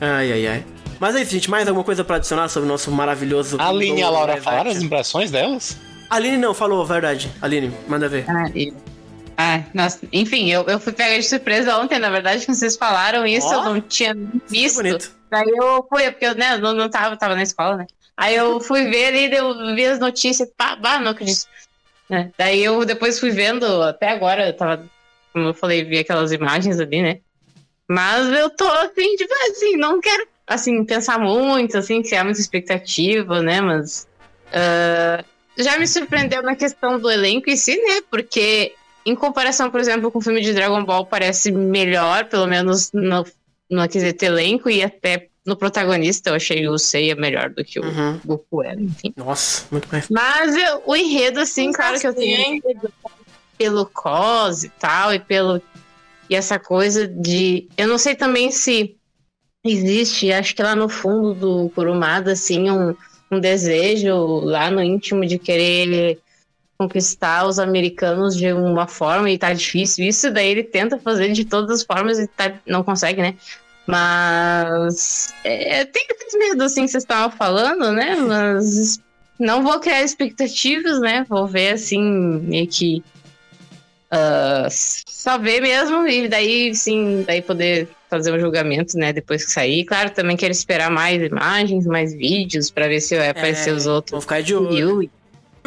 [0.00, 0.64] Ai, ai, ai.
[0.98, 1.50] Mas é isso, gente.
[1.50, 3.56] Mais alguma coisa pra adicionar sobre o nosso maravilhoso...
[3.60, 5.76] A Aline e a Laura falaram as impressões delas?
[6.08, 7.30] Aline não, falou, verdade.
[7.42, 8.24] Aline, manda ver.
[8.28, 8.72] Ah, e-
[9.38, 13.26] ah, nossa, enfim, eu, eu fui pega de surpresa ontem, na verdade, quando vocês falaram
[13.26, 14.16] isso, Ó, eu não tinha
[14.48, 14.76] visto.
[14.76, 15.10] bonito.
[15.30, 17.86] Daí eu fui, porque eu né, não, não tava, tava na escola, né?
[18.16, 21.46] Aí eu fui ver ali, eu vi as notícias, pá, bah, não acredito.
[22.08, 22.32] Né?
[22.38, 24.88] Daí eu depois fui vendo, até agora, eu tava
[25.36, 27.18] como eu falei, vi aquelas imagens ali, né?
[27.86, 33.42] Mas eu tô assim, tipo assim, não quero assim, pensar muito, assim, criar muita expectativa,
[33.42, 33.60] né?
[33.60, 34.08] Mas
[34.48, 35.22] uh,
[35.58, 38.00] já me surpreendeu na questão do elenco em si, né?
[38.10, 38.72] Porque
[39.04, 43.26] em comparação, por exemplo, com o filme de Dragon Ball, parece melhor, pelo menos no,
[43.70, 47.84] no quesito elenco, e até no protagonista eu achei o Seiya melhor do que o
[47.84, 48.20] Uhum.
[48.24, 49.12] Goku era, enfim.
[49.16, 50.08] Nossa, muito mais.
[50.08, 52.60] Mas eu- o enredo, assim, claro que eu tenho
[53.56, 55.62] pelo cos e tal, e pelo.
[56.28, 57.68] E essa coisa de.
[57.76, 58.96] Eu não sei também se
[59.64, 62.94] existe, acho que lá no fundo do Kurumada, assim, um,
[63.30, 66.18] um desejo lá no íntimo de querer
[66.78, 70.04] conquistar os americanos de uma forma e tá difícil.
[70.04, 73.34] Isso daí ele tenta fazer de todas as formas e tá, não consegue, né?
[73.86, 78.16] Mas é, tem esses medos assim que vocês estavam falando, né?
[78.16, 79.00] Mas
[79.38, 81.24] não vou criar expectativas, né?
[81.28, 83.02] Vou ver assim, meio que
[84.10, 89.12] ah, só ver mesmo e daí sim, daí poder fazer um julgamento, né?
[89.12, 89.84] Depois que sair.
[89.84, 94.12] Claro, também quero esperar mais imagens, mais vídeos pra ver se vai aparecer os outros.
[94.12, 95.10] Vou ficar de olho.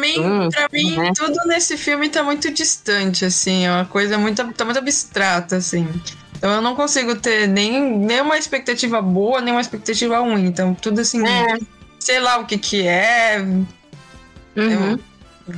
[0.00, 1.12] Mim, Hum, pra mim né?
[1.14, 5.86] tudo nesse filme tá muito distante, assim, é uma coisa muito, tá muito abstrata, assim.
[6.36, 10.46] Então eu não consigo ter nem, nem uma expectativa boa, nem uma expectativa ruim.
[10.46, 11.58] Então, tudo assim, É.
[11.98, 13.38] sei lá o que que é.
[14.56, 14.98] Uhum.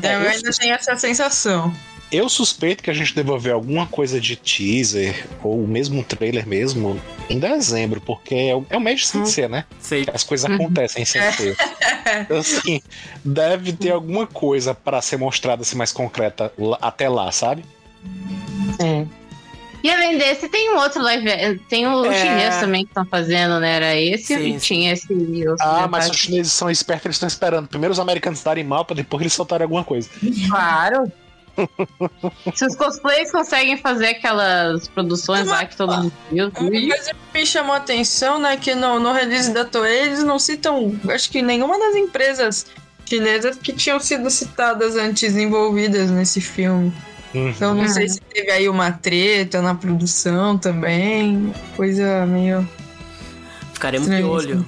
[0.02, 1.72] Eu ainda tenho essa sensação.
[2.12, 6.46] Eu suspeito que a gente deva ver alguma coisa de teaser, ou mesmo um trailer
[6.46, 9.64] mesmo, em dezembro, porque é o, é mês de sem ser, né?
[9.80, 10.04] Sei.
[10.12, 10.56] As coisas Uhum.
[10.56, 11.56] acontecem sem ser.
[12.20, 12.82] Então, assim,
[13.24, 17.64] deve ter alguma coisa pra ser mostrada assim, mais concreta lá- até lá, sabe?
[18.78, 19.06] É.
[19.82, 21.58] E além desse, tem um outro live.
[21.68, 22.14] Tem o É.
[22.20, 23.76] chinês também que estão fazendo, né?
[23.76, 25.06] Era esse Sim, e tinha esse.
[25.60, 26.14] Ah, mas os ocidental.
[26.14, 27.66] chineses são espertos, eles estão esperando.
[27.68, 30.08] Primeiro os americanos darem mal, pra depois eles soltarem alguma coisa.
[30.48, 31.10] Claro.
[32.54, 37.38] Se os cosplays conseguem fazer aquelas produções lá que todo mundo viu, Uma coisa que
[37.38, 41.30] me chamou a atenção, né, que no, no release da Toei eles não citam, acho
[41.30, 42.66] que nenhuma das empresas
[43.04, 46.92] chinesas que tinham sido citadas antes envolvidas nesse filme.
[47.34, 47.48] Uhum.
[47.48, 52.68] Então não sei se teve aí uma treta na produção também, coisa meio...
[53.74, 54.66] Ficaremos de olho.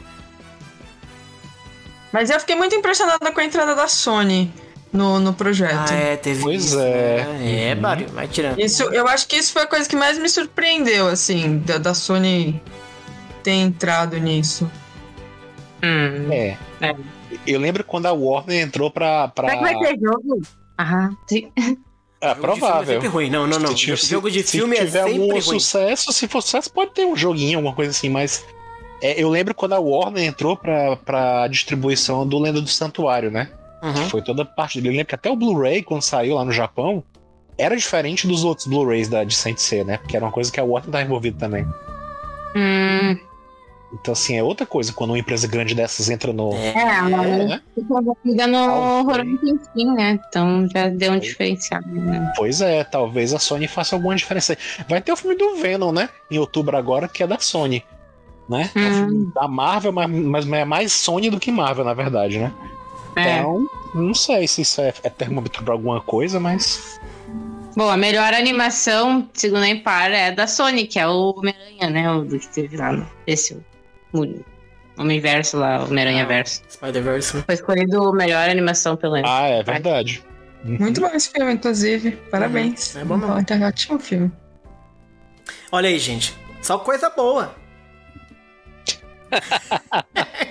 [2.12, 4.52] Mas eu fiquei muito impressionada com a entrada da Sony
[4.94, 5.90] no, no projeto.
[5.90, 7.24] Ah, é, teve Pois isso, é.
[7.24, 7.70] né?
[7.70, 7.80] É, Uhum.
[7.82, 8.58] Mário, vai tirando.
[8.60, 11.92] Isso, eu acho que isso foi a coisa que mais me surpreendeu, assim, da, da
[11.94, 12.62] Sony
[13.42, 14.70] ter entrado nisso.
[15.82, 16.32] Hum.
[16.32, 16.56] É.
[16.80, 16.94] É.
[17.46, 19.28] Eu lembro quando a Warner entrou pra.
[19.28, 19.48] pra...
[19.48, 20.40] Será que vai ter jogo?
[20.78, 21.50] Ah, sim.
[21.56, 21.78] É Jogo de filme
[22.20, 22.86] É provável.
[22.94, 23.28] sempre ruim.
[23.30, 23.68] Não, não, não.
[23.68, 25.40] Se tiver- Jogo de se filme é tiver sempre algum ruim.
[25.42, 28.44] sucesso, se for sucesso, pode ter um joguinho, alguma coisa assim, mas.
[29.02, 33.50] é, eu lembro quando a Warner entrou pra, pra distribuição do Lenda do Santuário, né?
[33.85, 34.09] Uhum.
[34.09, 34.89] Foi toda parte dele.
[34.94, 37.05] Eu lembro que até o Blu-ray, quando saiu lá no Japão,
[37.59, 39.98] era diferente dos outros Blu-rays da, de Saint Seiya, né?
[39.98, 41.66] Porque era uma coisa que a Warner tá envolvida também.
[42.56, 43.19] Hum.
[43.93, 46.52] Então, assim, é outra coisa quando uma empresa grande dessas entra no.
[46.52, 46.69] É.
[46.74, 47.61] É, É, né?
[47.78, 49.06] envolvida no.
[49.09, 50.19] Horizon né?
[50.28, 51.81] Então já deu um diferencial.
[51.86, 52.32] Né?
[52.36, 54.55] Pois é, talvez a Sony faça alguma diferença.
[54.55, 54.85] aí.
[54.89, 56.09] Vai ter o filme do Venom, né?
[56.28, 57.85] Em outubro agora, que é da Sony.
[58.48, 58.69] Né?
[58.74, 58.94] É um Hum.
[59.09, 62.52] filme da Marvel, mas, mas é mais Sony do que Marvel, na verdade, né?
[63.16, 63.39] É.
[63.39, 67.01] Então, não sei se isso é, é termômetro pra alguma coisa, mas.
[67.77, 72.11] Bom, a melhor animação, segundo a Empar, é da Sony, que é o Homem-Aranha, né?
[72.11, 73.07] O do que teve lá no.
[73.27, 73.59] Esse.
[74.97, 76.62] Homem-Verso lá, o Homem-Aranha Verso.
[76.69, 77.36] Spider-Verse.
[77.36, 77.43] né?
[77.47, 79.43] Foi escolhido a melhor animação pelo Empar.
[79.43, 80.24] Ah, é verdade.
[80.65, 80.77] Uhum.
[80.78, 82.12] Muito bom esse filme, inclusive.
[82.31, 82.95] Parabéns.
[82.95, 83.01] Uhum.
[83.01, 83.35] É bom mesmo.
[83.35, 84.32] Um ótimo filme.
[85.73, 86.35] Olha aí, gente.
[86.62, 87.55] Só coisa boa.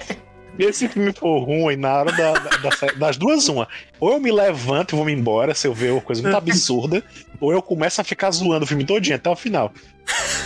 [0.58, 3.68] E se o filme for ruim, na hora da- da- da- das duas, uma.
[4.00, 7.04] Ou eu me levanto e vou me embora se eu ver uma coisa muito absurda,
[7.40, 9.74] ou eu começo a ficar zoando o filme todinho até o final.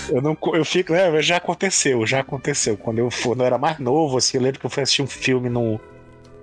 [0.09, 1.21] Eu não eu fico, né?
[1.21, 2.77] Já aconteceu, já aconteceu.
[2.77, 5.07] Quando eu, for, eu era mais novo, assim, eu lembro que eu fui assistir um
[5.07, 5.77] filme num,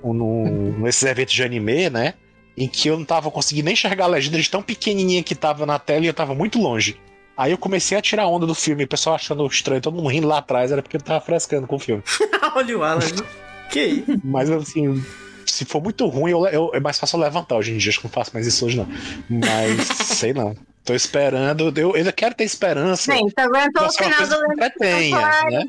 [0.03, 2.15] num, nesses eventos de anime, né?
[2.57, 5.65] Em que eu não tava conseguindo nem enxergar a legenda de tão pequenininha que tava
[5.65, 7.01] na tela e eu tava muito longe.
[7.36, 10.28] Aí eu comecei a tirar onda do filme, o pessoal achando estranho, todo mundo rindo
[10.28, 12.03] lá atrás, era porque eu tava frescando com o filme.
[12.55, 13.01] Olha o Alan.
[13.75, 14.05] Que?
[14.25, 15.05] Mas assim,
[15.45, 17.91] se for muito ruim, eu, eu- é mais fácil eu levantar hoje em dia.
[17.91, 18.89] Acho que não faço mais isso hoje, não.
[19.29, 19.87] Mas
[20.19, 20.55] sei não.
[20.85, 21.73] Tô esperando.
[21.77, 23.13] Eu, eu ainda quero ter esperança.
[23.13, 25.51] Sim, tu aguentou o final do Lenda do Santuário.
[25.51, 25.65] né?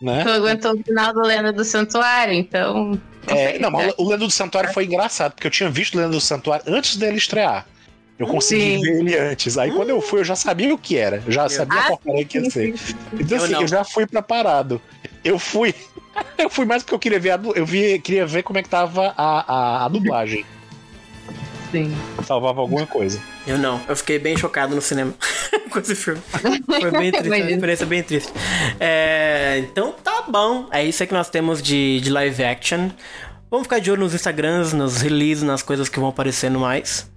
[0.00, 0.22] Né?
[0.24, 3.00] Tu aguentou o final do Lenda do Santuário, então.
[3.28, 6.12] É, não, mas o Lendo do Santuário foi engraçado, porque eu tinha visto o Lendo
[6.12, 7.66] do Santuário antes dele estrear.
[8.18, 8.80] Eu consegui Sim.
[8.82, 9.58] ver ele antes.
[9.58, 11.22] Aí quando eu fui, eu já sabia o que era.
[11.26, 12.74] Eu já sabia a Ah, porcaria que ia sim, ser.
[13.14, 13.62] Então, Eu assim, não.
[13.62, 14.80] eu já fui preparado.
[15.24, 15.74] Eu fui.
[16.38, 18.68] eu fui mais porque eu queria ver a, eu vi, queria ver como é que
[18.68, 20.44] tava a, a, a dublagem.
[21.72, 21.96] Sim.
[22.26, 23.18] Salvava alguma coisa.
[23.46, 25.14] Eu não, eu fiquei bem chocado no cinema
[25.70, 26.20] com esse filme.
[26.30, 27.50] Foi bem triste, uma Imagino.
[27.54, 28.32] experiência bem triste.
[28.78, 32.90] É, então tá bom, é isso aí que nós temos de, de live action.
[33.50, 37.10] Vamos ficar de olho nos Instagrams, nos releases, nas coisas que vão aparecendo mais.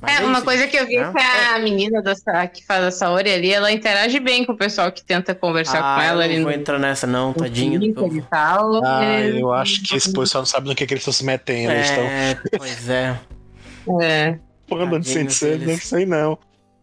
[0.00, 0.44] Mas É, uma isso.
[0.44, 1.10] coisa que eu vi né?
[1.12, 1.18] que
[1.54, 5.02] a menina dessa, que faz a Saori ali, ela interage bem com o pessoal que
[5.04, 8.22] tenta conversar Ah, com ela eu ali não vou no entrar nessa não, tadinho e
[8.22, 8.84] tal.
[8.84, 11.24] Ah, É, eu acho que esse pessoal não sabe no que, que eles estão se
[11.24, 11.72] metendo.
[11.72, 13.18] Eles estão É, pois é.
[14.02, 14.38] é.
[14.68, 15.66] Tadinhos sensei, deles.
[15.68, 16.38] não sei não.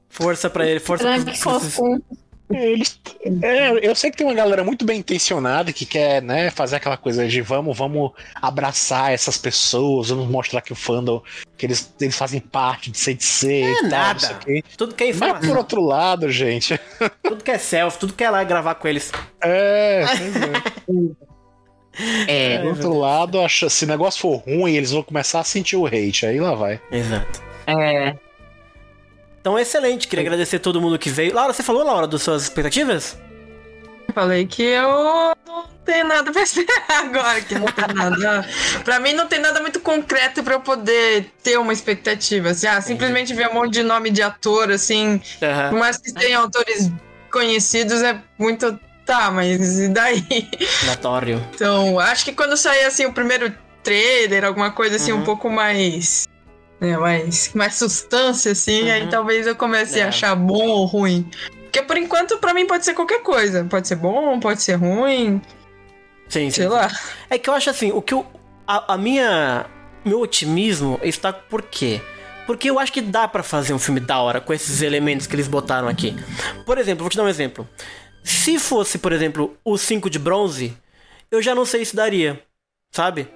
[0.09, 2.01] Força pra ele, força pra fofo.
[2.51, 2.99] Eles,
[3.41, 6.97] é, eu sei que tem uma galera muito bem intencionada que quer, né, fazer aquela
[6.97, 11.21] coisa de vamos, vamos abraçar essas pessoas, vamos mostrar que o fandom,
[11.57, 14.39] que eles, eles fazem parte de Sensei É e tal, nada.
[14.77, 16.79] Tudo que é Mas por informação, outro lado, gente,
[17.23, 19.11] tudo que é selfie, tudo que é lá gravar com eles.
[19.41, 20.03] é,
[21.97, 22.55] é.
[22.55, 22.57] É.
[22.59, 25.85] por outro lado, acha, se o negócio for ruim, eles vão começar a sentir o
[25.85, 26.81] hate, aí lá vai.
[26.91, 27.41] Exato.
[27.67, 28.15] É.
[29.43, 30.07] Então, excelente.
[30.07, 31.33] Queria agradecer todo mundo que veio.
[31.33, 33.17] Laura, você falou, Laura, das suas expectativas?
[34.13, 38.47] Falei que eu não tenho nada pra esperar agora, que não tem nada.
[38.85, 42.51] pra mim não tem nada muito concreto pra eu poder ter uma expectativa.
[42.51, 45.21] Assim, ah, simplesmente ver um monte de nome de ator, assim.
[45.39, 45.71] Por Aham.
[45.77, 46.89] mais que tenham autores
[47.29, 48.79] conhecidos, é muito.
[49.05, 50.23] Tá, mas e daí?
[50.87, 51.45] Notório.
[51.53, 53.53] Então, acho que quando sair assim o primeiro
[53.83, 55.19] trailer, alguma coisa assim, Uhum.
[55.19, 56.29] um pouco mais.
[56.83, 59.09] Né, mais, mais substância, assim, aí Uhum.
[59.09, 60.03] talvez eu comece É.
[60.03, 61.29] a achar bom ou ruim.
[61.63, 63.63] Porque por enquanto, pra mim, pode ser qualquer coisa.
[63.65, 65.41] Pode ser bom, pode ser ruim,
[66.29, 66.51] Sim, sim.
[66.51, 66.87] sei lá.
[67.29, 68.25] É que eu acho assim, o que eu.
[68.67, 69.65] A, a minha.
[70.05, 72.01] Meu otimismo está por quê?
[72.45, 75.33] Porque eu acho que dá pra fazer um filme da hora com esses elementos que
[75.35, 76.13] eles botaram aqui.
[76.65, 77.67] Por exemplo, vou te dar um exemplo.
[78.21, 80.75] Se fosse, por exemplo, o 5 de bronze,
[81.31, 82.41] eu já não sei se daria.
[82.91, 83.27] Sabe?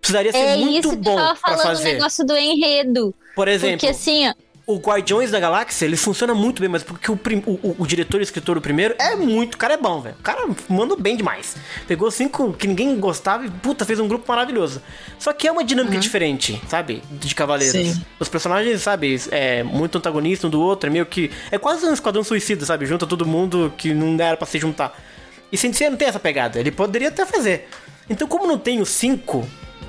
[0.00, 1.90] Precisaria ser É muito isso bom falando fazer.
[1.90, 3.14] o negócio do enredo.
[3.34, 4.34] Por exemplo, Porque assim, ó,
[4.66, 8.22] o Guardiões da Galáxia, ele funciona muito bem, mas porque o, o, o- diretor e
[8.22, 9.54] escritor do primeiro é muito.
[9.54, 10.14] O cara é bom, velho.
[10.18, 11.56] O cara manda bem demais.
[11.86, 14.82] Pegou cinco que ninguém gostava e, puta, fez um grupo maravilhoso.
[15.18, 17.02] Só que é uma dinâmica diferente, sabe?
[17.10, 17.72] De Cavaleiros.
[17.94, 18.02] Sim.
[18.20, 21.30] Os personagens, sabe, é muito antagonista um do outro, é meio que.
[21.50, 22.84] É quase um esquadrão suicida, sabe?
[22.84, 24.94] Junta todo mundo que não era pra se juntar.
[25.50, 26.60] E Sensei não tem essa pegada.
[26.60, 27.68] Ele poderia até fazer.
[28.10, 29.48] Então, como não tem os cinco,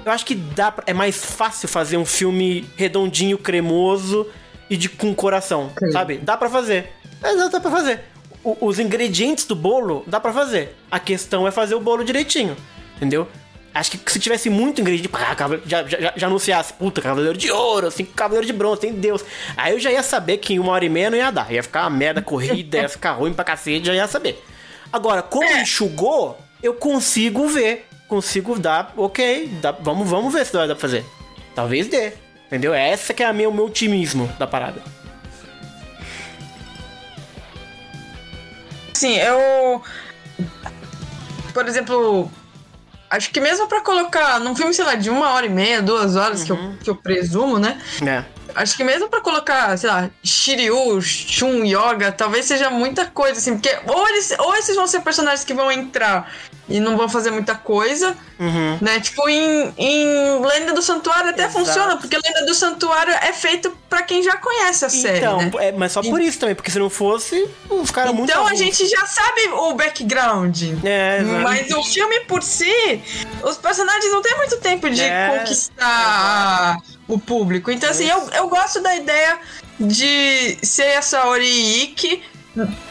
[0.10, 4.28] eu acho que dá pra- é mais fácil fazer um filme redondinho, cremoso
[4.70, 6.18] e de com coração, sabe?
[6.18, 6.92] Dá pra fazer.
[7.24, 8.02] Exato, dá pra fazer.
[8.44, 10.76] O- os ingredientes do bolo dá pra fazer.
[10.90, 12.56] A questão é fazer o bolo direitinho,
[12.96, 13.28] entendeu?
[13.74, 17.92] Acho que se tivesse muito ingrediente, pá, já, já, já- anunciasse, puta, cavaleiro de ouro,
[17.92, 19.24] cinco cavaleiro de bronze, tem Deus.
[19.56, 21.52] Aí eu já ia saber que em uma hora e meia não ia dar.
[21.52, 24.44] Ia ficar uma merda corrida, ia ficar ruim pra cacete, já ia saber.
[24.92, 27.88] Agora, como enxugou, eu consigo ver.
[28.10, 31.06] Consigo dar, ok, dá- vamos, vamos ver se dá pra fazer.
[31.56, 32.12] Talvez dê.
[32.48, 32.74] Entendeu?
[32.74, 34.82] Essa que é a minha, o meu otimismo da parada.
[38.96, 39.82] Assim, eu.
[41.54, 42.30] Por exemplo,
[43.10, 46.16] acho que mesmo pra colocar num filme, sei lá, de uma hora e meia, duas
[46.16, 47.80] horas, que, eu, que eu presumo, né?
[48.06, 48.24] É.
[48.56, 53.54] Acho que mesmo pra colocar, sei lá, Shiryu, Shun, Yoga, talvez seja muita coisa, assim,
[53.54, 56.34] porque ou, eles, ou esses vão ser personagens que vão entrar
[56.70, 58.78] e não vão fazer muita coisa, Uhum.
[58.80, 59.00] né?
[59.00, 61.66] Tipo, em, em Lenda do Santuário até Exato.
[61.66, 65.52] funciona, porque Lenda do Santuário é feito pra quem já conhece a série, Então, né?
[65.60, 68.30] é, mas só por isso também, porque se não fosse, os caras muito.
[68.30, 70.62] Então a gente já sabe o background.
[70.84, 71.22] É.
[71.22, 73.02] Mas o filme por si,
[73.44, 76.78] os personagens não têm muito tempo de É, conquistar
[77.08, 77.72] o público.
[77.72, 79.40] Então, assim, eu, eu gosto da ideia
[79.80, 82.22] de ser essa Ori Ikki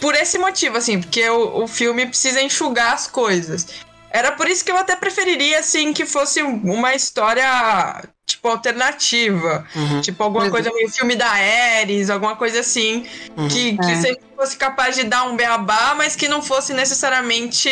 [0.00, 3.66] por esse motivo, assim, porque o, o filme precisa enxugar as coisas.
[4.10, 9.66] Era por isso que eu até preferiria, assim, que fosse uma história, tipo, alternativa.
[9.76, 10.00] Uhum.
[10.00, 13.04] Tipo, alguma Mas- coisa meio filme da Ares, alguma coisa assim.
[13.36, 13.48] Uhum.
[13.48, 13.96] Que, que É.
[14.00, 17.68] sempre fosse capaz de dar um beabá, mas que não fosse necessariamente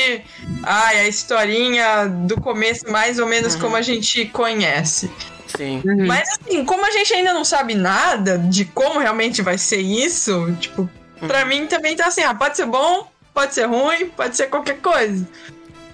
[0.63, 3.61] ai, a historinha do começo, mais ou menos Uhum.
[3.63, 5.11] como a gente conhece.
[5.57, 5.81] Sim.
[5.87, 6.07] Uhum.
[6.07, 10.55] Mas assim, como a gente ainda não sabe nada de como realmente vai ser isso,
[10.61, 10.91] tipo,
[11.21, 11.29] Uhum.
[11.29, 14.79] pra mim também tá assim, ah, pode ser bom, pode ser ruim, pode ser qualquer
[14.79, 15.27] coisa.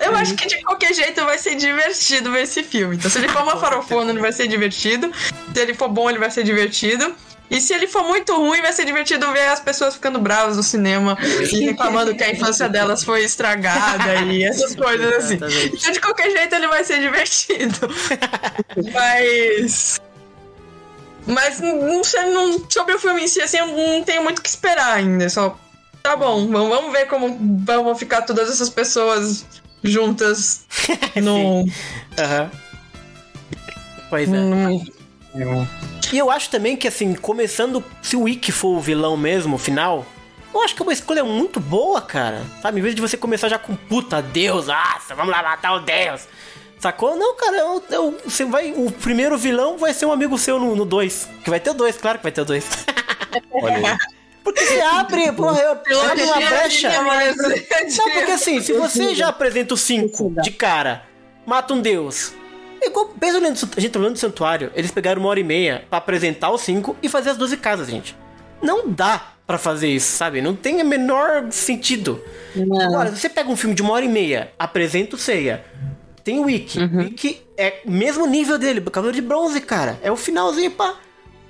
[0.01, 0.17] Eu Uhum.
[0.17, 2.97] acho que de qualquer jeito vai ser divertido ver esse filme.
[2.97, 5.13] Então, se ele for uma farofona, ele vai ser divertido.
[5.55, 7.15] Se ele for bom, ele vai ser divertido.
[7.49, 10.63] E se ele for muito ruim, vai ser divertido ver as pessoas ficando bravas no
[10.63, 11.19] cinema
[11.53, 15.35] e reclamando que a infância delas foi estragada e essas coisas assim.
[15.35, 17.77] Então, de qualquer jeito, ele vai ser divertido.
[18.93, 20.01] Mas.
[21.27, 24.43] Mas não sei, não, sobre o filme em si, assim, eu não tenho muito o
[24.43, 25.29] que esperar ainda.
[25.29, 25.57] Só.
[26.03, 29.45] Tá bom, vamos ver como vão ficar todas essas pessoas
[29.85, 30.65] juntas
[31.23, 31.65] no.
[32.19, 32.51] Aham.
[34.11, 34.37] Pois é.
[34.37, 34.83] no-
[36.13, 39.59] E eu acho também que, assim, começando, se o Ikki for o vilão mesmo, o
[39.59, 40.05] final,
[40.53, 42.43] eu acho que é uma escolha muito boa, cara.
[42.61, 42.81] Sabe?
[42.81, 46.23] Em vez de você começar já com puta Deus, nossa, vamos lá matar o Deus.
[46.83, 47.15] Sacou?
[47.17, 48.73] Não, cara, eu, eu- você vai.
[48.77, 51.29] O primeiro vilão vai ser um amigo seu no 2.
[51.45, 52.65] que vai ter o 2, claro que vai ter o 2.
[53.53, 53.99] Olha aí.
[54.43, 55.71] Porque você abre, porra, eu
[56.03, 56.91] abre uma brecha.
[57.03, 61.05] Mas- Não, porque assim, se você já apresenta o 5 de cara,
[61.47, 62.35] mata um deus.
[62.81, 65.45] É igual, pensa olhando, a gente tá falando do santuário, eles pegaram uma hora e
[65.45, 68.17] meia pra apresentar os 5 e fazer as 12 casas, gente.
[68.61, 70.43] Não dá pra fazer isso, sabe?
[70.43, 72.21] Não tem o menor sentido.
[72.85, 75.65] Agora, se você pega um filme de uma hora e meia, apresenta o Ceia,
[76.25, 76.79] tem o Wiki.
[76.79, 79.99] O Wiki é mesmo nível dele, Cavaleiro de Bronze, cara.
[80.03, 80.95] É o finalzinho, pá.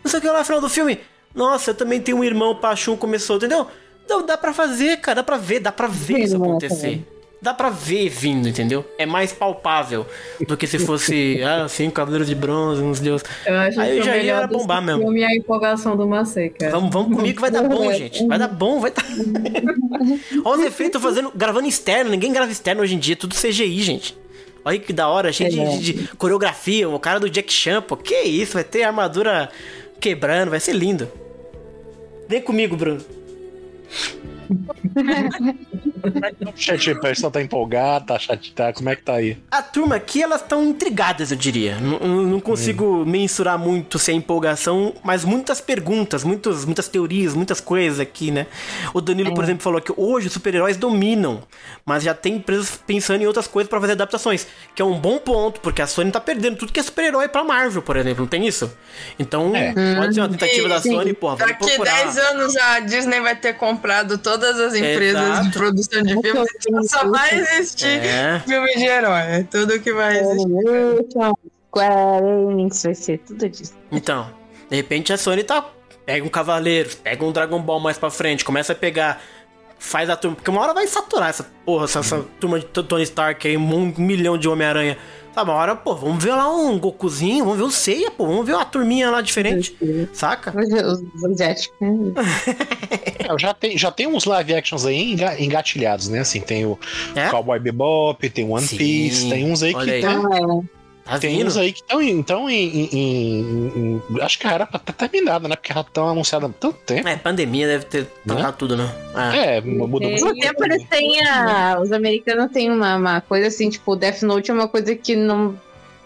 [0.03, 0.99] Não sei o que lá no final do filme.
[1.35, 3.67] Nossa, eu também tenho um irmão, Pachum começou, entendeu?
[4.05, 7.03] Então dá pra fazer, cara, dá pra ver, dá pra ver isso acontecer.
[7.41, 8.85] Dá pra ver vindo, entendeu?
[8.97, 10.07] É mais palpável
[10.47, 13.27] do que se fosse, ah, sim, Cavaleiro de Bronze, uns deuses.
[13.45, 15.03] Eu acho Aí que eu já ia era bombar mesmo.
[15.03, 16.71] filme é a empolgação do Macei, cara.
[16.71, 18.25] Vamos, vamos comigo que vai dar bom, gente.
[18.29, 19.05] Vai dar bom, vai dar.
[20.45, 22.11] Olha os efeitos fazendo, gravando externo.
[22.11, 24.17] Ninguém grava externo hoje em dia, tudo CGI, gente.
[24.65, 26.89] Olha que da hora, cheio de, de- de coreografia.
[26.89, 27.97] O cara do Jack Chan, pô.
[27.97, 29.49] Que isso, vai ter armadura
[30.01, 31.11] quebrando, vai ser lindo.
[32.29, 33.01] Vem comigo, Bruno.
[34.53, 38.77] O chat, o pessoal tá empolgado, tá chateado.
[38.77, 39.39] Como é que tá aí?
[39.51, 41.79] A turma aqui, elas estão intrigadas, eu diria.
[41.81, 47.61] Não, não- consigo mensurar muito se é empolgação, mas muitas perguntas, muitos, muitas teorias, muitas
[47.61, 48.47] coisas aqui, né?
[48.93, 51.43] O Danilo, por exemplo, falou que hoje os super-heróis dominam,
[51.87, 55.19] mas já tem empresas pensando em outras coisas pra fazer adaptações, que é um bom
[55.19, 58.29] ponto, porque a Sony tá perdendo tudo que é super-herói pra Marvel, por exemplo, não
[58.29, 58.77] tem isso?
[59.19, 59.73] Então, É.
[59.95, 60.97] pode ser uma tentativa da Sim.
[60.97, 61.95] Sony, porra, vamos Daqui procurar.
[62.05, 65.45] 10 anos a Disney vai ter comprado todas as empresas Exato.
[65.45, 66.49] de produção de filmes.
[66.67, 68.41] então Só vai existir É.
[68.47, 69.21] filme de herói.
[69.21, 70.49] É tudo que vai existir.
[71.69, 73.73] Square Enix, vai ser tudo disso.
[73.91, 74.29] Então,
[74.69, 75.65] de repente a Sony tá.
[76.05, 79.23] Pega um Cavaleiros, pega um Dragon Ball mais pra frente, começa a pegar.
[79.79, 80.37] Faz a turma.
[80.37, 83.93] Porque uma hora vai saturar essa porra, essa, essa turma de Tony Stark aí, um
[83.97, 84.97] milhão de Homem-Aranha.
[85.35, 88.45] Sabe, uma hora, pô, vamos ver lá um Gokuzinho, vamos ver o Seiya, pô, vamos
[88.45, 89.75] ver uma turminha lá diferente,
[90.13, 90.53] saca?
[90.55, 91.75] Os os asiáticos.
[93.19, 96.21] É, já, tem, já tem uns live actions aí enga- engatilhados, né?
[96.21, 96.79] Assim, tem o
[97.15, 97.29] É?
[97.31, 100.01] Cowboy Bebop, tem One Sim, Piece, tem uns aí que aí.
[100.03, 100.65] tão-
[101.13, 101.47] Tá Tem vindo?
[101.49, 104.93] uns aí que estão em, tão em, em- em- em- Acho que era pra estar
[104.95, 105.57] terminado, né?
[105.57, 107.07] Porque já estão anunciadas há tanto tempo.
[107.07, 108.91] É, pandemia deve ter trancado tudo, né?
[109.35, 109.57] É.
[109.57, 110.25] É, mudou muito.
[110.25, 111.79] No tempo eles têm a.
[111.81, 115.55] Os americanos têm uma, uma coisa assim, tipo, Death Note é uma coisa que não.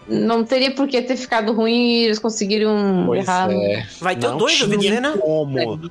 [0.09, 3.51] Não teria por que ter ficado ruim e eles conseguiram Pois errar.
[3.51, 3.85] é.
[3.99, 5.13] Vai ter o Não dois, eu tinha dizer, né?
[5.19, 5.81] como.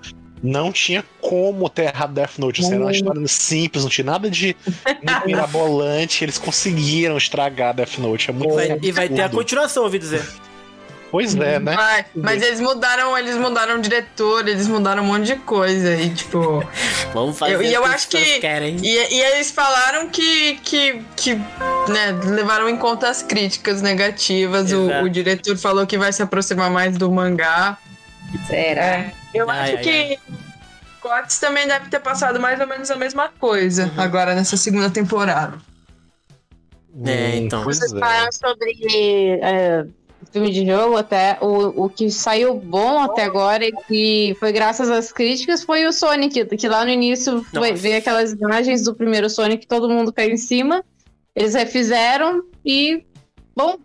[0.42, 2.60] Não tinha como ter errado Death Note.
[2.60, 4.54] Assim, era uma história simples, não tinha nada de
[5.26, 6.24] mirabolante.
[6.24, 8.30] Eles conseguiram estragar Death Note.
[8.30, 10.22] É muito Vai- e vai ter a continuação, ouvi dizer.
[11.10, 11.74] Pois é, né?
[11.74, 15.94] Vai, mas eles mudaram, eles mudaram o diretor, eles mudaram um monte de coisa.
[15.96, 16.62] E tipo.
[17.14, 18.76] Vamos fazer Eu- e eu o que acho que- querem.
[18.82, 24.72] E, e eles falaram que, que, que né, levaram em conta as críticas negativas.
[24.72, 27.78] O, o diretor falou que vai se aproximar mais do mangá.
[28.48, 29.06] Será?
[29.36, 30.18] Eu Ai, acho ai, que
[31.00, 34.00] Cotes também deve ter passado mais ou menos a mesma coisa Uhum.
[34.00, 35.58] agora nessa segunda temporada.
[37.04, 37.62] É, então.
[37.62, 37.98] Pois Vocês é.
[37.98, 39.86] falaram sobre é,
[40.32, 41.38] filme de jogo até.
[41.40, 45.92] O, o que saiu bom até agora e que foi graças às críticas foi o
[45.92, 50.32] Sonic, que lá no início foi, veio aquelas imagens do primeiro Sonic, todo mundo caiu
[50.32, 50.84] em cima.
[51.34, 53.04] Eles refizeram e.
[53.54, 53.78] Bom.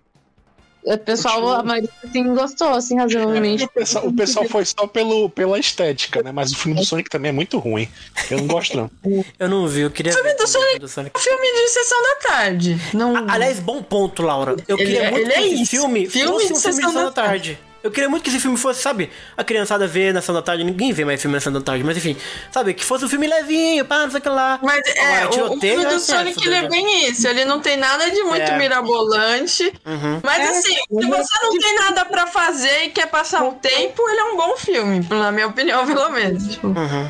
[0.84, 3.64] O pessoal, a maioria assim, gostou, assim, razoavelmente.
[3.66, 6.32] O pessoal, o pessoal foi só pelo, pela estética, né?
[6.32, 7.88] Mas o filme do Sonic também é muito ruim.
[8.30, 8.92] Eu não gosto, não.
[9.38, 10.36] Eu não vi, eu queria ver.
[10.36, 11.20] do Sonic- do Sonic.
[11.20, 12.78] Filme de sessão da tarde.
[12.94, 13.16] Não...
[13.16, 14.56] A- Aliás, bom ponto, Laura.
[14.68, 15.72] Eu Ele queria é- muito ele que é esse isso.
[15.72, 17.60] filme, Filme fosse um filme de sessão da tarde.
[17.84, 20.64] Eu queria muito que esse filme fosse, sabe, a criançada vê na sessão da tarde,
[20.64, 22.16] ninguém vê mais filme na sessão da tarde, mas enfim,
[22.52, 24.60] sabe, que fosse um filme levinho, pá, não sei o que lá.
[24.62, 27.28] Mas é, Agora, o, o tiroteio filme é do certo, Sonic ele é bem isso.
[27.28, 28.58] Ele não tem nada de muito É.
[28.58, 29.74] mirabolante.
[29.86, 30.20] Uhum.
[30.24, 34.20] Mas assim, se você não tem nada pra fazer e quer passar um tempo, ele
[34.20, 36.48] é um bom filme, na minha opinião, pelo menos.
[36.48, 37.10] Tipo, Uhum.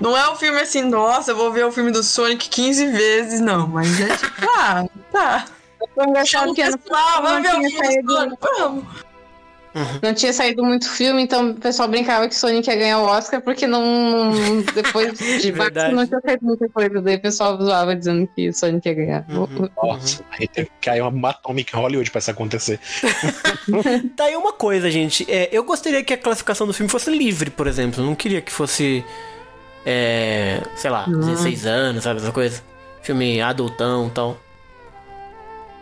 [0.00, 3.40] não é um filme assim, nossa, eu vou ver o filme do Sonic 15 vezes,
[3.40, 3.66] não.
[3.68, 5.44] Mas é tipo, ah, tá.
[5.94, 8.96] Foi engraçado o que ano pessoal, não vamos ver o tinha filme do saído- Sonic,
[9.84, 10.00] vamos.
[10.02, 13.40] Não tinha saído muito filme, então o pessoal brincava que Sonic ia ganhar o Oscar
[13.40, 14.32] porque não.
[14.74, 15.94] Depois de Verdade.
[15.94, 17.00] não tinha saído muita coisa.
[17.00, 19.26] Daí o pessoal zoava dizendo que Sonic ia ganhar.
[19.28, 19.68] Uhum.
[19.82, 22.80] Nossa, aí teve que cair uma em Hollywood pra isso acontecer.
[24.16, 25.26] Tá aí uma coisa, gente.
[25.30, 28.00] É, eu gostaria que a classificação do filme fosse livre, por exemplo.
[28.00, 29.04] Eu não queria que fosse.
[29.84, 32.20] É, sei lá, 16 anos, sabe?
[32.20, 32.62] Essa coisa.
[33.02, 34.40] Filme adultão e tal.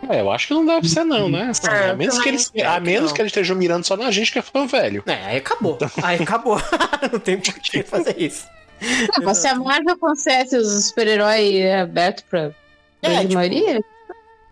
[0.09, 1.47] É, eu acho que não deve ser, não, né?
[1.49, 3.15] Assim, É, a menos, que eles, a que menos não.
[3.15, 5.03] que eles estejam mirando só na gente que é fã velho.
[5.05, 5.77] É, aí acabou.
[6.03, 6.57] Aí acabou.
[7.11, 8.47] não tem por que fazer isso.
[9.21, 12.51] Não, se a Marvel concesse os super-heróis aberto pra
[13.01, 13.79] É, grande tipo, maioria,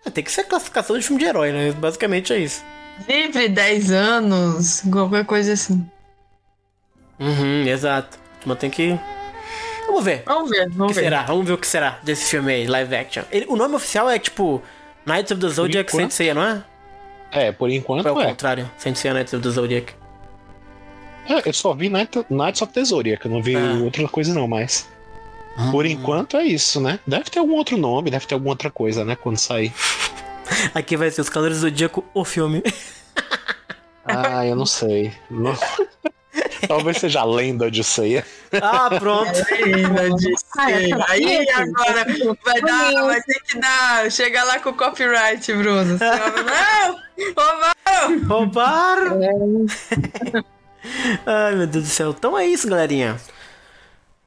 [0.06, 1.72] É, Tem que ser classificação de filme de herói, né?
[1.74, 2.64] Basicamente é isso.
[3.08, 5.86] Livre 10 anos, qualquer coisa assim.
[7.20, 8.18] Uhum, exato.
[8.46, 8.98] Mas tem que.
[9.88, 10.24] Vamos ver.
[10.26, 11.04] Vamos ver, O vamos que ver.
[11.06, 11.24] será?
[11.24, 13.24] Vamos ver o que será desse filme aí, live action.
[13.32, 14.62] Ele- o nome oficial é tipo
[15.06, 16.64] Knights of the Zodiac enquanto- Saint não é?
[17.32, 18.30] É, por enquanto Ou é o é.
[18.30, 18.70] contrário?
[18.78, 19.94] Saint Seiya Knights of the Zodiac.
[21.28, 23.80] É, Eu só vi Night, Knights of the Zodiac, eu não vi Ah.
[23.84, 24.88] outra coisa não, mas...
[25.72, 27.00] Por enquanto é isso, né?
[27.06, 29.16] Deve ter algum outro nome, deve ter alguma outra coisa, né?
[29.16, 29.72] Quando sair.
[30.74, 32.62] Aqui vai ser Os Calores do Zodíaco, o filme.
[34.06, 35.14] Ah, eu não sei.
[35.32, 35.56] Não-
[36.68, 38.26] Talvez seja a lenda de ceia.
[38.61, 39.31] ah, pronto.
[39.51, 40.45] Ainda disse.
[40.57, 42.05] Ah, eu sabia Aí que- agora
[42.43, 44.11] vai dar, vai ter que dar.
[44.11, 45.97] Chega lá com o copyright, Bruno.
[45.99, 47.03] Não!
[47.38, 48.27] Roubaram!
[48.27, 49.65] Roubaram!
[51.26, 52.11] Ai, meu Deus do céu.
[52.18, 53.18] Então é isso, galerinha.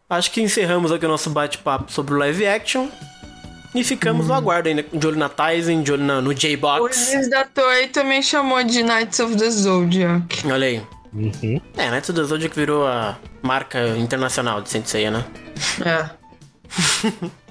[0.08, 2.88] Acho que encerramos aqui o nosso bate-papo sobre o live action.
[3.74, 7.12] E ficamos no aguardo ainda, de olho na Tyson, de olho na- no O J-Box.
[7.14, 10.46] Luiz da Toei também chamou de Knights of the Zodiac.
[10.50, 10.82] Olha aí.
[11.16, 11.60] Uhum.
[11.76, 15.24] É, Knights of the Zodiac virou a marca internacional de Saint Seiya, né?
[15.84, 16.10] É.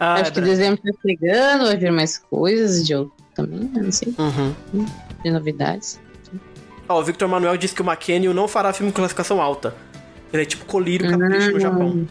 [0.00, 3.92] Ah, acho que dezembro tá chegando, vai vir mais coisas de outro também, eu não
[3.92, 4.54] sei, Uhum.
[5.22, 6.00] de novidades.
[6.88, 9.74] Ó, o Victor Manuel disse que o McKenny não fará filme com classificação alta.
[10.32, 12.06] Ele é tipo colírio capricho no Japão.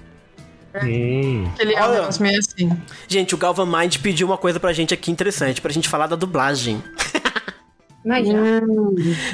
[0.83, 1.49] Hum.
[1.57, 2.69] Ele é um meio assim.
[3.07, 6.15] Gente, o Galvan Mind pediu uma coisa pra gente aqui interessante, pra gente falar da
[6.15, 6.83] dublagem.
[8.05, 8.33] Mas já.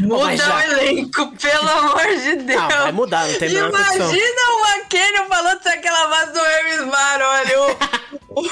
[0.02, 2.61] Muda mas já- o elenco, pelo amor de Deus.
[2.61, 3.68] Ah, vai mudar, não tem a.
[3.68, 7.61] Imagina o McKenna falando aquela voz do Hermes Mar, olha.
[7.61, 8.48] O, o,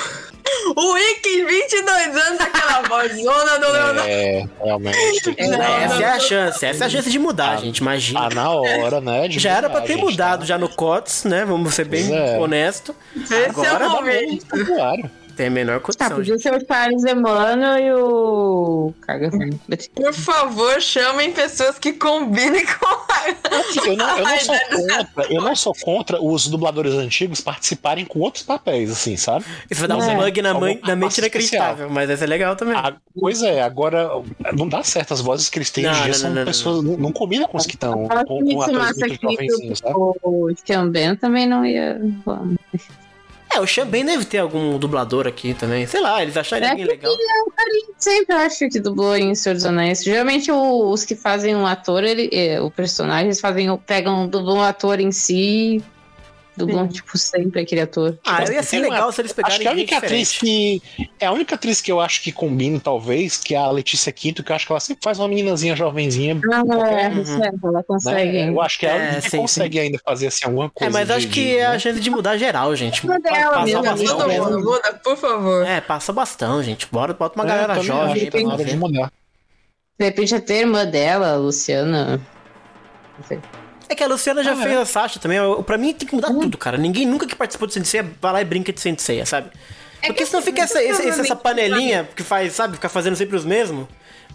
[0.75, 4.01] o Wiki, 22 anos, aquela vozona do Leonardo.
[4.09, 5.35] É, realmente.
[5.49, 8.27] Não, essa é a chance, essa é a chance de mudar, gente, imagina.
[8.27, 9.27] Tá na hora, né?
[9.29, 10.45] de já era pra mudar, ter mudado tá?
[10.45, 11.45] já no COTS, né?
[11.45, 12.37] Vamos ser bem é.
[12.37, 12.93] honesto.
[13.15, 14.45] Esse é Agora o vamos- momento.
[14.65, 15.11] Claro.
[15.39, 16.09] Tem a menor Ah, condição.
[16.17, 19.31] podia ser o Charles Emmanuel e o Carga
[19.95, 23.57] Por favor, chamem pessoas que combinem com a.
[23.57, 28.03] Assim, eu não, eu não sou contra, eu não sou contra os dubladores antigos participarem
[28.03, 29.45] com outros papéis, assim, sabe?
[29.71, 30.15] Isso vai dar um É.
[30.17, 32.75] bug na, mãe, na mente inacreditável, mas vai ser legal também.
[32.75, 34.09] A, pois é, agora
[34.57, 35.13] não dá certo.
[35.13, 36.83] As vozes que eles têm Não, hoje em dia não, são não, pessoas.
[36.83, 38.09] Não, não combinam com os que estão.
[38.09, 39.95] Com, que com atores muito jovenzinhos, sabe?
[39.95, 41.97] o Xamben também não ia.
[43.51, 45.85] É, o Xambém deve ter algum dublador aqui também.
[45.87, 47.11] Sei lá, eles acharem É que legal.
[47.97, 50.03] Sempre acho que dublou em Senhor dos Anéis.
[50.03, 54.57] Geralmente o- os que fazem um ator, ele, é, o personagem, eles fazem, pegam, dublam
[54.57, 55.83] o ator em si,
[56.57, 58.17] dublam, tipo, sempre aquele ator.
[58.25, 60.31] Ah, Tipo, ia ser tem uma- legal se eles pegarem Acho que a única atriz
[60.37, 60.81] que.
[61.19, 64.43] É a única atriz que eu acho que combina, talvez, que é a Letícia Quinto,
[64.43, 66.39] que eu acho que ela sempre faz uma meninazinha jovenzinha.
[66.51, 67.43] Ah, é, Uhum.
[67.43, 67.83] é, ela Né?
[67.87, 68.37] consegue.
[68.49, 70.91] Eu acho que é a É, que sim, consegue ainda fazer assim, alguma É, coisa.
[70.93, 71.79] mas de- acho que de- é a né?
[71.79, 73.05] chance de mudar geral, gente.
[73.07, 74.45] Muda ela Passa mesmo, bastão, Todo mesmo.
[74.45, 75.65] mundo muda, por favor.
[75.65, 76.87] É, passa bastão, gente.
[76.91, 78.57] Bora, bota uma É, galera jovem aí pra nós.
[79.99, 82.21] De repente até a irmã dela, a Luciana.
[83.17, 83.39] Não sei.
[83.89, 84.77] É que a Luciana já Ah, fez é.
[84.77, 85.37] a Sasha também.
[85.37, 86.77] Eu- Pra mim tem que mudar tudo, cara.
[86.77, 89.49] Ninguém nunca que participou de Sensei vai lá e brinca de Sensei, sabe?
[90.05, 93.43] Porque senão fica essa, essa, essa- essa panelinha que faz, sabe, ficar fazendo sempre os
[93.43, 93.87] mesmos.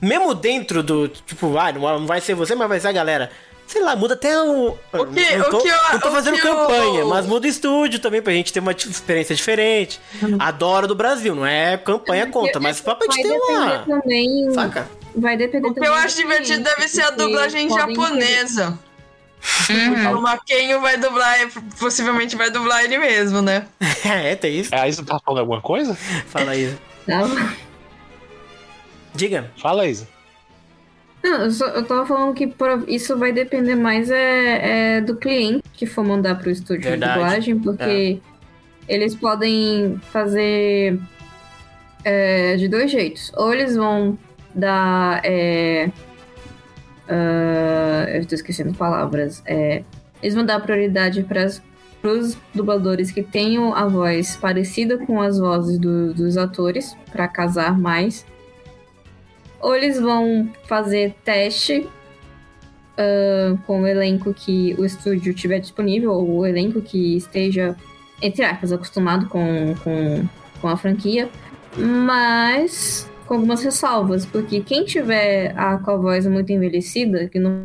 [0.02, 3.30] Mesmo dentro do, tipo, ah, não vai ser você, mas vai ser a galera.
[3.66, 4.76] Sei lá, muda até o.
[4.92, 7.24] O que- não tô, o que eu- não tô o fazendo que campanha, eu- mas
[7.26, 9.98] muda o estúdio também pra gente ter uma experiência diferente.
[10.38, 13.78] Adoro do Brasil, não é campanha contra, mas só pra gente ter uma.
[13.78, 14.52] também.
[14.52, 14.86] Saca?
[15.16, 15.88] Vai depender O que também.
[15.88, 17.94] eu acho do divertido deve ser a dublagem podem
[19.44, 20.16] japonesa.
[20.16, 21.36] O Maquinho vai dublar,
[21.78, 23.66] possivelmente vai dublar ele mesmo, né?
[24.04, 24.74] é, tem isso.
[24.74, 25.94] É, a Isa tá falando alguma coisa?
[25.94, 26.74] Fala aí.
[27.06, 27.22] Tá?
[29.14, 29.50] Diga.
[29.56, 30.08] Fala, Isa.
[31.22, 32.52] Não, eu, só, eu tava falando que
[32.86, 37.12] isso vai depender mais é, é do cliente que for mandar pro estúdio Verdade.
[37.12, 38.20] de dublagem, porque
[38.86, 41.00] eles podem fazer
[42.04, 43.32] é, de dois jeitos.
[43.36, 44.18] Ou eles vão
[44.54, 45.24] dar.
[47.08, 49.42] Ah, eu tô esquecendo palavras.
[49.46, 49.82] É,
[50.22, 51.46] eles vão dar prioridade para
[52.12, 57.78] os dubladores que tenham a voz parecida com as vozes do- dos atores, para casar
[57.78, 58.24] mais
[59.60, 61.88] ou eles vão fazer teste
[62.98, 67.74] ah, com o elenco que o estúdio tiver disponível, ou o elenco que esteja,
[68.20, 70.24] entre aspas, acostumado com, com,
[70.60, 71.30] com a franquia,
[71.78, 77.64] mas com algumas ressalvas, porque quem tiver a, com a voz muito envelhecida, que não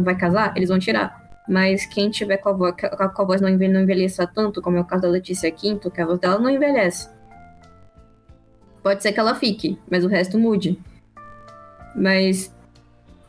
[0.00, 1.24] vai casar, eles vão tirar.
[1.48, 4.26] Mas quem tiver com a voz, com a, com a voz não enve- não envelheça
[4.26, 7.08] tanto, como é o caso da Letícia Quinto, que a voz dela não envelhece.
[8.82, 10.78] Pode ser que ela fique, mas o resto mude.
[11.94, 12.54] Mas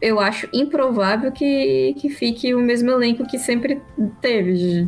[0.02, 3.82] eu acho improvável que, que fique o mesmo elenco que sempre
[4.22, 4.88] teve.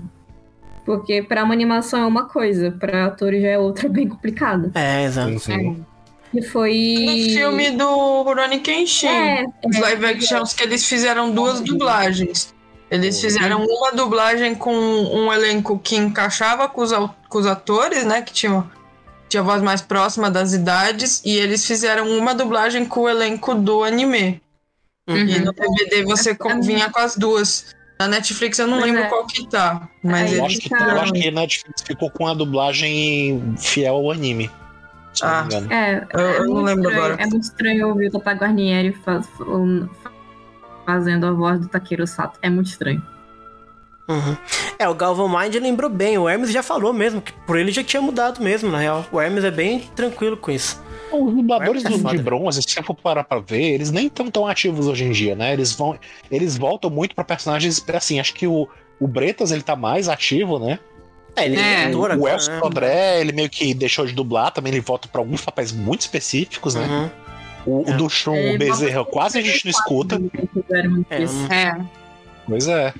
[0.85, 4.71] Porque pra uma animação é uma coisa, pra atores já é outra bem complicada.
[4.75, 5.31] É, exato.
[5.31, 5.85] Sim, sim.
[6.33, 6.95] E foi.
[7.05, 12.53] No filme do Rurouni Kenshin, É, os é, live actions que eles fizeram duas dublagens.
[12.91, 16.91] Eles fizeram uma dublagem com um elenco que encaixava com os,
[17.29, 18.21] com os atores, né?
[18.21, 18.69] Que tinham
[19.27, 21.21] tinha a voz mais próxima das idades.
[21.23, 24.41] E eles fizeram uma dublagem com o elenco do anime.
[25.07, 25.17] Uhum.
[25.17, 27.75] E no DVD você com- vinha com as duas.
[27.99, 29.07] Na Netflix eu não Pois lembro é.
[29.07, 29.87] qual que tá.
[30.03, 33.95] Mas Aí Eu acho, que, eu acho que a Netflix ficou com a dublagem fiel
[33.95, 34.49] ao anime.
[35.21, 35.47] Ah.
[35.69, 37.21] É, Eu- é eu não muito lembro estranho- agora.
[37.21, 39.87] É muito estranho ouvir o Tata Guarnieri faz- um,
[40.85, 42.39] fazendo a voz do Takeru Sato.
[42.41, 43.01] É muito estranho.
[44.07, 44.35] Uhum.
[44.79, 46.17] É, o Galvan Mind lembrou bem.
[46.17, 49.05] O Hermes já falou mesmo, que por ele já tinha mudado mesmo, na real.
[49.11, 50.81] O Hermes é bem tranquilo com isso.
[51.11, 54.87] Os dubladores É de bronze, se for parar pra ver, eles nem estão tão ativos
[54.87, 55.53] hoje em dia, né?
[55.53, 55.97] Eles vão.
[56.31, 57.83] Eles voltam muito pra personagens.
[57.93, 58.67] Assim, acho que o,
[58.99, 60.79] o Bretas ele tá mais ativo, né?
[61.41, 61.61] É, ele É.
[61.61, 62.59] é ator o Elcio né?
[62.59, 66.75] Sodré, ele meio que deixou de dublar, também ele volta pra alguns papéis muito específicos,
[66.75, 66.85] né?
[66.85, 67.09] Uhum.
[67.65, 67.97] O, o É.
[67.97, 70.15] do Shun, o Bezerra, quase a gente não escuta.
[70.71, 71.85] É, não- É.
[72.47, 72.93] Pois é.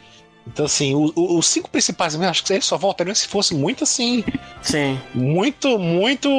[0.48, 3.54] Então, assim, o- o- os cinco principais, eu acho que eles só voltariam se fosse
[3.54, 4.24] muito assim.
[4.62, 5.00] Sim.
[5.14, 6.30] Muito, muito.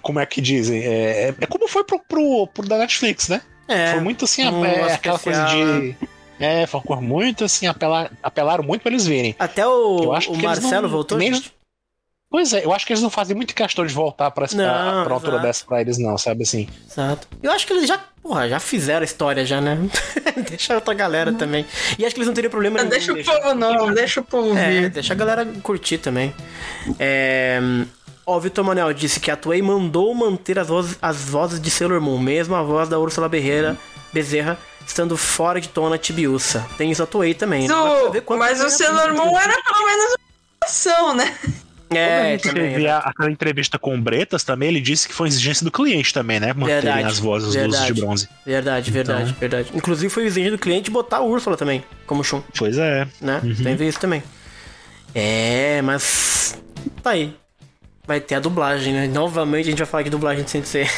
[0.00, 0.82] Como é que dizem?
[0.84, 3.40] É, é- como foi pro, pro, pro da Netflix, né?
[3.68, 3.92] É.
[3.92, 5.96] Foi muito assim, um é, aquela coisa de.
[6.44, 9.34] É, foi uma coisa muito assim, apelar, apelaram muito pra eles verem.
[9.38, 11.52] Até o, Eu acho o Marcelo não- voltou, nem- gente?
[12.30, 15.04] Pois é, eu acho que eles não fazem muito questão de voltar pra, Não, pra,
[15.04, 16.66] pra altura dessa pra eles, não, sabe assim?
[16.90, 17.28] Exato.
[17.42, 19.76] Eu acho que eles já, porra, já fizeram a história já, né?
[20.48, 21.66] deixa outra galera também.
[21.98, 24.24] E acho que eles não teriam problema Não nenhum deixa o povo não, deixa o
[24.24, 24.88] povo É, vir.
[24.90, 26.32] deixa a galera curtir também.
[26.98, 27.60] É...
[28.24, 31.70] Ó, o Vitor Manuel disse que a Toei mandou manter as vozes, as vozes de
[31.70, 33.76] Sailor Moon, mesmo a voz da Ursula Berreira,
[34.12, 34.56] Bezerra
[34.86, 36.64] estando fora de tom na Tibiusa.
[36.76, 37.68] Tem isso a Toei também.
[37.68, 37.74] né?
[38.38, 40.18] Mas, o, o Sailor Moon era pelo menos uma
[40.64, 41.34] ação, né?
[41.94, 42.74] É, também.
[42.74, 46.14] vê a- aquela entrevista com o Bretas também, ele disse que foi exigência do cliente
[46.14, 46.54] também, né?
[46.54, 47.92] Manterem Verdade, as vozes dos verdade.
[47.92, 48.28] de bronze.
[48.46, 49.70] Verdade, verdade, Então- verdade.
[49.74, 53.06] Inclusive foi exigente do cliente botar a Úrsula também, como Shun, Pois é.
[53.20, 53.40] né?
[53.44, 53.54] Uhum.
[53.76, 54.22] Tem isso também.
[55.14, 56.58] É, mas.
[57.02, 57.36] Tá aí.
[58.06, 59.06] Vai ter a dublagem, né?
[59.06, 60.88] Novamente a gente vai falar de dublagem de Sensei.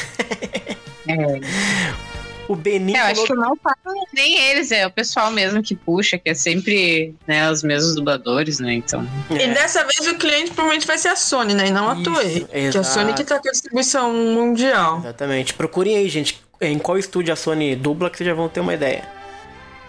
[2.47, 5.63] O Benin É, eu falou acho que não fazem nem eles, é o pessoal mesmo
[5.63, 8.73] que puxa, que é sempre né, os mesmos dubladores, né?
[8.73, 9.07] Então.
[9.31, 9.47] E É.
[9.53, 11.67] dessa vez o cliente provavelmente vai ser a Sony, né?
[11.67, 12.45] E não a Toei.
[12.71, 12.83] Que a.
[12.83, 14.99] Sony que tá com a distribuição mundial.
[14.99, 15.53] Exatamente.
[15.55, 18.73] Procurem aí, gente, em qual estúdio a Sony dubla que vocês já vão ter uma
[18.73, 19.03] ideia.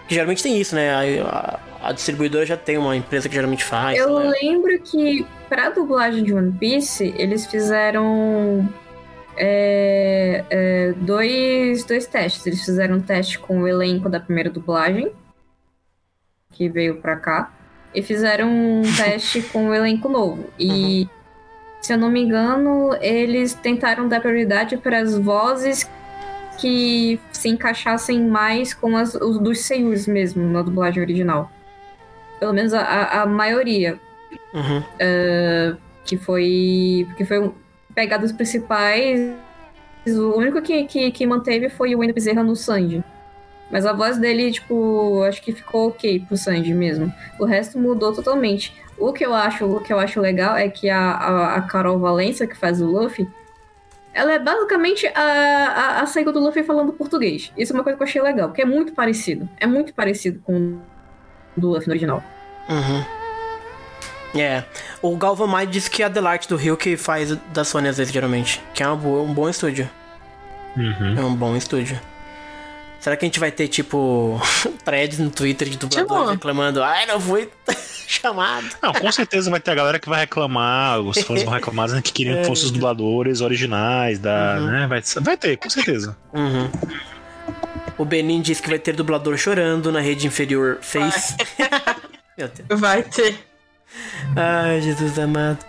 [0.07, 0.89] Que geralmente tem isso, né?
[1.21, 1.59] A, a-
[1.89, 3.99] a distribuidora já tem uma empresa que geralmente faz.
[3.99, 4.33] Eu né?
[4.41, 8.67] lembro que pra dublagem de One Piece, eles fizeram
[9.37, 12.45] é, é, dois, dois testes.
[12.47, 15.11] Eles fizeram um teste com o elenco da primeira dublagem,
[16.51, 17.51] que veio pra cá,
[17.93, 20.45] e fizeram um teste com o elenco novo.
[20.59, 21.07] E,
[21.81, 25.89] se eu não me engano, eles tentaram dar prioridade para as vozes
[26.59, 31.51] que se encaixassem mais com as os dos seiyus mesmo na dublagem original.
[32.39, 33.99] Pelo menos a, a, maioria
[34.53, 34.83] Uhum.
[36.03, 37.53] que foi que foi um-
[37.97, 39.33] pegar dos principais
[40.05, 43.03] o único que, que, que manteve foi o Wendel Bezerra no Sanji
[43.71, 48.13] mas a voz dele tipo acho que ficou ok pro Sanji mesmo o resto mudou
[48.13, 51.61] totalmente o que eu acho o que eu acho legal é que a, a, a
[51.63, 53.27] Carol Valença que faz o Luffy
[54.13, 57.53] ela é basicamente a, a, a Seigo do Luffy falando português.
[57.55, 59.47] Isso é uma coisa que eu achei legal, porque é muito parecido.
[59.59, 60.79] É muito parecido com
[61.55, 62.23] o do Luffy no original.
[62.67, 63.26] Uhum.
[64.35, 64.63] É.
[65.01, 67.97] O Galvan Mai disse que é a Delight do Rio que faz da Sony às
[67.97, 68.61] vezes, geralmente.
[68.73, 69.89] Que é uma boa- um bom estúdio.
[70.75, 71.15] Uhum.
[71.17, 71.99] É um bom estúdio.
[72.99, 74.39] Será que a gente vai ter, tipo,
[74.83, 76.83] threads no Twitter de dubladores Tipo- reclamando?
[76.83, 77.49] Ai, não fui
[78.07, 78.65] chamado.
[78.81, 82.01] Não, com certeza vai ter a galera que vai reclamar, os fãs vão reclamar dizendo
[82.03, 84.59] que queriam que fossem os dubladores originais da.
[84.59, 84.87] Né?
[84.87, 86.17] Vai, vai ter, com certeza.
[86.33, 86.69] Uhum.
[87.97, 91.35] O Benin disse que vai ter dublador chorando na rede inferior Face.
[92.37, 92.79] Meu Deus.
[92.79, 93.39] Vai ter.
[94.35, 95.59] Ai, Jesus amado.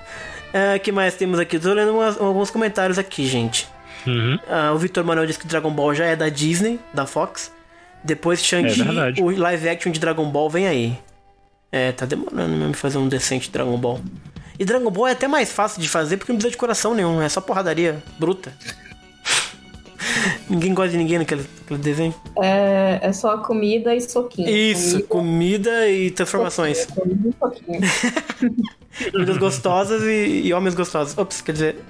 [0.76, 1.58] O que mais temos aqui?
[1.58, 3.68] Tô lendo umas- alguns comentários aqui, gente.
[4.06, 4.38] Uhum.
[4.48, 7.52] Ah, o Victor Manuel disse que Dragon Ball já é da Disney, da Fox.
[8.02, 9.22] Depois É Shang-Chi, verdade.
[9.22, 10.98] o live action de Dragon Ball vem aí.
[11.70, 14.00] É, tá demorando mesmo fazer um decente Dragon Ball.
[14.58, 17.20] E Dragon Ball é até mais fácil de fazer porque não precisa de coração nenhum,
[17.20, 18.52] é só porradaria bruta.
[20.48, 22.14] Ninguém gosta de ninguém naquele, naquele desenho.
[22.40, 24.48] É, é só comida e soquinho.
[24.48, 26.86] Isso, comida e transformações.
[26.86, 27.80] Comida e soquinho.
[29.12, 31.16] Comidas gostosas e, e homens gostosos.
[31.16, 31.76] Ops, quer dizer.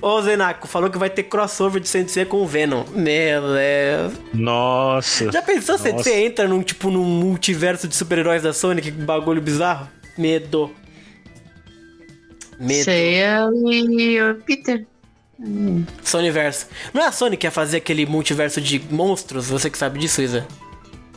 [0.00, 2.84] Ô, Zenaco, falou que vai ter crossover de Sensei com o Venom.
[2.94, 4.12] Meu Deus.
[4.32, 5.32] Nossa.
[5.32, 8.80] Já pensou se você entra num, tipo, num multiverso de super-heróis da Sony?
[8.80, 9.88] Que bagulho bizarro.
[10.16, 10.70] Medo.
[12.58, 12.84] Medo.
[12.84, 14.84] Ceia e o Peter.
[16.02, 16.66] Sonyverso.
[16.92, 19.48] Não é a Sony que ia fazer aquele multiverso de monstros?
[19.48, 20.46] Você que sabe disso, Isa?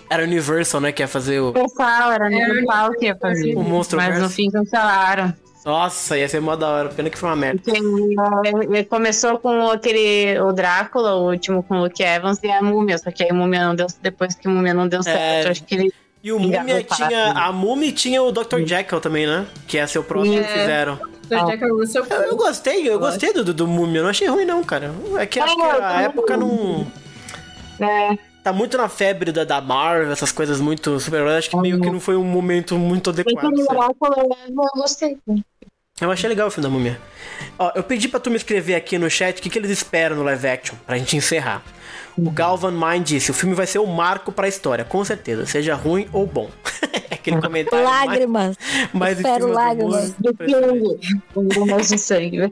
[0.10, 0.92] Era Universal, né?
[0.92, 1.54] Que ia fazer o.
[1.54, 3.56] Pessoal, era no Pau que ia fazer.
[3.56, 5.34] O Monstro Mas no fim cancelaram.
[5.66, 6.90] Nossa, ia ser mó da hora.
[6.90, 7.62] Pena que foi uma merda.
[7.64, 10.38] Porque, ele começou com aquele.
[10.42, 12.98] O Drácula, o último com o Luke Evans e a Múmia.
[12.98, 13.88] Só que aí a Múmia não deu.
[14.02, 15.94] Depois que a Múmia não deu certo, acho que ele.
[16.24, 17.32] E o Múmia tinha.
[17.32, 18.60] A Múmia tinha o Dr.
[18.66, 19.46] Jekyll também, né?
[19.68, 20.60] Que ia ser o próximo que É.
[20.60, 21.00] fizeram.
[21.38, 22.06] Jack Russell.
[22.10, 24.00] Eu, eu gostei, eu gostei do, do, do Múmia.
[24.00, 24.94] Eu não achei ruim, não, cara.
[25.18, 26.86] É que acho que a época não.
[27.80, 31.38] É, Tá muito na febre da, da Marvel, essas coisas muito super-heróis.
[31.38, 33.54] Acho que meio que não foi um momento muito adequado.
[33.56, 35.18] eu gostei.
[36.00, 37.00] Eu achei legal o filme da Múmia.
[37.60, 40.16] Ó, eu pedi pra tu me escrever aqui no chat o que, que eles esperam
[40.16, 41.62] no live action, pra gente encerrar.
[42.18, 45.76] O Galvan Mind disse: o filme vai ser o marco pra história, com certeza, seja
[45.76, 46.50] ruim ou bom.
[47.10, 47.86] É Aquele comentário.
[47.88, 48.58] mais- Lágrimas.
[48.94, 50.16] Mais, Espero estima do lágrimas.
[50.20, 51.00] mundo.
[51.36, 51.66] Do.
[51.68, 52.40] Mais de sangue.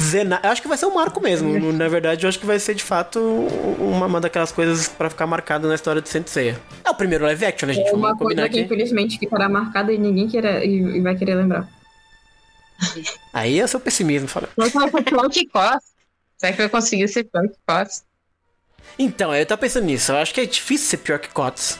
[0.00, 0.38] Zena...
[0.44, 1.72] Eu acho que vai ser um marco mesmo.
[1.72, 3.18] Na verdade, eu acho que vai ser de fato
[3.80, 6.60] uma, uma daquelas coisas pra ficar marcada na história de Senseiya.
[6.84, 7.88] É o primeiro live action, né, gente?
[7.88, 8.66] É Vamos uma combinar coisa que, aqui.
[8.66, 11.66] infelizmente, ficará marcada e ninguém queira, e, e vai querer lembrar.
[13.32, 14.48] Aí é o seu pessimismo, fala.
[14.56, 15.93] Não que Cos.
[16.44, 18.02] Será que vai conseguir ser pior que Cos?
[18.98, 20.12] Então, eu tava pensando nisso.
[20.12, 21.78] Eu acho que é difícil ser pior que Cots.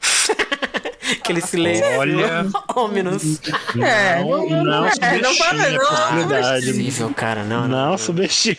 [1.20, 1.84] Aquele silêncio.
[1.98, 2.46] Olha.
[2.76, 3.40] Ominous.
[3.82, 5.78] É, Não, não é, subestime não fala, a não.
[5.80, 6.66] possibilidade.
[6.66, 7.42] Possível, cara.
[7.42, 7.90] Não, não.
[7.90, 8.58] Não subestime.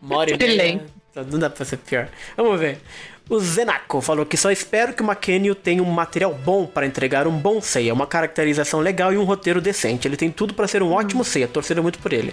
[0.00, 0.56] Mora e Silêncio.
[0.56, 1.26] meia.
[1.28, 2.08] Não dá pra ser pior.
[2.36, 2.78] Vamos ver.
[3.28, 7.26] O Zenako falou que só espero que o McKenny tenha um material bom para entregar
[7.26, 10.06] um bom Seiya, uma caracterização legal e um roteiro decente.
[10.06, 12.32] Ele tem tudo para ser um ótimo Seiya, torcendo muito por ele.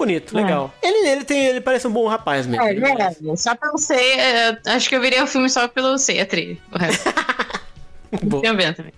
[0.00, 0.72] Bonito, legal.
[0.82, 2.64] Ele, ele, tem, ele parece um bom rapaz mesmo.
[2.64, 6.24] É, é, só pelo Ceia, eu acho que eu virei o filme só pelo Ceia,
[6.24, 6.56] trilha.
[6.72, 7.04] O resto.
[8.24, 8.40] Bom.
[8.40, 8.92] Também, também.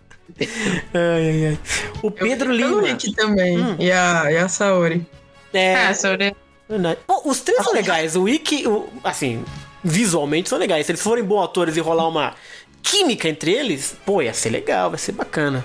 [0.95, 1.59] Ai, ai, ai.
[2.03, 2.87] O Pedro Pelo Lima.
[2.89, 3.59] Rick também.
[3.81, 5.05] E, a, e a Saori.
[5.53, 6.35] É, Ah, sobre...
[6.69, 7.01] verdade.
[7.07, 8.15] Pô, os três são legais.
[8.17, 9.45] O Ikki, o- assim,
[9.83, 10.87] visualmente são legais.
[10.87, 12.35] Se eles forem bons atores e rolar uma
[12.81, 15.65] química entre eles, pô, ia ser legal, vai ser bacana.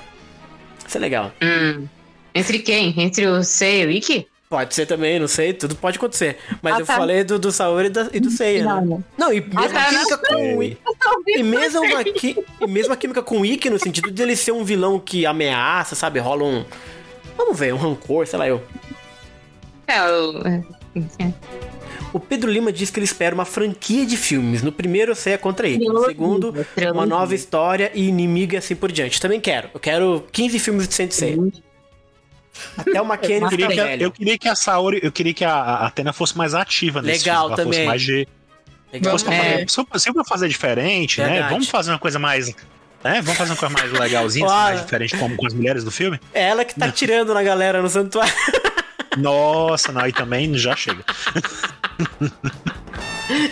[0.82, 1.32] Vai ser legal.
[1.42, 1.86] Hum.
[2.36, 2.94] Entre quem?
[2.98, 4.28] Entre o Ceia e o Ikki?
[4.50, 6.38] Pode ser também, não sei, tudo pode acontecer.
[6.62, 6.96] Mas Ah, eu tá.
[6.96, 9.04] falei do, do Saori e, da- e do Seiya, Não, né?
[9.18, 9.34] não.
[9.34, 10.78] E mesmo tá, a química com o I-
[11.28, 14.38] E mesmo, uma qui- e mesmo a química com o Ikki, no sentido de ele
[14.38, 16.20] ser um vilão que ameaça, sabe?
[16.20, 16.64] Rola um...
[17.36, 18.64] Vamos ver, um rancor, sei lá eu.
[19.86, 20.48] É, o...
[20.48, 20.64] é.
[22.14, 24.64] O Pedro Lima diz que ele espera uma franquia de filmes.
[24.64, 25.86] No primeiro, Seiya contra ele.
[25.86, 26.54] No segundo,
[26.94, 29.20] uma nova história e inimigo e assim por diante.
[29.20, 29.70] Também quero.
[29.74, 31.38] Eu quero 15 filmes de Sensei.
[32.78, 35.46] Até o McKenny Eu queria, que a, eu queria que a Saori, eu queria que
[35.46, 37.80] a, a Atena fosse mais ativa nesse Legal filme, ela também.
[37.80, 38.28] Fosse mais de,
[38.94, 39.12] Legal.
[39.12, 39.66] fosse É.
[39.68, 41.28] fazer, se, pra fazer diferente, né?
[41.30, 41.50] Verdade.
[41.54, 42.48] Vamos fazer uma coisa mais,
[43.04, 43.22] né?
[43.22, 44.64] Vamos fazer uma coisa mais legalzinha, assim, Olha.
[44.74, 46.20] mais diferente como com as mulheres do filme.
[46.34, 48.34] É ela que tá tirando na galera no santuário.
[49.18, 51.04] Nossa, não, aí também já chega.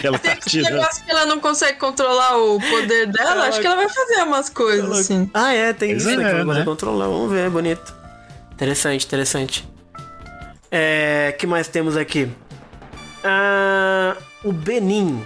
[0.04, 0.74] ela tá Esse tirando.
[0.74, 4.24] negócio que ela não consegue controlar o poder dela, Ela- acho que ela vai fazer
[4.24, 5.30] umas coisas, assim.
[5.34, 6.24] Ah, é, tem Pois isso, é, né?
[6.24, 6.66] Que ela consegue né?
[6.66, 7.08] controlar.
[7.08, 7.94] Vamos ver, bonito.
[8.56, 9.68] Interessante, interessante.
[10.72, 12.30] É, que mais temos aqui?
[13.24, 15.24] Ah, o Benin.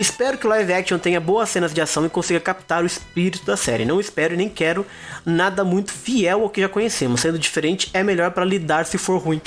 [0.00, 3.44] Espero que o live action tenha boas cenas de ação e consiga captar o espírito
[3.44, 3.84] da série.
[3.84, 4.86] Não espero e nem quero
[5.24, 7.20] nada muito fiel ao que já conhecemos.
[7.20, 9.40] Sendo diferente é melhor pra lidar se for ruim.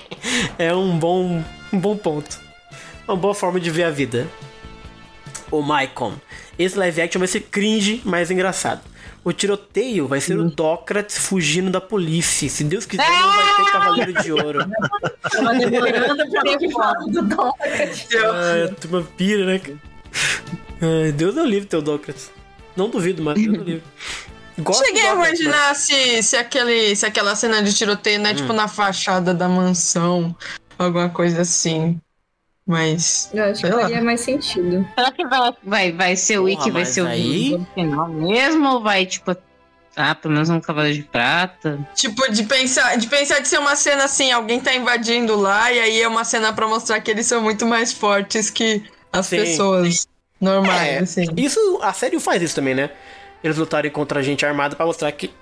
[0.58, 2.40] é um bom, um bom ponto.
[3.06, 4.26] Uma boa forma de ver a vida.
[5.50, 6.14] O Maicon.
[6.58, 8.80] Esse live action vai ser cringe, mas engraçado.
[9.24, 12.48] O tiroteio vai ser o Dócrates fugindo da polícia.
[12.48, 14.66] Se Deus quiser, não vai ter Cavaleiro de Ouro.
[15.30, 17.52] Tava demorando pra ter falado do Dom.
[17.60, 19.60] Ai, a turma pira, né?
[20.80, 22.32] Ai, Deus é o livre, teu Dócrates.
[22.76, 23.82] Não duvido, mas Deus é o livre.
[24.58, 28.36] Gosto Cheguei a imaginar se, se, aquele, se aquela cena de tiroteio não é Hum.
[28.36, 30.36] tipo na fachada da mansão,
[30.78, 31.98] alguma coisa assim.
[32.66, 33.28] Mas.
[33.34, 34.86] Eu acho que faria mais sentido.
[34.94, 38.68] Será que vai, vai, vai ser o Ikki, vai ser o aí- vilão final mesmo?
[38.68, 39.36] Ou vai, tipo,
[39.96, 41.78] ah, pelo menos um cavaleiro de prata?
[41.94, 45.80] Tipo, de pensar, de pensar de ser uma cena assim, alguém tá invadindo lá, e
[45.80, 48.82] aí é uma cena pra mostrar que eles são muito mais fortes que
[49.12, 49.36] as Sim.
[49.38, 50.06] pessoas
[50.40, 51.24] normais, É, assim.
[51.36, 52.90] Isso, a série faz isso também, né?
[53.42, 55.32] Eles lutarem contra gente armada pra mostrar que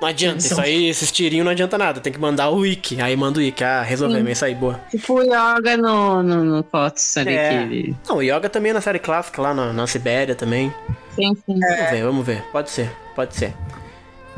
[0.00, 0.38] não adianta.
[0.38, 2.00] Isso aí, esses tirinhos não adianta nada.
[2.00, 3.00] Tem que mandar o wiki.
[3.00, 3.62] Aí manda o wiki.
[3.64, 4.28] Ah, resolvemos.
[4.28, 4.80] É isso aí, boa.
[4.90, 7.66] Tipo o Yoga no, no, no Fox ali É.
[7.66, 7.96] que.
[8.08, 10.72] Não, o Yoga também é na série clássica, lá na, na Sibéria também.
[11.14, 11.58] Sim, sim.
[11.60, 12.42] Vamos ver, vamos ver.
[12.52, 13.54] Pode ser, pode ser.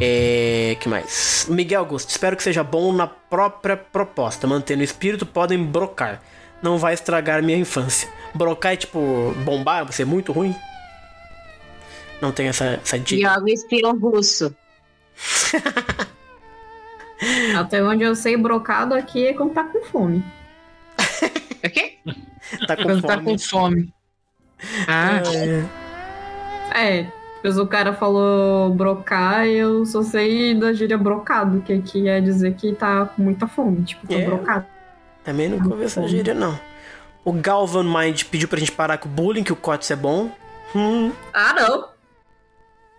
[0.00, 0.76] É.
[0.78, 1.46] que mais?
[1.48, 4.46] Miguel Augusto, espero que seja bom na própria proposta.
[4.46, 6.20] Mantendo o espírito, podem brocar.
[6.62, 8.08] Não vai estragar minha infância.
[8.34, 10.54] Brocar é tipo bombar, vai ser muito ruim.
[12.20, 13.28] Não tem essa, essa dica.
[13.38, 14.54] Yoga inspira um russo.
[17.58, 20.22] Até onde eu sei, brocado aqui é quando tá com fome.
[21.64, 21.98] O quê?
[22.66, 23.24] Tá com Quando tá fome.
[23.24, 23.94] com fome.
[24.86, 25.22] Ah,
[26.74, 27.06] É,
[27.36, 32.20] depois o cara falou brocar e eu só sei da gíria brocado, que aqui é
[32.20, 34.24] dizer que tá com muita fome, tipo, tô É.
[34.24, 34.66] brocado.
[35.24, 36.58] Também nunca ouvi essa gíria, não.
[37.24, 40.30] O Galvan Mind pediu pra gente parar com o bullying, que o Cotes é bom.
[40.74, 41.88] Hum, Ah, não!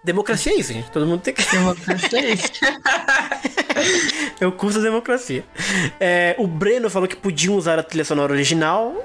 [0.07, 0.89] Democracia é isso, gente.
[0.89, 1.43] Todo mundo tem que.
[1.51, 2.51] Democracia é isso.
[4.39, 5.43] É o curso da democracia.
[5.99, 8.95] É, o Breno falou que podiam usar a trilha sonora original.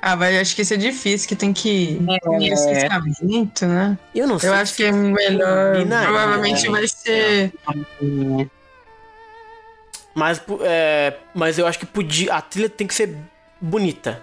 [0.00, 3.96] Ah, mas acho que isso é difícil, que tem que um licenciamento, né?
[4.14, 4.50] Eu não sei.
[4.50, 5.76] Eu acho que é melhor.
[5.76, 6.70] Combina, Provavelmente né?
[6.70, 7.52] vai ser.
[10.14, 12.34] Mas, é, mas eu acho que podia.
[12.34, 13.16] A trilha tem que ser
[13.60, 14.20] bonita.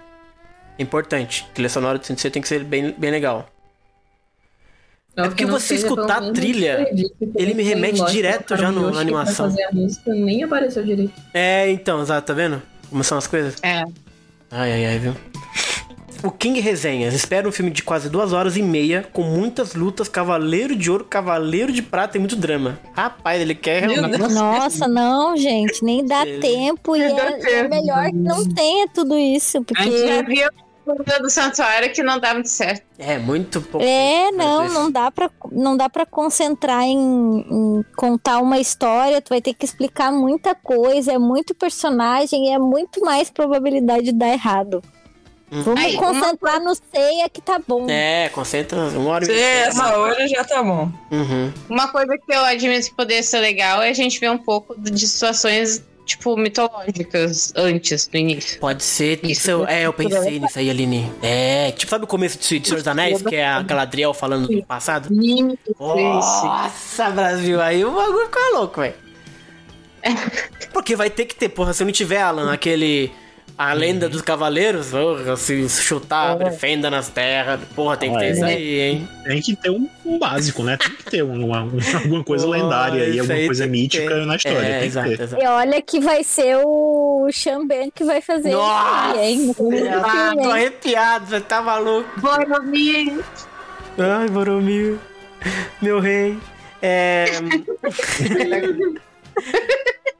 [0.78, 1.46] É importante.
[1.50, 3.48] A trilha sonora tem que ser bem, bem legal.
[5.18, 8.90] Só porque você seja escutar a menos trilha, que ele me remete direto já no-
[8.90, 9.50] na animação.
[9.50, 11.12] fazer a música, nem apareceu direito.
[11.34, 12.62] É, então, exato, tá vendo?
[12.88, 13.56] Como são as coisas?
[13.62, 13.82] é.
[14.52, 15.14] Ai, ai, ai, viu?
[16.22, 20.06] O King Resenhas espera um filme de quase duas horas e meia, com muitas lutas,
[20.08, 22.78] cavaleiro de ouro, cavaleiro de prata e muito drama.
[22.92, 23.86] Rapaz, ele quer.
[24.28, 29.16] Nossa, não, gente, nem dá Ele- tempo e é, é melhor que não tenha tudo
[29.16, 30.48] isso, A gente já porque viu
[31.20, 32.84] do santuário que não dá muito certo.
[32.98, 33.86] É, muito pouco.
[33.86, 39.20] é, pra não, não dá para não dá para concentrar em, em contar uma história,
[39.20, 44.04] tu vai ter que explicar muita coisa, é muito personagem e é muito mais probabilidade
[44.04, 44.82] de dar errado.
[45.52, 47.90] Vamos Aí, uma concentrar no ceia que tá bom.
[47.90, 49.66] É, concentra uma hora e Se meia.
[49.66, 50.92] essa hora já tá bom.
[51.10, 51.52] Uhum.
[51.68, 54.80] Uma coisa que eu admito que poderia ser legal é a gente ver um pouco
[54.80, 58.60] de situações, tipo, mitológicas antes, no início.
[58.60, 59.18] Pode ser.
[59.22, 59.50] Isso, Isso.
[59.50, 61.10] eu- é, eu pensei nisso aí, Aline.
[61.22, 64.62] É, tipo, sabe o começo de Senhor dos Anéis, que é a Galadriel falando do
[64.64, 65.08] passado?
[65.12, 65.58] Isso.
[65.78, 68.94] Nossa, Brasil, aí o bagulho fica louco, velho.
[70.72, 73.12] Porque vai ter que ter, porra, se não tiver, Alan, aquele.
[73.62, 77.60] A lenda dos cavaleiros, porra, se chutar, defenda nas terras.
[77.76, 78.30] Porra, tem que ter É.
[78.30, 79.08] isso aí, hein?
[79.22, 80.78] Tem que ter um, um básico, né?
[80.78, 84.08] Tem que ter uma, um- alguma coisa Pô, lendária aí, isso alguma aí coisa mítica
[84.14, 84.24] ter.
[84.24, 84.66] na história.
[84.66, 85.22] É, tem exato, que ter.
[85.24, 85.42] exato.
[85.42, 89.18] E olha que vai ser o Xamben que vai fazer isso Nossa!
[89.18, 89.38] aí, hein?
[89.48, 92.08] No começo do Ah, filme, tô arrepiado, você tá maluco.
[92.18, 93.20] Boromir.
[93.98, 94.96] Ai, Boromir,
[95.82, 96.38] meu rei.
[96.80, 97.26] É...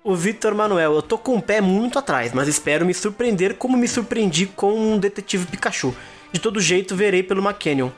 [0.02, 3.76] o Vitor Manuel, eu tô com o pé muito atrás, mas espero me surpreender como
[3.76, 5.94] me surpreendi com um Detetive Pikachu.
[6.32, 7.90] De todo jeito, verei pelo McCanyon.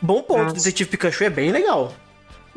[0.00, 0.54] Bom ponto, Nossa.
[0.56, 1.92] Detetive Pikachu é bem legal.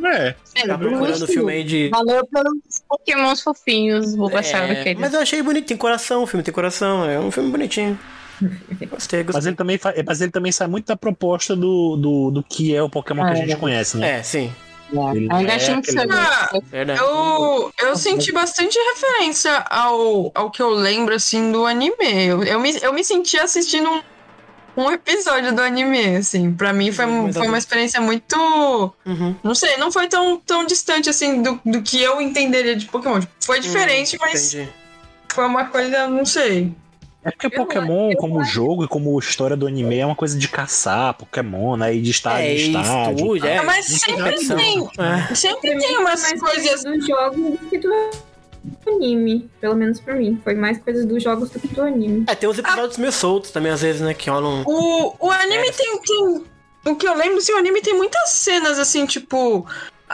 [0.03, 1.89] É, Tá procurando o filme aí de.
[1.89, 2.53] Valeu pelos
[2.87, 4.99] pokémons fofinhos, vou baixar É, daquele.
[4.99, 7.99] mas eu achei bonito, tem coração, o filme tem coração, é um filme bonitinho.
[8.89, 9.49] Gostei, mas gostei.
[9.49, 12.81] ele também fa- mas ele também sai muito da proposta do, do, do que é
[12.81, 14.19] o Pokémon que a gente conhece, né?
[14.19, 14.51] É, sim,
[15.29, 16.49] Ainda é achei que aquele- Ah,
[16.97, 21.95] eu, eu senti bastante referência ao, ao que eu lembro, assim, do anime.
[22.27, 24.01] Eu, eu, me, eu me senti assistindo um,
[24.83, 26.51] um episódio do anime, assim.
[26.53, 28.35] Pra mim foi, Mas foi uma experiência muito...
[29.05, 29.35] Uhum.
[29.43, 33.19] Não sei, não foi tão, tão distante, assim, do, do que eu entenderia de Pokémon.
[33.19, 34.69] Tipo, Foi diferente, mas Entendi.
[35.33, 36.73] foi uma coisa, não sei.
[37.23, 41.13] É porque Pokémon, como jogo e como história do anime, é uma coisa de caçar
[41.13, 41.93] Pokémon, né?
[41.95, 43.15] E de estar É, em estádio.
[43.15, 43.61] estúdio, e é.
[43.61, 44.57] mas sempre tradição.
[44.57, 45.35] tem, É.
[45.35, 46.67] sempre tem umas mais coisas...
[46.67, 47.91] coisas dos jogos do que do
[48.87, 49.49] anime.
[49.59, 50.39] Pelo menos pra mim.
[50.43, 52.23] Foi mais coisas dos jogos do que do anime.
[52.27, 54.13] É, tem uns episódios meio soltos também, às vezes, né?
[54.13, 54.63] Que rolam.
[54.65, 55.71] O, o anime É.
[55.71, 56.43] tem, tem.
[56.87, 59.65] O que eu lembro, assim, o anime tem muitas cenas, assim, tipo.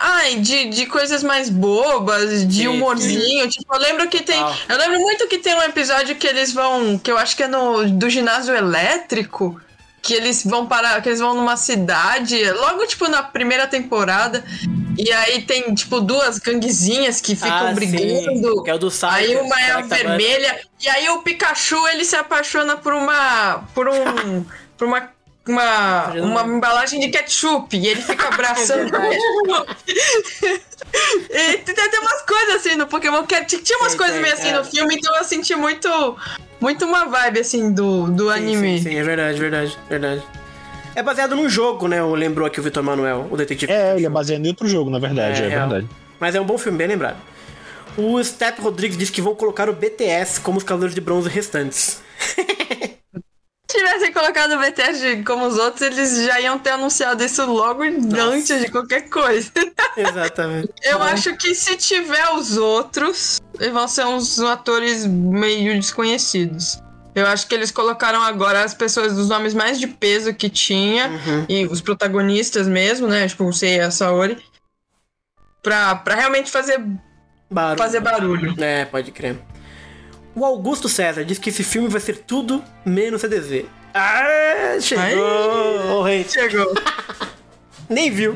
[0.02, 3.48] Ai, de, de coisas mais bobas, de Sim, humorzinho.
[3.50, 4.40] Tipo, eu lembro que tem.
[4.42, 4.56] Ah.
[4.70, 6.98] Eu lembro muito que tem um episódio que eles vão.
[6.98, 9.60] Que eu acho que é no do ginásio elétrico.
[10.02, 11.02] Que eles vão parar.
[11.02, 12.42] Que eles vão numa cidade.
[12.52, 14.44] Logo, tipo, na primeira temporada.
[14.98, 18.02] E aí tem, tipo, duas ganguezinhas que ficam Ah, brigando.
[18.58, 19.14] sim, Que é o do Cyber.
[19.16, 22.94] Aí uma é a que tá- vermelha, e aí o Pikachu ele se apaixona por
[22.94, 23.64] uma.
[23.76, 24.44] por um.
[24.78, 25.17] por uma.
[25.48, 29.76] Uma, uma embalagem de ketchup e ele fica abraçando o ketchup.
[31.30, 34.50] e tem, tem umas coisas assim no Pokémon que tinha tinha umas coisas meio assim
[34.50, 34.58] é.
[34.58, 36.18] no filme, então eu senti muito
[36.60, 38.78] muito uma vibe assim do, do Sim, anime.
[38.78, 40.24] Sim, sim, é verdade, verdade, verdade.
[40.96, 42.02] É baseado num jogo, né?
[42.02, 43.72] O lembrou aqui o Vitor Manuel, o detetive.
[43.72, 45.70] É, ele é baseado em outro jogo, na verdade, É, é, real.
[45.70, 45.88] verdade.
[46.20, 47.18] Mas é um bom filme, bem lembrado.
[47.96, 52.02] O Step Rodrigues disse que vão colocar o BTS como os Cavaleiros de Bronze restantes.
[53.70, 57.84] Se tivessem colocado o BTS como os outros, eles já iam ter anunciado isso logo
[57.84, 59.52] antes de qualquer coisa.
[59.98, 60.70] Exatamente.
[60.84, 63.42] Eu acho que se tiver os outros,
[63.74, 66.82] vão ser uns atores meio desconhecidos.
[67.14, 71.08] Eu acho que eles colocaram agora as pessoas dos nomes mais de peso que tinha
[71.10, 71.46] Uhum.
[71.50, 73.28] e os protagonistas mesmo, né?
[73.28, 74.38] Tipo, o Sei e a Saori.
[75.64, 76.80] Pra, pra realmente fazer,
[77.52, 77.78] Barulho.
[77.78, 78.56] fazer barulho.
[78.64, 79.38] É, pode crer.
[80.38, 83.66] O Augusto César diz que esse filme vai ser tudo menos CDZ.
[83.92, 86.06] Ah, chegou!
[86.06, 86.32] hate.
[86.32, 86.76] Chegou.
[87.90, 88.36] Nem viu.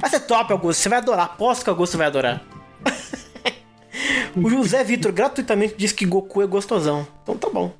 [0.00, 0.80] Vai ser top, Augusto.
[0.80, 1.24] Você vai adorar.
[1.24, 2.40] Aposto que o Augusto vai adorar.
[4.36, 7.04] o José Vitor gratuitamente diz que Goku é gostosão.
[7.24, 7.74] Então tá bom.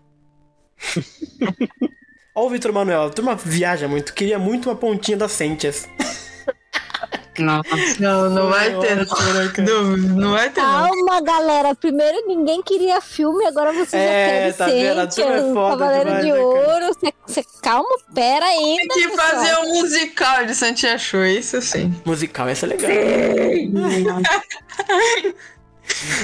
[2.35, 3.05] Ó o Vitor Manuel.
[3.05, 4.15] A turma viaja muito.
[4.15, 5.89] Queria muito uma pontinha da Sentias.
[7.39, 7.69] Nossa.
[7.99, 9.07] Não, não vai ter, né,
[9.59, 9.97] não.
[9.97, 10.89] Não, vai ter, não.
[10.89, 11.75] Calma, galera.
[11.75, 15.07] Primeiro ninguém queria filme, agora você É, já tá quer vendo?
[15.07, 16.39] Decente, turma é foda Cavaleiro demais, de né?
[16.39, 16.87] Ouro.
[16.87, 18.95] Você, você- calma, pera ainda.
[18.95, 19.29] Tem que pessoal.
[19.31, 21.95] fazer um musical de Santia Show, isso sim.
[22.05, 22.91] Musical, essa é legal.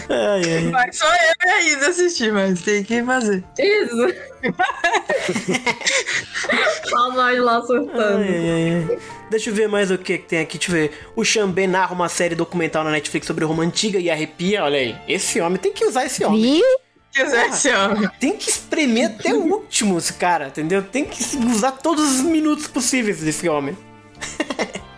[0.09, 0.71] Ai, ai.
[0.71, 3.45] Vai só eu a Isa assistir, mas tem que fazer.
[3.59, 4.15] Isso.
[6.89, 8.23] Só nós lá surtando.
[8.23, 8.99] Ai, ai, ai.
[9.31, 10.59] Deixa eu ver mais o que que tem aqui.
[10.59, 11.09] Deixa eu ver.
[11.15, 14.65] O Xambé narra uma série documental na Netflix sobre Roma Antiga e arrepia.
[14.65, 14.97] Olha aí.
[15.07, 16.41] Esse homem tem que usar esse homem.
[16.41, 16.81] Viu?
[17.13, 18.09] quiser esse homem.
[18.19, 20.83] Tem que espremer até o último esse cara, entendeu?
[20.83, 23.77] Tem que usar todos os minutos possíveis desse homem.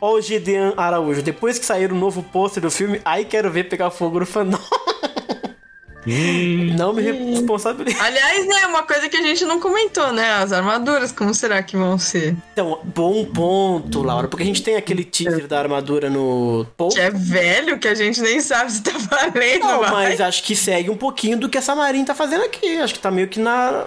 [0.00, 1.22] Ó o Gideon Araújo.
[1.22, 4.58] Depois que sair o novo pôster do filme, aí quero ver pegar fogo no fandom.
[6.76, 8.00] Não me responsabilizo.
[8.00, 10.34] Aliás, né, uma coisa que a gente não comentou, né?
[10.34, 12.36] As armaduras, como será que vão ser?
[12.52, 14.28] Então, bom ponto, Laura.
[14.28, 16.64] Porque a gente tem aquele teaser da armadura no.
[16.92, 19.90] Que é velho, que a gente nem sabe se tá valendo, Não, mas...
[19.90, 22.78] mas acho que segue um pouquinho do que essa Marin tá fazendo aqui.
[22.78, 23.84] Acho que tá meio que na.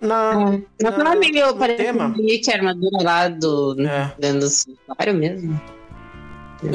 [0.00, 0.34] Na.
[0.34, 2.14] Não na- foi meio, parece tema.
[2.14, 3.76] que a armadura lá do.
[3.86, 4.12] É.
[4.18, 5.60] dentro do santuário mesmo.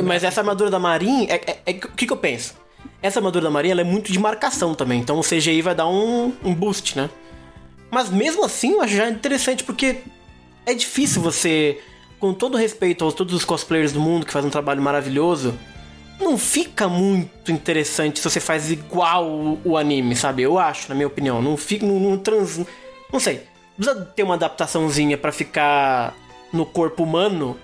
[0.03, 2.55] Mas essa armadura da Marin, é, é- é- o que, que eu penso?
[3.01, 5.87] Essa armadura da Marin ela é muito de marcação também, então o CGI vai dar
[5.87, 7.09] um, um boost, né?
[7.91, 9.97] Mas mesmo assim eu acho já interessante, porque
[10.65, 11.79] é difícil você,
[12.19, 15.53] com todo respeito a todos os cosplayers do mundo que fazem um trabalho maravilhoso,
[16.19, 20.41] não fica muito interessante se você faz igual o, o anime, sabe?
[20.41, 21.41] Eu acho, na minha opinião.
[21.41, 21.85] Não fica.
[21.85, 22.61] Não, não trans.
[23.15, 23.43] Não sei.
[23.77, 26.13] Precisa ter uma adaptaçãozinha pra ficar
[26.51, 27.57] no corpo humano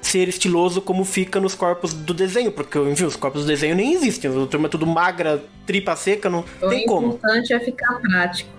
[0.00, 3.92] ser estiloso como fica nos corpos do desenho, porque enfim, os corpos do desenho nem
[3.92, 4.28] existem.
[4.28, 7.06] O turma é tudo magra, tripa seca, não O tem como.
[7.14, 8.50] importante é ficar prático.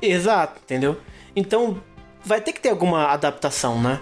[0.00, 0.96] Exato, entendeu?
[1.34, 1.82] Então
[2.24, 3.98] vai ter que ter alguma adaptação, né?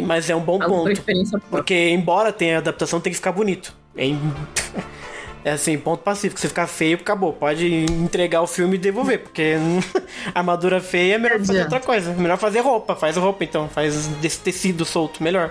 [0.00, 1.02] Mas é um bom Alguma ponto.
[1.50, 3.74] Porque embora tenha adaptação, tem que ficar bonito.
[3.96, 4.04] É,
[5.44, 6.40] é assim, ponto pacífico.
[6.40, 7.32] Se ficar feio, acabou.
[7.32, 9.54] Pode entregar o filme e devolver, porque
[10.34, 12.12] armadura feia é melhor fazer outra coisa.
[12.14, 12.96] Melhor fazer roupa.
[12.96, 13.68] Faz roupa então.
[13.68, 15.50] Faz desse tecido solto, melhor.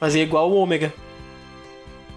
[0.00, 0.92] Fazer igual o ômega.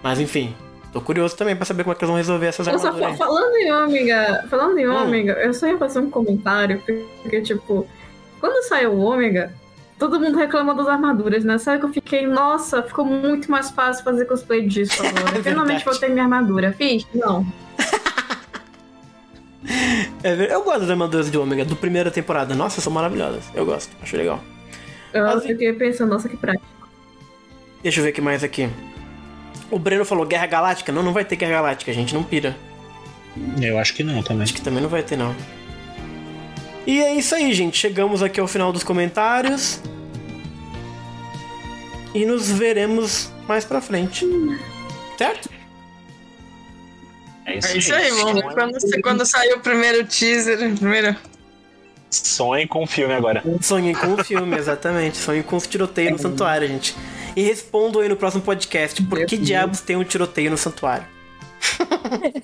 [0.02, 0.54] Mas enfim,
[0.92, 3.16] tô curioso também pra saber como é que eles vão resolver essas Eu só armaduras.
[3.18, 4.94] fa- falando em ômega, falando em Hum.
[5.02, 6.82] ômega, eu só ia fazer um comentário,
[7.22, 7.86] porque, tipo,
[8.40, 9.52] quando saiu o ômega,
[10.02, 11.58] todo mundo reclama das armaduras, né?
[11.58, 15.38] Sabe que eu fiquei, nossa, ficou muito mais fácil fazer cosplay disso agora.
[15.38, 16.72] É Finalmente vou ter minha armadura.
[16.72, 17.06] Fiz?
[17.14, 17.46] Não.
[20.24, 22.52] É eu gosto das armaduras de ômega do primeira temporada.
[22.54, 23.44] Nossa, são maravilhosas.
[23.54, 24.42] Eu gosto, acho legal.
[25.12, 26.66] Eu Mas- fiquei pensando, nossa, que prático.
[27.80, 28.68] Deixa eu ver o que mais aqui.
[29.70, 30.90] O Breno falou Guerra Galáctica.
[30.90, 32.12] Não, não vai ter Guerra Galáctica, gente.
[32.12, 32.56] Não pira.
[33.60, 34.42] Eu acho que não também.
[34.42, 35.34] Acho que também não vai ter, não.
[36.86, 37.76] E é isso aí, gente.
[37.78, 39.80] Chegamos aqui ao final dos comentários.
[42.14, 44.26] E nos veremos mais pra frente.
[45.16, 45.48] Certo?
[47.46, 51.16] É É isso aí, vamos ver quando, quando sair o primeiro teaser, o primeiro...
[52.10, 53.42] Sonhem com o filme agora.
[53.62, 55.16] Sonhem com o filme, exatamente.
[55.16, 56.94] Sonhem com os tiroteios no santuário, gente.
[57.34, 61.06] E respondam aí no próximo podcast por que diabos tem um tiroteio no santuário.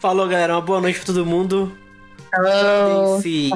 [0.00, 0.54] Falou, galera.
[0.54, 1.72] Uma boa noite pra todo mundo.
[3.22, 3.50] Se...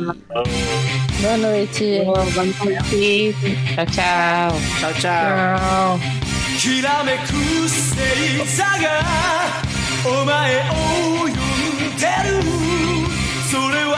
[1.20, 2.05] Boa noite.
[2.05, 3.35] Vamos curtir.
[3.74, 4.53] Tchau, tchau.
[4.81, 6.23] Tchau, tchau.
[6.59, 7.32] きらめく
[7.62, 8.69] 星座が
[10.07, 10.73] お前を
[11.23, 12.39] 呼んでる
[13.51, 13.97] それは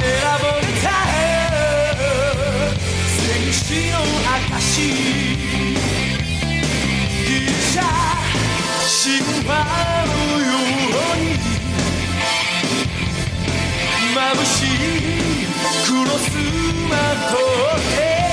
[0.00, 0.08] 選
[0.40, 0.86] ばれた
[3.06, 3.98] 戦士の
[4.48, 4.80] 証
[7.26, 7.80] ギリシャ
[9.02, 9.52] 神話
[10.06, 10.10] の
[10.40, 10.46] よ
[11.12, 11.33] うに
[14.14, 15.46] 眩しい
[15.86, 16.30] クロス
[16.88, 17.36] マント
[18.00, 18.23] へ